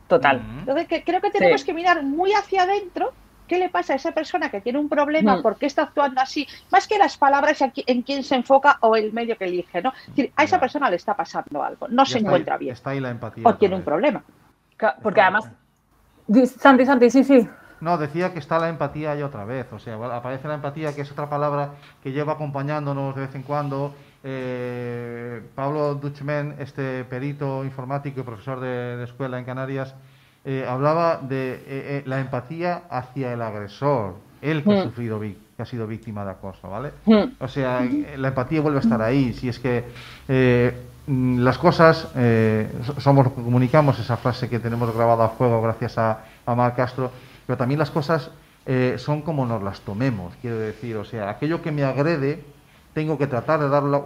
total. 0.09 0.43
Entonces, 0.61 0.89
que 0.89 1.05
creo 1.05 1.21
que 1.21 1.31
tenemos 1.31 1.61
Sí. 1.61 1.67
que 1.67 1.75
mirar 1.75 2.03
muy 2.03 2.33
hacia 2.33 2.63
adentro 2.63 3.13
qué 3.47 3.59
le 3.59 3.69
pasa 3.71 3.95
a 3.95 3.97
esa 3.97 4.13
persona 4.13 4.51
que 4.51 4.61
tiene 4.61 4.79
un 4.79 4.89
problema, 4.91 5.37
Mm. 5.37 5.43
por 5.43 5.57
qué 5.57 5.65
está 5.67 5.83
actuando 5.85 6.21
así, 6.21 6.47
más 6.71 6.87
que 6.87 6.99
las 6.99 7.17
palabras 7.17 7.61
en 7.63 7.73
qui- 7.73 7.85
en 7.87 8.03
quién 8.03 8.23
se 8.23 8.35
enfoca 8.35 8.77
o 8.81 8.95
el 8.97 9.13
medio 9.13 9.39
que 9.39 9.45
elige, 9.47 9.81
¿no? 9.81 9.91
Es 10.03 10.07
decir, 10.09 10.33
a 10.37 10.45
esa 10.45 10.61
persona 10.61 10.91
le 10.91 10.97
está 10.97 11.15
pasando 11.17 11.63
algo, 11.63 11.89
no 11.89 12.05
Ya 12.05 12.13
se 12.13 12.19
encuentra 12.19 12.55
ahí- 12.57 12.61
bien 12.61 12.73
Está 12.75 12.91
ahí 12.91 13.01
la 13.01 13.11
empatía. 13.11 13.45
o 13.47 13.55
tiene 13.55 13.77
un 13.77 13.83
problema. 13.83 14.23
Porque 15.03 15.21
además. 15.21 15.51
Santi, 16.59 16.85
Santi, 16.85 17.11
sí, 17.11 17.25
sí. 17.25 17.49
No, 17.81 17.97
decía 17.97 18.33
que 18.33 18.39
está 18.39 18.59
la 18.59 18.69
empatía 18.69 19.13
ahí 19.13 19.23
otra 19.23 19.45
vez. 19.45 19.67
O 19.73 19.79
sea, 19.79 19.95
aparece 19.95 20.47
la 20.49 20.55
empatía, 20.55 20.95
que 20.95 21.03
es 21.03 21.11
otra 21.13 21.31
palabra 21.31 21.71
que 22.03 22.13
lleva 22.13 22.35
acompañándonos 22.35 23.15
de 23.15 23.23
vez 23.23 23.35
en 23.35 23.43
cuando. 23.45 23.95
Eh, 24.25 25.41
Pablo 25.55 25.95
Duchmen, 25.95 26.55
este 26.59 27.05
perito 27.05 27.65
informático 27.65 28.21
y 28.21 28.23
profesor 28.25 28.61
de, 28.61 28.97
de 28.97 29.05
escuela 29.05 29.39
en 29.39 29.45
Canarias, 29.45 29.95
eh, 30.45 30.67
hablaba 30.69 31.19
de 31.23 31.63
eh, 31.67 32.03
la 32.07 32.21
empatía 32.21 32.83
hacia 32.91 33.33
el 33.33 33.43
agresor, 33.43 34.15
él 34.43 34.63
que 34.65 34.73
ha 34.73 34.81
Mm. 34.81 34.85
sufrido, 34.85 35.21
que 35.21 35.37
ha 35.63 35.65
sido 35.65 35.87
víctima 35.87 36.25
de 36.25 36.31
acoso, 36.33 36.69
¿vale? 36.71 36.91
Mm. 37.07 37.25
O 37.41 37.49
sea, 37.49 37.87
la 38.17 38.29
empatía 38.29 38.61
vuelve 38.61 38.79
a 38.79 38.83
estar 38.83 39.03
ahí. 39.03 39.33
Si 39.35 39.49
es 39.49 39.59
que 39.59 39.85
mm, 41.07 41.39
las 41.41 41.59
cosas, 41.59 42.09
so- 42.85 43.01
somos 43.01 43.25
lo 43.27 43.35
que 43.35 43.43
comunicamos, 43.43 43.99
esa 43.99 44.17
frase 44.17 44.49
que 44.49 44.59
tenemos 44.59 44.95
grabada 44.95 45.25
a 45.27 45.29
fuego 45.31 45.63
gracias 45.63 45.97
a, 45.99 46.25
a 46.47 46.55
Mar 46.55 46.75
Castro, 46.77 47.11
pero 47.47 47.57
también 47.57 47.79
las 47.79 47.91
cosas 47.91 48.31
son 48.99 49.23
como 49.23 49.47
nos 49.47 49.63
las 49.63 49.81
tomemos, 49.81 50.35
quiero 50.43 50.59
decir. 50.59 50.97
O 50.99 51.05
sea, 51.05 51.31
aquello 51.31 51.63
que 51.63 51.73
me 51.73 51.85
agrede, 51.85 52.45
tengo 52.99 53.15
que 53.21 53.27
tratar 53.35 53.59
de 53.61 53.69
darlo. 53.75 53.99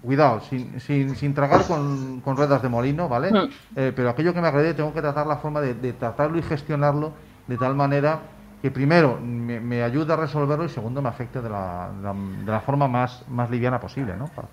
Cuidado, 0.00 0.40
sin, 0.48 0.78
sin, 0.80 1.16
sin 1.16 1.34
tragar 1.34 1.66
con, 1.66 2.20
con 2.24 2.36
ruedas 2.36 2.62
de 2.62 2.68
molino, 2.68 3.08
¿vale? 3.08 3.30
Mm. 3.30 3.50
Eh, 3.74 3.92
pero 3.96 4.08
aquello 4.10 4.32
que 4.34 4.40
me 4.40 4.48
agrede, 4.48 4.74
tengo 4.74 4.94
que 4.94 5.02
tratar 5.02 5.26
la 5.26 5.38
forma 5.38 5.60
de, 5.60 5.74
de 5.74 5.92
tratarlo 5.94 6.38
y 6.38 6.42
gestionarlo 6.42 7.16
de 7.46 7.58
tal 7.58 7.74
manera 7.74 8.12
que 8.60 8.70
primero 8.70 9.18
me, 9.20 9.60
me 9.60 9.82
ayude 9.82 10.12
a 10.12 10.16
resolverlo 10.16 10.64
y 10.64 10.68
segundo 10.68 11.02
me 11.02 11.08
afecte 11.08 11.42
de 11.42 11.50
la, 11.50 11.92
de 11.96 12.02
la, 12.02 12.14
de 12.46 12.52
la 12.52 12.60
forma 12.60 12.86
más, 12.88 13.26
más 13.28 13.50
liviana 13.50 13.80
posible, 13.80 14.16
¿no? 14.16 14.32
Para- 14.34 14.50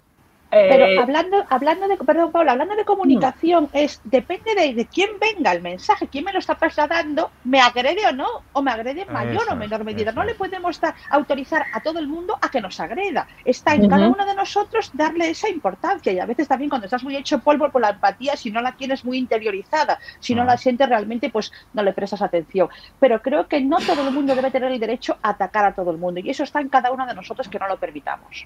Pero 0.51 0.85
Eh, 0.85 0.99
hablando, 0.99 1.45
hablando 1.49 1.87
de, 1.87 1.95
perdón, 1.97 2.31
Paula, 2.33 2.51
hablando 2.51 2.75
de 2.75 2.83
comunicación, 2.83 3.69
es 3.71 4.01
depende 4.03 4.53
de, 4.53 4.73
de 4.73 4.85
quién 4.85 5.11
venga 5.19 5.53
el 5.53 5.61
mensaje, 5.61 6.07
quién 6.09 6.25
me 6.25 6.33
lo 6.33 6.39
está 6.39 6.55
trasladando, 6.55 7.31
me 7.45 7.61
agrede 7.61 8.05
o 8.05 8.11
no, 8.11 8.27
o 8.51 8.61
me 8.61 8.69
agrede 8.71 9.03
en 9.03 9.13
mayor 9.13 9.43
Eso 9.43 9.53
o 9.53 9.55
menor 9.55 9.83
medida. 9.85 10.11
eso 10.11 10.19
No 10.19 10.25
le 10.25 10.35
podemos 10.35 10.79
dar- 10.81 10.93
autorizar 11.09 11.63
a 11.73 11.79
todo 11.79 11.99
el 11.99 12.07
mundo 12.07 12.37
a 12.41 12.49
que 12.49 12.59
nos 12.59 12.79
agreda. 12.81 13.27
Está 13.45 13.73
en 13.75 13.87
cada 13.89 14.09
uno 14.09 14.25
de 14.25 14.35
nosotros 14.35 14.91
darle 14.93 15.29
esa 15.29 15.47
importancia. 15.47 16.11
Y 16.11 16.19
a 16.19 16.25
veces 16.25 16.47
también 16.49 16.69
cuando 16.69 16.85
estás 16.85 17.03
muy 17.03 17.15
hecho 17.15 17.39
polvo 17.39 17.69
por 17.69 17.81
la 17.81 17.91
empatía, 17.91 18.35
si 18.35 18.51
no 18.51 18.61
la 18.61 18.73
tienes 18.73 19.05
muy 19.05 19.17
interiorizada, 19.17 19.99
si 20.19 20.35
no 20.35 20.41
Ah. 20.41 20.45
la 20.45 20.57
sientes 20.57 20.89
realmente, 20.89 21.29
pues 21.29 21.51
no 21.73 21.81
le 21.81 21.93
prestas 21.93 22.21
atención. 22.21 22.67
Pero 22.99 23.21
creo 23.21 23.47
que 23.47 23.61
no 23.61 23.77
todo 23.77 24.05
el 24.07 24.13
mundo 24.13 24.35
debe 24.35 24.51
tener 24.51 24.71
el 24.71 24.79
derecho 24.79 25.17
a 25.21 25.29
atacar 25.29 25.63
a 25.65 25.73
todo 25.73 25.91
el 25.91 25.97
mundo. 25.97 26.19
Y 26.19 26.29
eso 26.29 26.43
está 26.43 26.59
en 26.59 26.67
cada 26.69 26.91
uno 26.91 27.05
de 27.07 27.13
nosotros 27.15 27.47
que 27.47 27.57
no 27.57 27.67
lo 27.69 27.77
permitamos. 27.77 28.45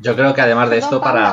Yo 0.00 0.14
creo 0.14 0.34
que 0.34 0.40
además 0.42 0.68
de 0.70 0.78
esto, 0.78 1.00
para, 1.00 1.29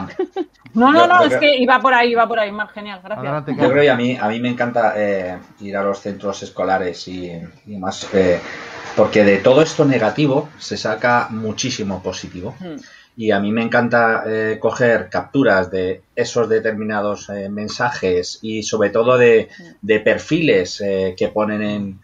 No, 0.74 0.92
no, 0.92 1.00
yo- 1.02 1.08
no, 1.08 1.20
yo 1.22 1.24
es 1.28 1.28
creo- 1.30 1.40
que 1.40 1.58
iba 1.58 1.80
por 1.80 1.94
ahí, 1.94 2.12
iba 2.12 2.28
por 2.28 2.40
ahí. 2.40 2.52
Mar, 2.52 2.68
genial, 2.70 3.00
gracias. 3.04 3.20
Adelante, 3.26 3.56
Yo 3.58 3.70
creo 3.72 3.82
que 3.84 3.90
a 3.90 3.96
mí, 3.96 4.18
a 4.20 4.28
mí 4.28 4.40
me 4.40 4.50
encanta 4.50 4.94
eh, 4.96 5.38
ir 5.62 5.76
a 5.78 5.84
los 5.84 6.00
centros 6.00 6.44
escolares 6.44 7.08
y, 7.08 7.26
y 7.66 7.72
demás, 7.72 8.08
eh, 8.14 8.40
porque 8.96 9.24
de 9.24 9.38
todo 9.38 9.62
esto 9.62 9.86
negativo 9.86 10.50
se 10.60 10.78
saca 10.78 11.28
muchísimo 11.30 12.02
positivo. 12.04 12.56
Mm. 12.60 12.76
Y 13.20 13.32
a 13.32 13.40
mí 13.40 13.52
me 13.52 13.64
encanta 13.64 14.24
eh, 14.28 14.58
coger 14.60 15.10
capturas 15.10 15.72
de 15.72 16.04
esos 16.16 16.48
determinados 16.48 17.30
eh, 17.30 17.50
mensajes 17.50 18.38
y 18.44 18.62
sobre 18.62 18.92
todo 18.92 19.18
de, 19.18 19.50
de 19.82 20.00
perfiles 20.02 20.80
eh, 20.82 21.16
que 21.18 21.30
ponen 21.30 21.62
en, 21.64 22.00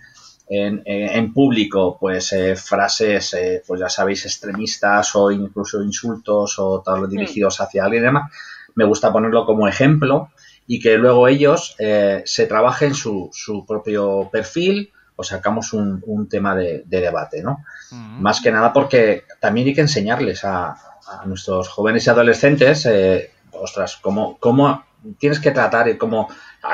en, 0.56 1.34
público, 1.34 1.98
pues 2.00 2.32
eh, 2.34 2.56
frases, 2.56 3.34
eh, 3.34 3.64
pues 3.66 3.80
ya 3.80 3.90
sabéis, 3.90 4.26
extremistas 4.26 5.16
o 5.16 5.32
incluso 5.32 5.82
insultos 5.82 6.60
o 6.60 6.82
tal 6.82 7.10
dirigidos 7.10 7.60
hacia 7.62 7.86
alguien 7.86 8.04
y 8.04 8.06
demás. 8.08 8.32
Me 8.76 8.86
gusta 8.86 9.12
ponerlo 9.12 9.46
como 9.46 9.68
ejemplo 9.68 10.30
y 10.68 10.80
que 10.80 10.98
luego 10.98 11.28
ellos 11.28 11.76
eh, 11.80 12.24
se 12.26 12.46
trabajen 12.46 12.94
su, 12.94 13.30
su 13.34 13.66
propio 13.66 14.30
perfil 14.32 14.92
o 15.16 15.24
sacamos 15.24 15.74
un, 15.74 16.02
un 16.06 16.28
tema 16.28 16.56
de, 16.56 16.84
de 16.86 17.02
debate, 17.02 17.44
¿no? 17.44 17.60
Mm. 17.92 18.22
Más 18.22 18.42
que 18.42 18.52
nada 18.52 18.74
porque 18.74 19.24
también 19.40 19.68
hay 19.68 19.74
que 19.76 19.82
enseñarles 19.82 20.44
a, 20.44 20.70
a 20.72 21.26
nuestros 21.26 21.70
jóvenes 21.70 22.06
y 22.06 22.10
adolescentes, 22.10 22.86
eh, 22.86 23.32
ostras, 23.52 23.98
cómo, 24.02 24.38
cómo 24.40 24.84
tienes 25.20 25.40
que 25.40 25.52
tratar 25.52 25.90
y 25.90 25.98
cómo, 25.98 26.30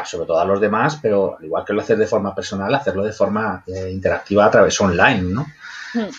sobre 0.06 0.28
todo 0.28 0.40
a 0.40 0.46
los 0.46 0.62
demás, 0.62 1.00
pero 1.02 1.38
al 1.38 1.46
igual 1.46 1.66
que 1.66 1.74
lo 1.74 1.82
haces 1.82 1.98
de 1.98 2.08
forma 2.08 2.36
personal, 2.36 2.74
hacerlo 2.74 3.04
de 3.04 3.12
forma 3.12 3.64
eh, 3.68 3.90
interactiva 3.92 4.46
a 4.46 4.52
través 4.52 4.80
online, 4.82 5.22
¿no? 5.22 5.46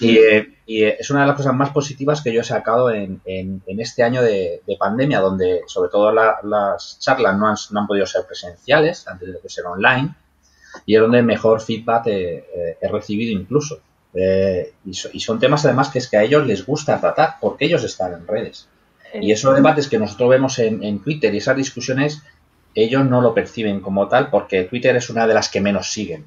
Y, 0.01 0.19
eh, 0.19 0.59
y, 0.67 0.83
eh, 0.83 0.97
es 0.99 1.11
una 1.11 1.21
de 1.21 1.29
las 1.29 1.37
cosas 1.37 1.55
más 1.55 1.71
positivas 1.71 2.23
que 2.23 2.33
yo 2.33 2.41
he 2.41 2.45
sacado 2.45 2.91
en, 2.91 3.21
en, 3.25 3.63
en 3.67 3.81
este 3.81 4.03
año 4.03 4.21
de, 4.21 4.63
de, 4.67 4.77
pandemia, 4.77 5.21
donde 5.21 5.61
sobre 5.67 5.91
todo 5.91 6.11
la, 6.11 6.39
las 6.43 6.99
charlas 6.99 7.39
no 7.39 7.47
han, 7.47 7.57
no 7.71 7.81
han, 7.81 7.87
podido 7.87 8.07
ser 8.07 8.27
presenciales, 8.27 9.07
han 9.07 9.21
tenido 9.21 9.41
que 9.41 9.49
ser 9.49 9.67
online, 9.67 10.13
y 10.87 10.97
es 10.97 11.01
donde 11.01 11.23
mejor 11.23 11.61
feedback 11.61 12.09
he, 12.09 12.77
he 12.81 12.89
recibido 12.89 13.39
incluso. 13.39 13.81
Eh, 14.13 14.73
y, 14.85 14.95
so, 14.95 15.09
y, 15.13 15.21
son 15.21 15.39
temas 15.39 15.65
además 15.65 15.91
que 15.91 16.01
es 16.01 16.09
que 16.09 16.17
a 16.17 16.25
ellos 16.25 16.47
les 16.47 16.67
gusta 16.67 17.01
tratar, 17.01 17.37
porque 17.41 17.67
ellos 17.67 17.85
están 17.85 18.13
en 18.15 18.27
redes. 18.27 18.67
Y 19.15 19.33
esos 19.33 19.55
debates 19.55 19.89
que 19.89 19.99
nosotros 19.99 20.31
vemos 20.31 20.59
en, 20.61 20.85
en 20.85 21.01
Twitter 21.01 21.35
y 21.35 21.39
esas 21.39 21.57
discusiones, 21.57 22.23
ellos 22.75 23.05
no 23.05 23.21
lo 23.21 23.35
perciben 23.35 23.81
como 23.81 24.09
tal, 24.09 24.31
porque 24.31 24.65
Twitter 24.65 24.97
es 24.97 25.11
una 25.11 25.27
de 25.27 25.35
las 25.35 25.49
que 25.49 25.61
menos 25.61 25.93
siguen. 25.93 26.27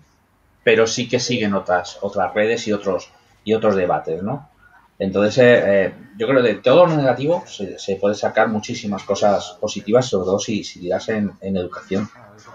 Pero 0.63 0.87
sí 0.87 1.09
que 1.09 1.19
siguen 1.19 1.53
otras, 1.53 1.97
otras 2.01 2.33
redes 2.33 2.67
y 2.67 2.73
otros 2.73 3.09
y 3.43 3.53
otros 3.53 3.75
debates, 3.75 4.23
¿no? 4.23 4.49
Entonces, 4.99 5.37
eh, 5.39 5.63
eh, 5.65 5.93
yo 6.17 6.27
creo 6.27 6.41
que 6.41 6.49
de 6.49 6.55
todo 6.55 6.85
lo 6.85 6.95
negativo 6.95 7.43
se, 7.47 7.79
se, 7.79 7.95
puede 7.95 8.15
sacar 8.15 8.47
muchísimas 8.47 9.03
cosas 9.03 9.57
positivas, 9.59 10.05
sobre 10.05 10.25
todo 10.25 10.39
si, 10.39 10.63
si 10.63 10.79
dirás 10.79 11.09
en, 11.09 11.33
educación. 11.41 12.09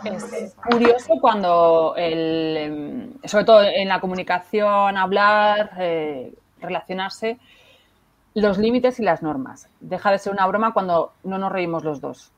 Es 0.04 0.54
curioso 0.54 1.14
cuando, 1.20 1.94
el, 1.96 3.12
sobre 3.24 3.44
todo 3.44 3.62
en 3.62 3.88
la 3.88 4.00
comunicación, 4.00 4.96
hablar, 4.96 5.72
eh, 5.78 6.32
relacionarse, 6.60 7.38
los 8.34 8.56
límites 8.56 9.00
y 9.00 9.02
las 9.02 9.22
normas. 9.22 9.68
Deja 9.80 10.12
de 10.12 10.18
ser 10.18 10.32
una 10.32 10.46
broma 10.46 10.72
cuando 10.72 11.12
no 11.24 11.38
nos 11.38 11.50
reímos 11.50 11.82
los 11.82 12.00
dos. 12.00 12.30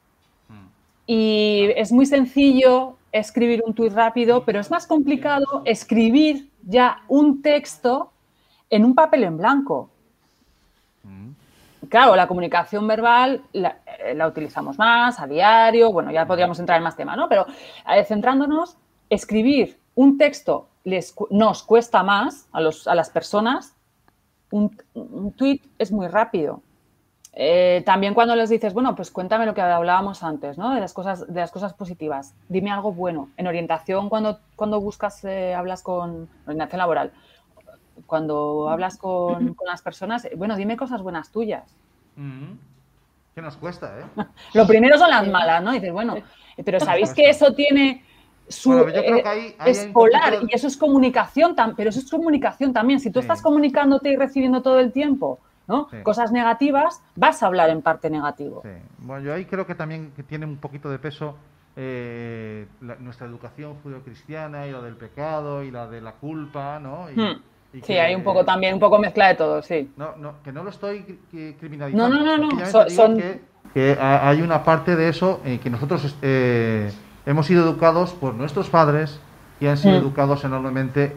Y 1.13 1.73
es 1.75 1.91
muy 1.91 2.07
sencillo 2.07 2.97
escribir 3.11 3.65
un 3.67 3.75
tuit 3.75 3.93
rápido, 3.93 4.45
pero 4.45 4.61
es 4.61 4.71
más 4.71 4.87
complicado 4.87 5.63
escribir 5.65 6.53
ya 6.63 7.03
un 7.09 7.43
texto 7.43 8.13
en 8.71 8.85
un 8.85 8.95
papel 8.95 9.25
en 9.25 9.37
blanco. 9.37 9.91
Claro, 11.89 12.15
la 12.15 12.29
comunicación 12.29 12.87
verbal 12.87 13.43
la, 13.53 13.79
la, 14.15 14.29
utilizamos 14.29 14.79
más 14.79 15.19
a 15.19 15.27
diario, 15.27 15.91
bueno, 15.91 16.13
ya 16.13 16.29
podríamos 16.29 16.61
entrar 16.61 16.79
en 16.79 16.85
más 16.85 16.95
temas, 16.95 17.17
¿no? 17.17 17.29
Pero 17.29 17.45
eh, 17.93 18.05
centrándonos, 18.05 18.77
escribir 19.09 19.81
un 19.97 20.17
texto 20.17 20.69
les, 20.85 21.13
nos 21.31 21.65
cuesta 21.65 22.05
más 22.05 22.47
a, 22.53 22.61
los, 22.61 22.87
a 22.87 22.95
las 22.95 23.11
personas, 23.11 23.75
un, 24.53 24.81
un 24.95 25.33
tweet 25.33 25.61
es 25.77 25.91
muy 25.91 26.07
rápido. 26.07 26.63
Eh, 27.33 27.83
también 27.87 28.15
cuando 28.15 28.35
les 28.35 28.51
dices, 28.51 28.75
bueno, 28.75 28.97
pues 28.97 29.11
cuéntame 29.11 29.47
lo 29.47 29.55
que 29.55 29.61
hablábamos 29.61 30.23
antes, 30.23 30.59
¿no? 30.59 30.75
De 30.75 30.81
las 30.81 30.93
cosas, 30.93 31.33
de 31.33 31.41
las 31.41 31.51
cosas 31.51 31.75
positivas. 31.75 32.35
Dime 32.49 32.71
algo 32.71 32.93
bueno. 32.93 33.29
En 33.37 33.47
orientación, 33.47 34.09
cuando, 34.09 34.41
cuando 34.57 34.81
buscas, 34.81 35.25
eh, 35.25 35.55
hablas 35.55 35.83
con 35.83 36.29
orientación 36.47 36.79
laboral, 36.79 37.13
cuando 38.07 38.69
hablas 38.69 38.97
con, 38.97 39.55
con, 39.55 39.67
las 39.69 39.83
personas, 39.83 40.27
bueno, 40.37 40.57
dime 40.57 40.77
cosas 40.77 41.03
buenas 41.03 41.31
tuyas. 41.31 41.77
Mm. 42.17 42.55
¿Qué 43.35 43.43
nos 43.43 43.57
cuesta, 43.57 43.95
eh? 44.01 44.25
Lo 44.55 44.67
primero 44.67 44.99
son 44.99 45.11
las 45.11 45.29
malas, 45.29 45.63
¿no? 45.63 45.71
Y 45.73 45.75
dices, 45.75 45.93
bueno, 45.93 46.17
pero 46.65 46.81
¿sabéis 46.81 47.15
que 47.15 47.31
eso 47.31 47.55
tiene 47.55 48.05
su... 48.49 48.71
Bueno, 48.71 48.89
yo 48.89 49.03
creo 49.03 49.23
que 49.23 49.29
ahí, 49.29 49.55
ahí 49.57 49.71
es 49.71 49.87
polar 49.87 50.41
de... 50.41 50.47
y 50.51 50.55
eso 50.55 50.67
es 50.67 50.77
comunicación, 50.77 51.55
pero 51.77 51.91
eso 51.91 52.01
es 52.01 52.11
comunicación 52.11 52.73
también. 52.73 52.99
Si 52.99 53.13
tú 53.13 53.21
sí. 53.21 53.25
estás 53.25 53.41
comunicándote 53.41 54.11
y 54.11 54.17
recibiendo 54.17 54.63
todo 54.63 54.81
el 54.81 54.91
tiempo 54.91 55.39
¿no? 55.71 55.89
Sí. 55.91 56.03
cosas 56.03 56.33
negativas, 56.33 57.03
vas 57.15 57.43
a 57.43 57.47
hablar 57.47 57.71
en 57.71 57.81
parte 57.81 58.11
negativo. 58.11 58.61
Sí. 58.65 58.71
Bueno, 58.99 59.25
yo 59.25 59.33
ahí 59.33 59.45
creo 59.45 59.67
que 59.67 59.77
también 59.77 60.13
que 60.17 60.25
tiene 60.25 60.45
un 60.45 60.57
poquito 60.57 60.91
de 60.91 60.99
peso 60.99 61.37
eh, 61.77 62.67
la, 62.81 62.97
nuestra 62.97 63.29
educación 63.29 63.77
judeocristiana 63.83 64.67
y 64.67 64.73
la 64.73 64.81
del 64.81 64.97
pecado 64.97 65.63
y 65.63 65.71
la 65.71 65.87
de 65.87 66.01
la 66.01 66.13
culpa, 66.13 66.81
¿no? 66.81 67.09
Y, 67.11 67.15
hmm. 67.15 67.43
y 67.75 67.81
sí, 67.83 67.93
hay 67.93 68.17
un 68.17 68.25
poco 68.25 68.45
también, 68.45 68.75
un 68.75 68.81
poco 68.81 68.99
mezcla 68.99 69.29
de 69.29 69.37
todo, 69.37 69.63
sí. 69.63 69.93
No, 69.97 70.17
no, 70.17 70.43
que 70.43 70.51
no 70.51 70.65
lo 70.65 70.71
estoy 70.71 71.21
criminalizando. 71.31 72.09
No, 72.09 72.25
no, 72.25 72.37
no, 72.37 72.49
no. 72.49 72.67
So, 72.67 72.91
son... 72.91 73.17
que, 73.17 73.41
que, 73.73 73.97
hay 74.01 74.43
una 74.43 74.65
parte 74.65 74.97
de 74.97 75.09
eso 75.09 75.41
en 75.45 75.61
que 75.61 75.71
nosotros 75.71 76.17
eh, 76.23 76.91
hemos 77.25 77.47
sido 77.47 77.63
educados 77.63 78.13
por 78.13 78.35
nuestros 78.35 78.69
padres 78.69 79.21
y 79.61 79.69
han 79.69 79.77
sido 79.77 79.95
hmm. 79.95 80.03
educados 80.03 80.45
enormemente 80.45 81.15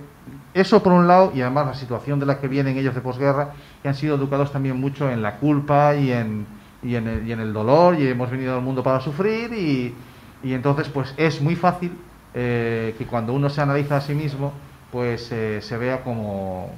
eso 0.53 0.83
por 0.83 0.93
un 0.93 1.07
lado, 1.07 1.31
y 1.33 1.41
además 1.41 1.67
la 1.67 1.73
situación 1.73 2.19
de 2.19 2.25
la 2.25 2.39
que 2.39 2.47
vienen 2.47 2.77
ellos 2.77 2.93
de 2.95 3.01
posguerra, 3.01 3.53
que 3.81 3.89
han 3.89 3.95
sido 3.95 4.15
educados 4.15 4.51
también 4.51 4.79
mucho 4.79 5.09
en 5.09 5.21
la 5.21 5.37
culpa 5.37 5.95
y 5.95 6.11
en, 6.11 6.45
y 6.83 6.95
en, 6.95 7.07
el, 7.07 7.53
dolor, 7.53 7.99
y 7.99 8.07
hemos 8.07 8.29
venido 8.29 8.55
al 8.55 8.61
mundo 8.61 8.83
para 8.83 8.99
sufrir, 8.99 9.51
y, 9.53 9.95
y 10.43 10.53
entonces 10.53 10.89
pues 10.89 11.13
es 11.17 11.41
muy 11.41 11.55
fácil 11.55 11.97
eh, 12.33 12.95
que 12.97 13.05
cuando 13.05 13.33
uno 13.33 13.49
se 13.49 13.61
analiza 13.61 13.97
a 13.97 14.01
sí 14.01 14.13
mismo, 14.13 14.53
pues 14.91 15.31
eh, 15.31 15.61
se 15.61 15.77
vea 15.77 16.03
como, 16.03 16.69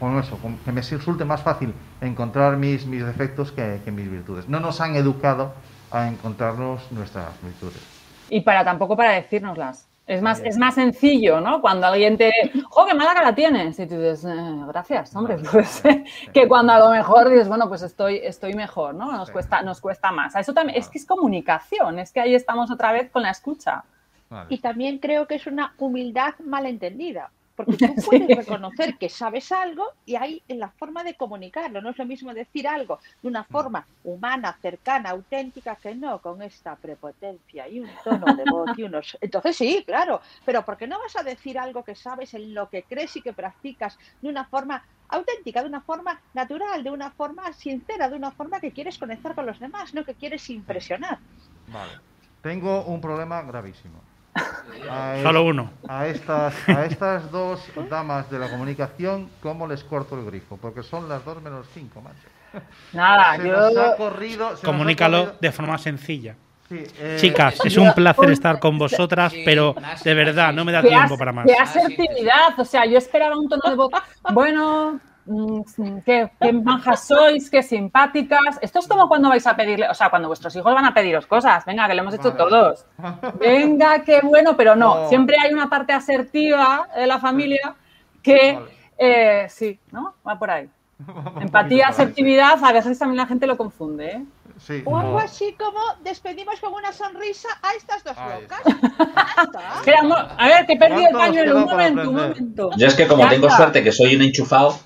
como 0.00 0.18
eso, 0.18 0.38
que 0.64 0.72
me 0.72 0.80
resulte 0.80 1.24
más 1.24 1.42
fácil 1.42 1.72
encontrar 2.00 2.56
mis, 2.56 2.86
mis 2.86 3.04
defectos 3.04 3.52
que, 3.52 3.80
que 3.84 3.92
mis 3.92 4.10
virtudes. 4.10 4.48
No 4.48 4.60
nos 4.60 4.80
han 4.80 4.96
educado 4.96 5.54
a 5.90 6.08
encontrarnos 6.08 6.90
nuestras 6.90 7.30
virtudes. 7.42 7.80
Y 8.28 8.40
para 8.40 8.64
tampoco 8.64 8.96
para 8.96 9.12
decírnoslas. 9.12 9.86
Es 10.06 10.20
más, 10.20 10.40
es 10.44 10.58
más 10.58 10.74
sencillo, 10.74 11.40
¿no? 11.40 11.62
Cuando 11.62 11.86
alguien 11.86 12.18
te... 12.18 12.30
¡Oh, 12.70 12.84
qué 12.84 12.94
mala 12.94 13.14
cara 13.14 13.34
tienes! 13.34 13.78
Y 13.78 13.86
tú 13.86 13.94
dices, 13.94 14.26
eh, 14.26 14.64
gracias, 14.68 15.16
hombre. 15.16 15.38
Pues, 15.50 15.82
que 16.34 16.46
cuando 16.46 16.74
a 16.74 16.78
lo 16.78 16.90
mejor 16.90 17.30
dices, 17.30 17.48
bueno, 17.48 17.68
pues 17.68 17.80
estoy, 17.80 18.20
estoy 18.22 18.52
mejor, 18.52 18.94
¿no? 18.94 19.10
Nos, 19.12 19.30
cuesta, 19.30 19.62
nos 19.62 19.80
cuesta 19.80 20.12
más. 20.12 20.36
Eso 20.36 20.52
también, 20.52 20.78
es 20.78 20.90
que 20.90 20.98
es 20.98 21.06
comunicación, 21.06 21.98
es 21.98 22.12
que 22.12 22.20
ahí 22.20 22.34
estamos 22.34 22.70
otra 22.70 22.92
vez 22.92 23.10
con 23.10 23.22
la 23.22 23.30
escucha. 23.30 23.84
Y 24.48 24.58
también 24.58 24.98
creo 24.98 25.26
que 25.26 25.36
es 25.36 25.46
una 25.46 25.74
humildad 25.78 26.34
malentendida. 26.44 27.30
Porque 27.56 27.76
tú 27.76 27.86
puedes 28.06 28.26
sí. 28.26 28.34
reconocer 28.34 28.96
que 28.96 29.08
sabes 29.08 29.52
algo 29.52 29.92
y 30.04 30.16
hay 30.16 30.42
en 30.48 30.58
la 30.58 30.70
forma 30.70 31.04
de 31.04 31.14
comunicarlo. 31.14 31.80
No 31.80 31.90
es 31.90 31.98
lo 31.98 32.06
mismo 32.06 32.34
decir 32.34 32.66
algo 32.66 32.98
de 33.22 33.28
una 33.28 33.44
forma 33.44 33.86
humana, 34.02 34.56
cercana, 34.60 35.10
auténtica, 35.10 35.76
que 35.76 35.94
no 35.94 36.20
con 36.20 36.42
esta 36.42 36.76
prepotencia 36.76 37.68
y 37.68 37.80
un 37.80 37.90
tono 38.02 38.34
de 38.34 38.44
voz 38.50 38.70
y 38.76 38.82
unos. 38.82 39.16
Entonces 39.20 39.56
sí, 39.56 39.84
claro. 39.86 40.20
Pero 40.44 40.64
¿por 40.64 40.76
qué 40.76 40.86
no 40.86 40.98
vas 40.98 41.16
a 41.16 41.22
decir 41.22 41.58
algo 41.58 41.84
que 41.84 41.94
sabes 41.94 42.34
en 42.34 42.54
lo 42.54 42.68
que 42.68 42.82
crees 42.82 43.16
y 43.16 43.22
que 43.22 43.32
practicas 43.32 43.98
de 44.20 44.28
una 44.28 44.44
forma 44.44 44.84
auténtica, 45.08 45.62
de 45.62 45.68
una 45.68 45.80
forma 45.80 46.20
natural, 46.32 46.82
de 46.82 46.90
una 46.90 47.10
forma 47.10 47.52
sincera, 47.52 48.08
de 48.08 48.16
una 48.16 48.32
forma 48.32 48.60
que 48.60 48.72
quieres 48.72 48.98
conectar 48.98 49.34
con 49.34 49.46
los 49.46 49.60
demás, 49.60 49.94
no 49.94 50.04
que 50.04 50.14
quieres 50.14 50.48
impresionar? 50.50 51.18
Vale. 51.68 51.92
Tengo 52.42 52.84
un 52.84 53.00
problema 53.00 53.42
gravísimo. 53.42 54.02
A 54.90 55.16
Solo 55.22 55.44
uno. 55.44 55.70
A 55.88 56.06
estas, 56.06 56.68
a 56.68 56.84
estas 56.84 57.30
dos 57.30 57.60
damas 57.88 58.30
de 58.30 58.38
la 58.38 58.50
comunicación, 58.50 59.30
¿cómo 59.40 59.66
les 59.66 59.82
corto 59.84 60.18
el 60.18 60.24
grifo? 60.26 60.56
Porque 60.56 60.82
son 60.82 61.08
las 61.08 61.24
dos 61.24 61.40
menos 61.42 61.66
cinco, 61.72 62.00
macho. 62.00 62.64
Nada, 62.92 63.36
se 63.36 63.48
yo... 63.48 63.54
Nos 63.54 63.76
ha 63.76 63.96
corrido, 63.96 64.56
se 64.56 64.66
Comunícalo 64.66 65.16
nos 65.16 65.22
ha 65.22 65.24
corrido... 65.26 65.40
de 65.40 65.52
forma 65.52 65.78
sencilla. 65.78 66.36
Sí, 66.68 66.84
eh... 66.98 67.16
Chicas, 67.20 67.58
es 67.64 67.76
un 67.76 67.92
placer 67.92 68.30
estar 68.30 68.58
con 68.58 68.78
vosotras, 68.78 69.32
pero 69.44 69.74
de 70.02 70.14
verdad, 70.14 70.52
no 70.52 70.64
me 70.64 70.72
da 70.72 70.82
tiempo 70.82 71.16
para 71.16 71.32
más. 71.32 71.46
Qué 71.46 71.54
asertividad, 71.54 72.58
o 72.58 72.64
sea, 72.64 72.86
yo 72.86 72.98
esperaba 72.98 73.36
un 73.36 73.48
tono 73.48 73.68
de 73.68 73.76
voz, 73.76 73.90
bueno, 74.32 75.00
qué, 76.04 76.30
qué 76.40 76.52
majas 76.52 77.06
sois, 77.06 77.50
qué 77.50 77.62
simpáticas. 77.62 78.58
Esto 78.60 78.78
es 78.78 78.88
como 78.88 79.08
cuando 79.08 79.28
vais 79.28 79.46
a 79.46 79.56
pedirle, 79.56 79.88
o 79.88 79.94
sea, 79.94 80.10
cuando 80.10 80.28
vuestros 80.28 80.54
hijos 80.56 80.74
van 80.74 80.84
a 80.84 80.94
pediros 80.94 81.26
cosas. 81.26 81.64
Venga, 81.64 81.86
que 81.88 81.94
lo 81.94 82.02
hemos 82.02 82.14
hecho 82.14 82.32
vale. 82.32 82.38
todos. 82.38 82.86
Venga, 83.38 84.02
qué 84.02 84.20
bueno, 84.22 84.56
pero 84.56 84.76
no. 84.76 85.02
no. 85.02 85.08
Siempre 85.08 85.36
hay 85.40 85.52
una 85.52 85.68
parte 85.68 85.92
asertiva 85.92 86.88
de 86.94 87.06
la 87.06 87.18
familia 87.18 87.74
que, 88.22 88.54
vale. 88.54 88.70
eh, 88.98 89.46
sí, 89.48 89.78
¿no? 89.92 90.14
Va 90.26 90.38
por 90.38 90.50
ahí. 90.50 90.68
Empatía, 91.40 91.88
asertividad, 91.88 92.62
a 92.62 92.72
veces 92.72 92.98
también 92.98 93.16
la 93.16 93.26
gente 93.26 93.46
lo 93.46 93.56
confunde, 93.56 94.10
¿eh? 94.10 94.24
Sí, 94.56 94.82
o 94.84 94.96
algo 94.96 95.18
así 95.18 95.52
como 95.58 95.80
despedimos 96.04 96.60
con 96.60 96.72
una 96.72 96.92
sonrisa 96.92 97.48
a 97.60 97.74
estas 97.74 98.04
dos 98.04 98.16
locas. 98.16 98.60
Espera, 99.78 100.00
a 100.38 100.46
ver, 100.46 100.66
te 100.66 100.74
he 100.74 100.78
perdido 100.78 101.08
el 101.08 101.12
¿Cuánto 101.12 101.16
nos 101.16 101.26
pañuelo. 101.26 101.56
Un 101.56 101.64
momento, 101.64 102.08
un 102.08 102.14
momento. 102.14 102.70
Yo 102.76 102.86
es 102.86 102.94
que 102.94 103.08
como 103.08 103.28
tengo 103.28 103.50
suerte 103.50 103.82
que 103.82 103.90
soy 103.90 104.14
un 104.14 104.22
enchufado, 104.22 104.78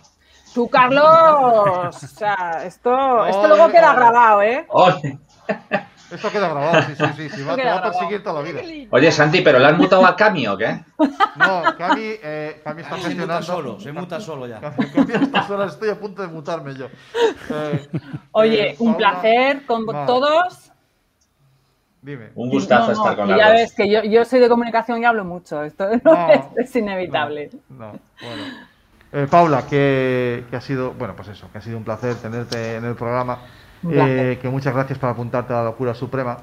Tú, 0.58 0.68
Carlos, 0.68 1.04
o 1.04 1.92
sea, 1.92 2.64
esto, 2.64 3.26
esto 3.26 3.46
luego 3.46 3.70
queda 3.70 3.94
grabado, 3.94 4.42
¿eh? 4.42 4.66
¡ole! 4.70 5.16
Esto 6.10 6.32
queda 6.32 6.48
grabado, 6.48 6.82
sí, 6.82 6.94
sí, 6.96 7.04
sí. 7.16 7.30
sí 7.30 7.42
va, 7.44 7.54
te 7.54 7.64
va 7.64 7.76
a 7.76 7.82
perseguir 7.84 8.24
toda 8.24 8.42
la 8.42 8.50
vida. 8.50 8.60
Oye, 8.90 9.12
Santi, 9.12 9.40
¿pero 9.40 9.60
le 9.60 9.66
has 9.66 9.78
mutado 9.78 10.04
a 10.04 10.16
Cami 10.16 10.48
o 10.48 10.56
qué? 10.58 10.80
No, 11.36 11.62
Cami, 11.78 12.02
eh, 12.02 12.60
Cami 12.64 12.82
está 12.82 12.98
Se 12.98 13.14
muta 13.14 13.40
solo, 13.40 13.78
se 13.78 13.92
muta 13.92 14.20
solo 14.20 14.48
ya. 14.48 14.58
Cami 14.58 15.64
estoy 15.68 15.90
a 15.90 16.00
punto 16.00 16.22
de 16.22 16.28
mutarme 16.28 16.74
yo. 16.74 16.86
Eh, 17.50 17.88
Oye, 18.32 18.70
eh, 18.70 18.76
un 18.80 18.94
Paula, 18.94 19.10
placer 19.12 19.64
con 19.64 19.86
todos. 19.86 20.72
Dime. 22.02 22.30
Un 22.34 22.50
gustazo 22.50 22.90
No, 22.90 22.96
no, 22.96 23.10
estar 23.10 23.16
con 23.16 23.26
y 23.26 23.30
las 23.30 23.38
ya 23.38 23.50
ves 23.50 23.74
que 23.74 23.88
yo, 23.88 24.02
yo 24.02 24.24
soy 24.24 24.40
de 24.40 24.48
comunicación 24.48 25.00
y 25.00 25.04
hablo 25.04 25.24
mucho. 25.24 25.62
Esto 25.62 25.88
no 26.04 26.12
No, 26.14 26.28
es, 26.30 26.40
es 26.56 26.74
inevitable. 26.74 27.50
No, 27.68 27.92
no, 27.92 28.00
bueno. 28.20 28.67
Eh, 29.12 29.26
Paula, 29.30 29.62
que, 29.66 30.44
que 30.50 30.56
ha 30.56 30.60
sido, 30.60 30.92
bueno, 30.92 31.14
pues 31.16 31.28
eso, 31.28 31.48
que 31.50 31.58
ha 31.58 31.60
sido 31.62 31.78
un 31.78 31.84
placer 31.84 32.14
tenerte 32.16 32.76
en 32.76 32.84
el 32.84 32.94
programa. 32.94 33.38
Eh, 33.88 34.38
que 34.42 34.48
muchas 34.48 34.74
gracias 34.74 34.98
por 34.98 35.08
apuntarte 35.08 35.52
a 35.52 35.58
la 35.58 35.64
locura 35.64 35.94
suprema. 35.94 36.38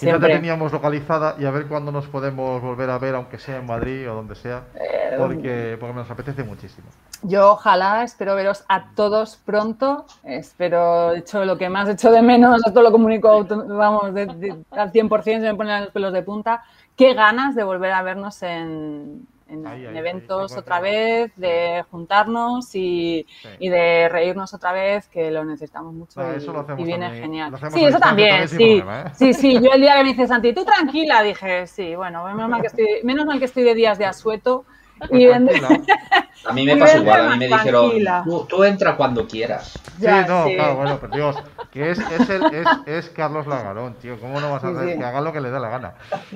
Y 0.00 0.04
no 0.06 0.12
Siempre. 0.12 0.28
te 0.28 0.34
teníamos 0.36 0.72
localizada 0.72 1.34
y 1.40 1.44
a 1.44 1.50
ver 1.50 1.66
cuándo 1.66 1.90
nos 1.90 2.06
podemos 2.06 2.62
volver 2.62 2.88
a 2.88 2.98
ver, 2.98 3.16
aunque 3.16 3.36
sea 3.38 3.56
en 3.56 3.66
Madrid 3.66 4.08
o 4.08 4.14
donde 4.14 4.36
sea, 4.36 4.62
Eh, 4.76 5.14
porque, 5.18 5.76
porque 5.78 5.94
nos 5.94 6.08
apetece 6.08 6.44
muchísimo. 6.44 6.86
Yo 7.22 7.50
ojalá, 7.52 8.04
espero 8.04 8.36
veros 8.36 8.64
a 8.68 8.90
todos 8.94 9.36
pronto. 9.44 10.06
Espero, 10.22 11.10
de 11.10 11.18
hecho, 11.18 11.44
lo 11.44 11.58
que 11.58 11.68
más 11.68 11.88
echo 11.88 12.12
de 12.12 12.22
menos, 12.22 12.64
esto 12.64 12.80
lo 12.80 12.92
comunico 12.92 13.44
vamos, 13.44 14.14
de- 14.14 14.26
de- 14.26 14.56
al 14.70 14.92
100%, 14.92 15.40
se 15.40 15.50
me 15.52 15.54
ponen 15.56 15.80
los 15.84 15.90
pelos 15.92 16.12
de 16.12 16.22
punta. 16.22 16.62
Qué 16.96 17.14
ganas 17.14 17.56
de 17.56 17.64
volver 17.64 17.90
a 17.92 18.02
vernos 18.02 18.40
en, 18.44 19.26
en- 19.48 19.66
Ahí, 19.66 19.84
en 19.84 19.90
ahí, 19.90 19.98
eventos 19.98 20.52
ahí, 20.52 20.58
otra 20.58 20.76
sí, 20.76 20.82
vez, 20.82 21.36
de 21.36 21.84
juntarnos 21.90 22.74
y, 22.74 23.26
Sí. 23.42 23.48
y 23.58 23.68
de 23.68 24.08
reírnos 24.08 24.52
otra 24.54 24.72
vez, 24.72 25.08
que 25.08 25.30
lo 25.30 25.44
necesitamos 25.44 25.94
mucho 25.94 26.20
Ah, 26.20 26.32
y, 26.34 26.36
eso 26.36 26.52
lo 26.52 26.60
hacemos 26.60 26.80
y 26.80 26.84
viene 26.84 27.04
también. 27.06 27.24
genial. 27.24 27.50
Lo 27.52 27.70
Sí, 27.70 27.84
eso 27.84 27.98
también, 27.98 28.48
sí. 28.48 28.56
problema, 28.56 29.00
¿eh? 29.02 29.04
Sí, 29.14 29.34
sí, 29.34 29.54
yo 29.54 29.72
el 29.72 29.80
día 29.80 29.96
que 29.96 30.02
me 30.04 30.08
dice 30.10 30.26
Santi, 30.26 30.52
tú 30.52 30.64
tranquila, 30.64 31.22
dije, 31.22 31.66
sí, 31.66 31.96
bueno, 31.96 32.24
menos 32.24 32.48
mal 32.48 32.60
que 32.60 32.66
estoy, 32.68 32.88
menos 33.04 33.26
mal 33.26 33.38
que 33.38 33.44
estoy 33.46 33.62
de 33.64 33.74
días 33.74 33.98
de 33.98 34.06
asueto. 34.06 34.64
Pues 35.08 35.10
Y. 35.12 35.26
A 35.28 36.52
mí 36.52 36.64
me 36.64 36.76
pasó 36.80 36.98
igual, 36.98 37.20
a 37.20 37.30
mí 37.30 37.38
me 37.38 37.46
dijeron, 37.48 37.92
tú, 38.24 38.46
tú 38.48 38.64
entra 38.64 38.96
cuando 38.96 39.26
quieras. 39.26 39.80
Ya, 39.98 40.22
sí, 40.24 40.28
no, 40.28 40.44
sí. 40.44 40.54
claro, 40.56 40.76
bueno, 40.76 40.98
pero 41.00 41.12
Dios, 41.12 41.42
que 41.70 41.90
es, 41.90 41.98
es, 41.98 42.30
el- 42.30 42.54
es, 42.54 42.68
es 42.86 43.08
Carlos 43.10 43.46
Lagarón, 43.46 43.94
tío, 43.94 44.18
¿cómo 44.20 44.40
no 44.40 44.50
vas 44.50 44.64
a 44.64 44.68
Sí, 44.70 44.74
hacer 44.76 44.92
sí. 44.92 44.98
que 44.98 45.04
haga 45.04 45.20
lo 45.20 45.32
que 45.32 45.40
le 45.40 45.50
dé 45.50 45.60
la 45.60 45.68
gana? 45.68 45.94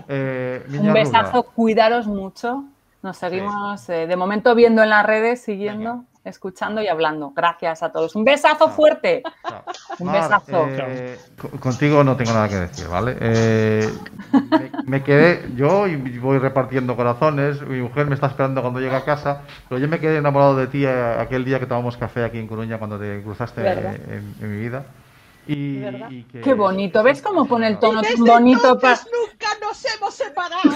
Eh, 0.09 0.65
Un 0.79 0.93
besazo, 0.93 1.43
Ruda, 1.43 1.53
cuidaros 1.55 2.07
mucho. 2.07 2.65
Nos 3.03 3.17
seguimos 3.17 3.89
eh, 3.89 4.07
de 4.07 4.17
momento 4.17 4.55
viendo 4.55 4.83
en 4.83 4.91
las 4.91 5.05
redes, 5.05 5.43
siguiendo, 5.43 6.05
escuchando 6.25 6.81
y 6.81 6.89
hablando. 6.89 7.33
Gracias 7.35 7.83
a 7.83 7.91
todos. 7.91 8.15
Un 8.15 8.25
besazo 8.25 8.69
fuerte. 8.69 9.23
chao. 9.49 9.63
Un 9.99 10.07
Mar, 10.07 10.23
besazo. 10.23 10.67
eh, 10.69 11.19
co- 11.41 11.51
contigo 11.59 12.05
no 12.05 12.17
tengo 12.17 12.33
nada 12.33 12.49
que 12.49 12.57
decir, 12.57 12.87
¿vale? 12.89 13.17
Eh, 13.21 13.89
me, 14.33 14.71
me 14.85 15.03
quedé, 15.03 15.43
yo 15.57 15.87
y 15.89 15.97
voy 16.19 16.39
repartiendo 16.39 16.95
corazones, 16.95 17.61
mi 17.63 17.81
mujer 17.81 18.07
me 18.07 18.15
está 18.15 18.29
esperando 18.29 18.61
cuando 18.63 18.79
llegue 18.81 18.95
a 18.95 19.05
casa, 19.05 19.43
pero 19.69 19.81
yo 19.81 19.89
me 19.89 19.99
quedé 19.99 20.19
enamorado 20.19 20.57
de 20.57 20.69
ti 20.69 20.85
eh, 20.85 21.17
aquel 21.19 21.45
día 21.45 21.59
que 21.59 21.67
tomamos 21.67 21.97
café 21.97 22.25
aquí 22.25 22.39
en 22.39 22.47
Coruña 22.47 22.79
cuando 22.79 22.99
te 22.99 23.21
cruzaste 23.23 23.61
en, 23.63 24.35
en 24.41 24.53
mi 24.53 24.61
vida. 24.61 24.85
Y, 25.47 25.81
¿Verdad? 25.81 26.11
y 26.11 26.23
que- 26.25 26.41
Qué 26.41 26.55
bonito. 26.55 27.03
¿Ves 27.03 27.21
cómo 27.21 27.47
pone 27.47 27.67
el 27.69 27.79
tono 27.79 28.01
Desde 28.01 28.17
bonito? 28.17 28.75
nunca 28.75 29.49
nos 29.61 29.85
hemos 29.97 30.15
separado. 30.15 30.71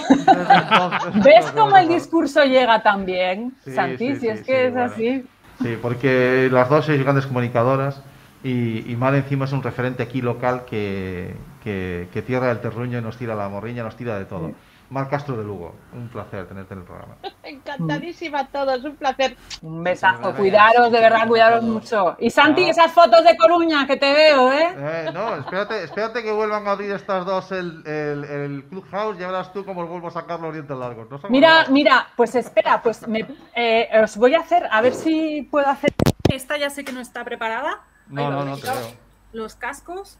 ¿Ves 1.22 1.52
cómo 1.52 1.76
el 1.76 1.88
discurso 1.88 2.42
llega 2.44 2.82
también, 2.82 3.54
Sí, 3.64 3.72
Santi? 3.72 4.14
sí, 4.14 4.14
si 4.14 4.20
sí, 4.20 4.28
es 4.28 4.38
sí, 4.40 4.44
que 4.44 4.66
es 4.66 4.72
bueno. 4.72 4.92
así. 4.92 5.24
Sí, 5.62 5.78
porque 5.80 6.48
las 6.52 6.68
dos 6.68 6.84
sois 6.84 7.02
grandes 7.02 7.26
comunicadoras 7.26 8.02
y, 8.44 8.90
y 8.90 8.96
Mar 8.96 9.14
encima 9.14 9.46
es 9.46 9.52
un 9.52 9.62
referente 9.62 10.02
aquí 10.02 10.20
local 10.20 10.64
que, 10.66 11.34
que, 11.64 12.08
que 12.12 12.22
tierra 12.22 12.50
el 12.50 12.60
terruño 12.60 12.98
y 12.98 13.02
nos 13.02 13.16
tira 13.16 13.34
la 13.34 13.48
morriña, 13.48 13.82
nos 13.82 13.96
tira 13.96 14.18
de 14.18 14.26
todo. 14.26 14.52
Mar 14.88 15.08
Castro 15.08 15.36
de 15.36 15.44
Lugo, 15.44 15.74
un 15.92 16.08
placer 16.08 16.46
tenerte 16.46 16.74
en 16.74 16.80
el 16.80 16.86
programa. 16.86 17.16
Encantadísima 17.42 18.40
a 18.40 18.46
todos, 18.46 18.84
un 18.84 18.96
placer. 18.96 19.36
Un 19.62 19.82
besazo. 19.82 20.34
Cuidaros, 20.34 20.92
de 20.92 21.00
verdad, 21.00 21.26
cuidaros 21.26 21.64
mucho. 21.64 22.16
Y 22.18 22.30
Santi, 22.30 22.62
Chao. 22.62 22.70
esas 22.70 22.92
fotos 22.92 23.24
de 23.24 23.36
Coruña 23.36 23.86
que 23.86 23.96
te 23.96 24.12
veo, 24.12 24.52
¿eh? 24.52 24.68
Eh, 24.76 25.10
no, 25.12 25.36
espérate, 25.36 25.82
espérate 25.84 26.22
que 26.22 26.30
vuelvan 26.32 26.68
a 26.68 26.72
abrir 26.72 26.92
estas 26.92 27.26
dos 27.26 27.50
el, 27.52 27.82
el, 27.86 28.24
el 28.24 28.64
Clubhouse, 28.64 29.18
ya 29.18 29.26
verás 29.26 29.52
tú 29.52 29.64
cómo 29.64 29.86
vuelvo 29.86 30.08
a 30.08 30.12
sacar 30.12 30.40
los 30.40 30.52
dientes 30.52 30.76
largos. 30.76 31.10
No 31.10 31.20
Mira, 31.28 31.66
mira, 31.68 32.06
pues 32.16 32.34
espera, 32.34 32.80
pues 32.82 33.06
me, 33.08 33.26
eh, 33.54 33.88
os 34.02 34.16
voy 34.16 34.34
a 34.34 34.40
hacer, 34.40 34.68
a 34.70 34.80
ver 34.80 34.94
si 34.94 35.42
puedo 35.50 35.66
hacer. 35.68 35.92
Esta 36.28 36.56
ya 36.58 36.70
sé 36.70 36.84
que 36.84 36.92
no 36.92 37.00
está 37.00 37.24
preparada. 37.24 37.80
No, 38.08 38.22
Ahí 38.22 38.30
no, 38.30 38.36
va, 38.38 38.44
no 38.44 38.56
te 38.56 38.68
veo. 38.68 38.92
Los 39.32 39.54
cascos. 39.54 40.18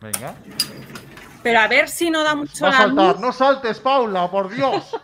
Venga. 0.00 0.34
Pero 1.42 1.58
a 1.60 1.68
ver 1.68 1.88
si 1.88 2.10
no 2.10 2.22
da 2.22 2.34
mucho 2.34 2.64
Va 2.64 2.68
a 2.68 2.72
la 2.72 2.78
saltar, 2.78 3.06
luz. 3.14 3.20
no 3.20 3.32
saltes, 3.32 3.80
Paula, 3.80 4.30
por 4.30 4.50
Dios. 4.50 4.96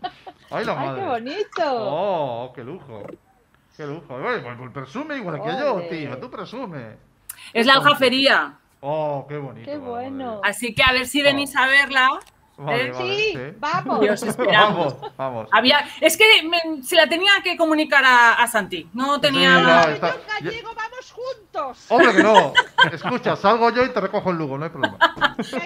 Ay, 0.50 0.64
la 0.64 0.72
¡Ay, 0.72 0.86
madre. 0.86 1.00
qué 1.02 1.08
bonito! 1.08 1.62
Oh, 1.66 2.52
qué 2.54 2.64
lujo. 2.64 3.02
Qué 3.76 3.86
lujo. 3.86 4.14
Oye, 4.14 4.38
pues, 4.40 4.56
pues 4.58 4.70
presume 4.72 5.16
igual 5.16 5.42
que 5.42 5.48
yo, 5.50 5.80
tío. 5.88 6.18
Tú 6.18 6.30
presume. 6.30 6.96
Es 7.52 7.66
la 7.66 7.74
aljafería. 7.74 8.54
Oh, 8.80 9.24
qué 9.28 9.36
bonito. 9.36 9.64
Qué 9.70 9.76
madre. 9.78 9.90
bueno. 9.90 10.40
Así 10.42 10.74
que 10.74 10.82
a 10.82 10.92
ver 10.92 11.06
si 11.06 11.22
venís 11.22 11.54
a 11.56 11.66
verla. 11.66 12.08
Vale, 12.58 12.86
¿Eh? 12.86 12.92
vale, 12.92 13.16
Sí, 13.16 13.38
vamos. 13.58 14.04
Y 14.04 14.08
os 14.08 14.22
esperamos. 14.22 15.00
Vamos, 15.00 15.16
vamos. 15.16 15.48
Había, 15.52 15.78
es 16.00 16.16
que 16.16 16.24
me- 16.42 16.82
se 16.82 16.96
la 16.96 17.06
tenía 17.08 17.30
que 17.42 17.56
comunicar 17.56 18.04
a, 18.04 18.34
a 18.34 18.46
Santi. 18.48 18.88
No 18.94 19.20
tenía. 19.20 19.56
Sí, 19.58 19.62
no, 19.62 19.82
Señor 19.82 19.90
está- 19.94 20.16
Gallego, 20.40 20.70
vamos 20.74 21.12
juntos. 21.12 21.86
Hombre, 21.88 22.16
que 22.16 22.22
no. 22.22 22.52
Escucha, 22.92 23.36
salgo 23.36 23.70
yo 23.70 23.84
y 23.84 23.90
te 23.90 24.00
recojo 24.00 24.30
el 24.30 24.38
Lugo, 24.38 24.58
no 24.58 24.64
hay 24.64 24.70
problema. 24.70 24.98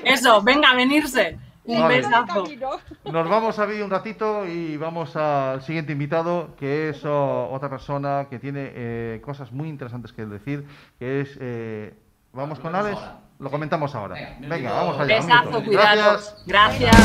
Eso, 0.05 0.43
venga, 0.43 0.71
a 0.71 0.75
venirse. 0.77 1.39
Un 1.65 1.81
Vale. 1.81 1.99
besazo. 1.99 2.45
Nos 3.05 3.29
vamos 3.29 3.57
a 3.61 3.67
ver 3.67 3.85
un 3.85 3.91
ratito 3.91 4.45
y 4.47 4.77
vamos 4.77 5.15
al 5.15 5.63
siguiente 5.63 5.93
invitado, 5.93 6.57
que 6.57 6.89
es 6.89 7.05
oh, 7.05 7.49
otra 7.53 7.71
persona 7.71 8.27
que 8.29 8.41
tiene 8.41 8.73
eh, 8.75 9.21
cosas 9.25 9.53
muy 9.53 9.69
interesantes 9.69 10.13
que 10.13 10.27
decir, 10.27 10.67
que 10.99 11.21
es... 11.21 11.39
eh, 11.41 11.95
¿Vamos 12.33 12.59
con 12.59 12.75
Alex? 12.75 12.99
Lo 13.43 13.51
comentamos 13.51 13.93
ahora. 13.97 14.15
Venga, 14.39 14.71
vamos 14.71 15.01
allá. 15.01 15.17
Besazo, 15.17 15.63
Gracias. 16.47 17.03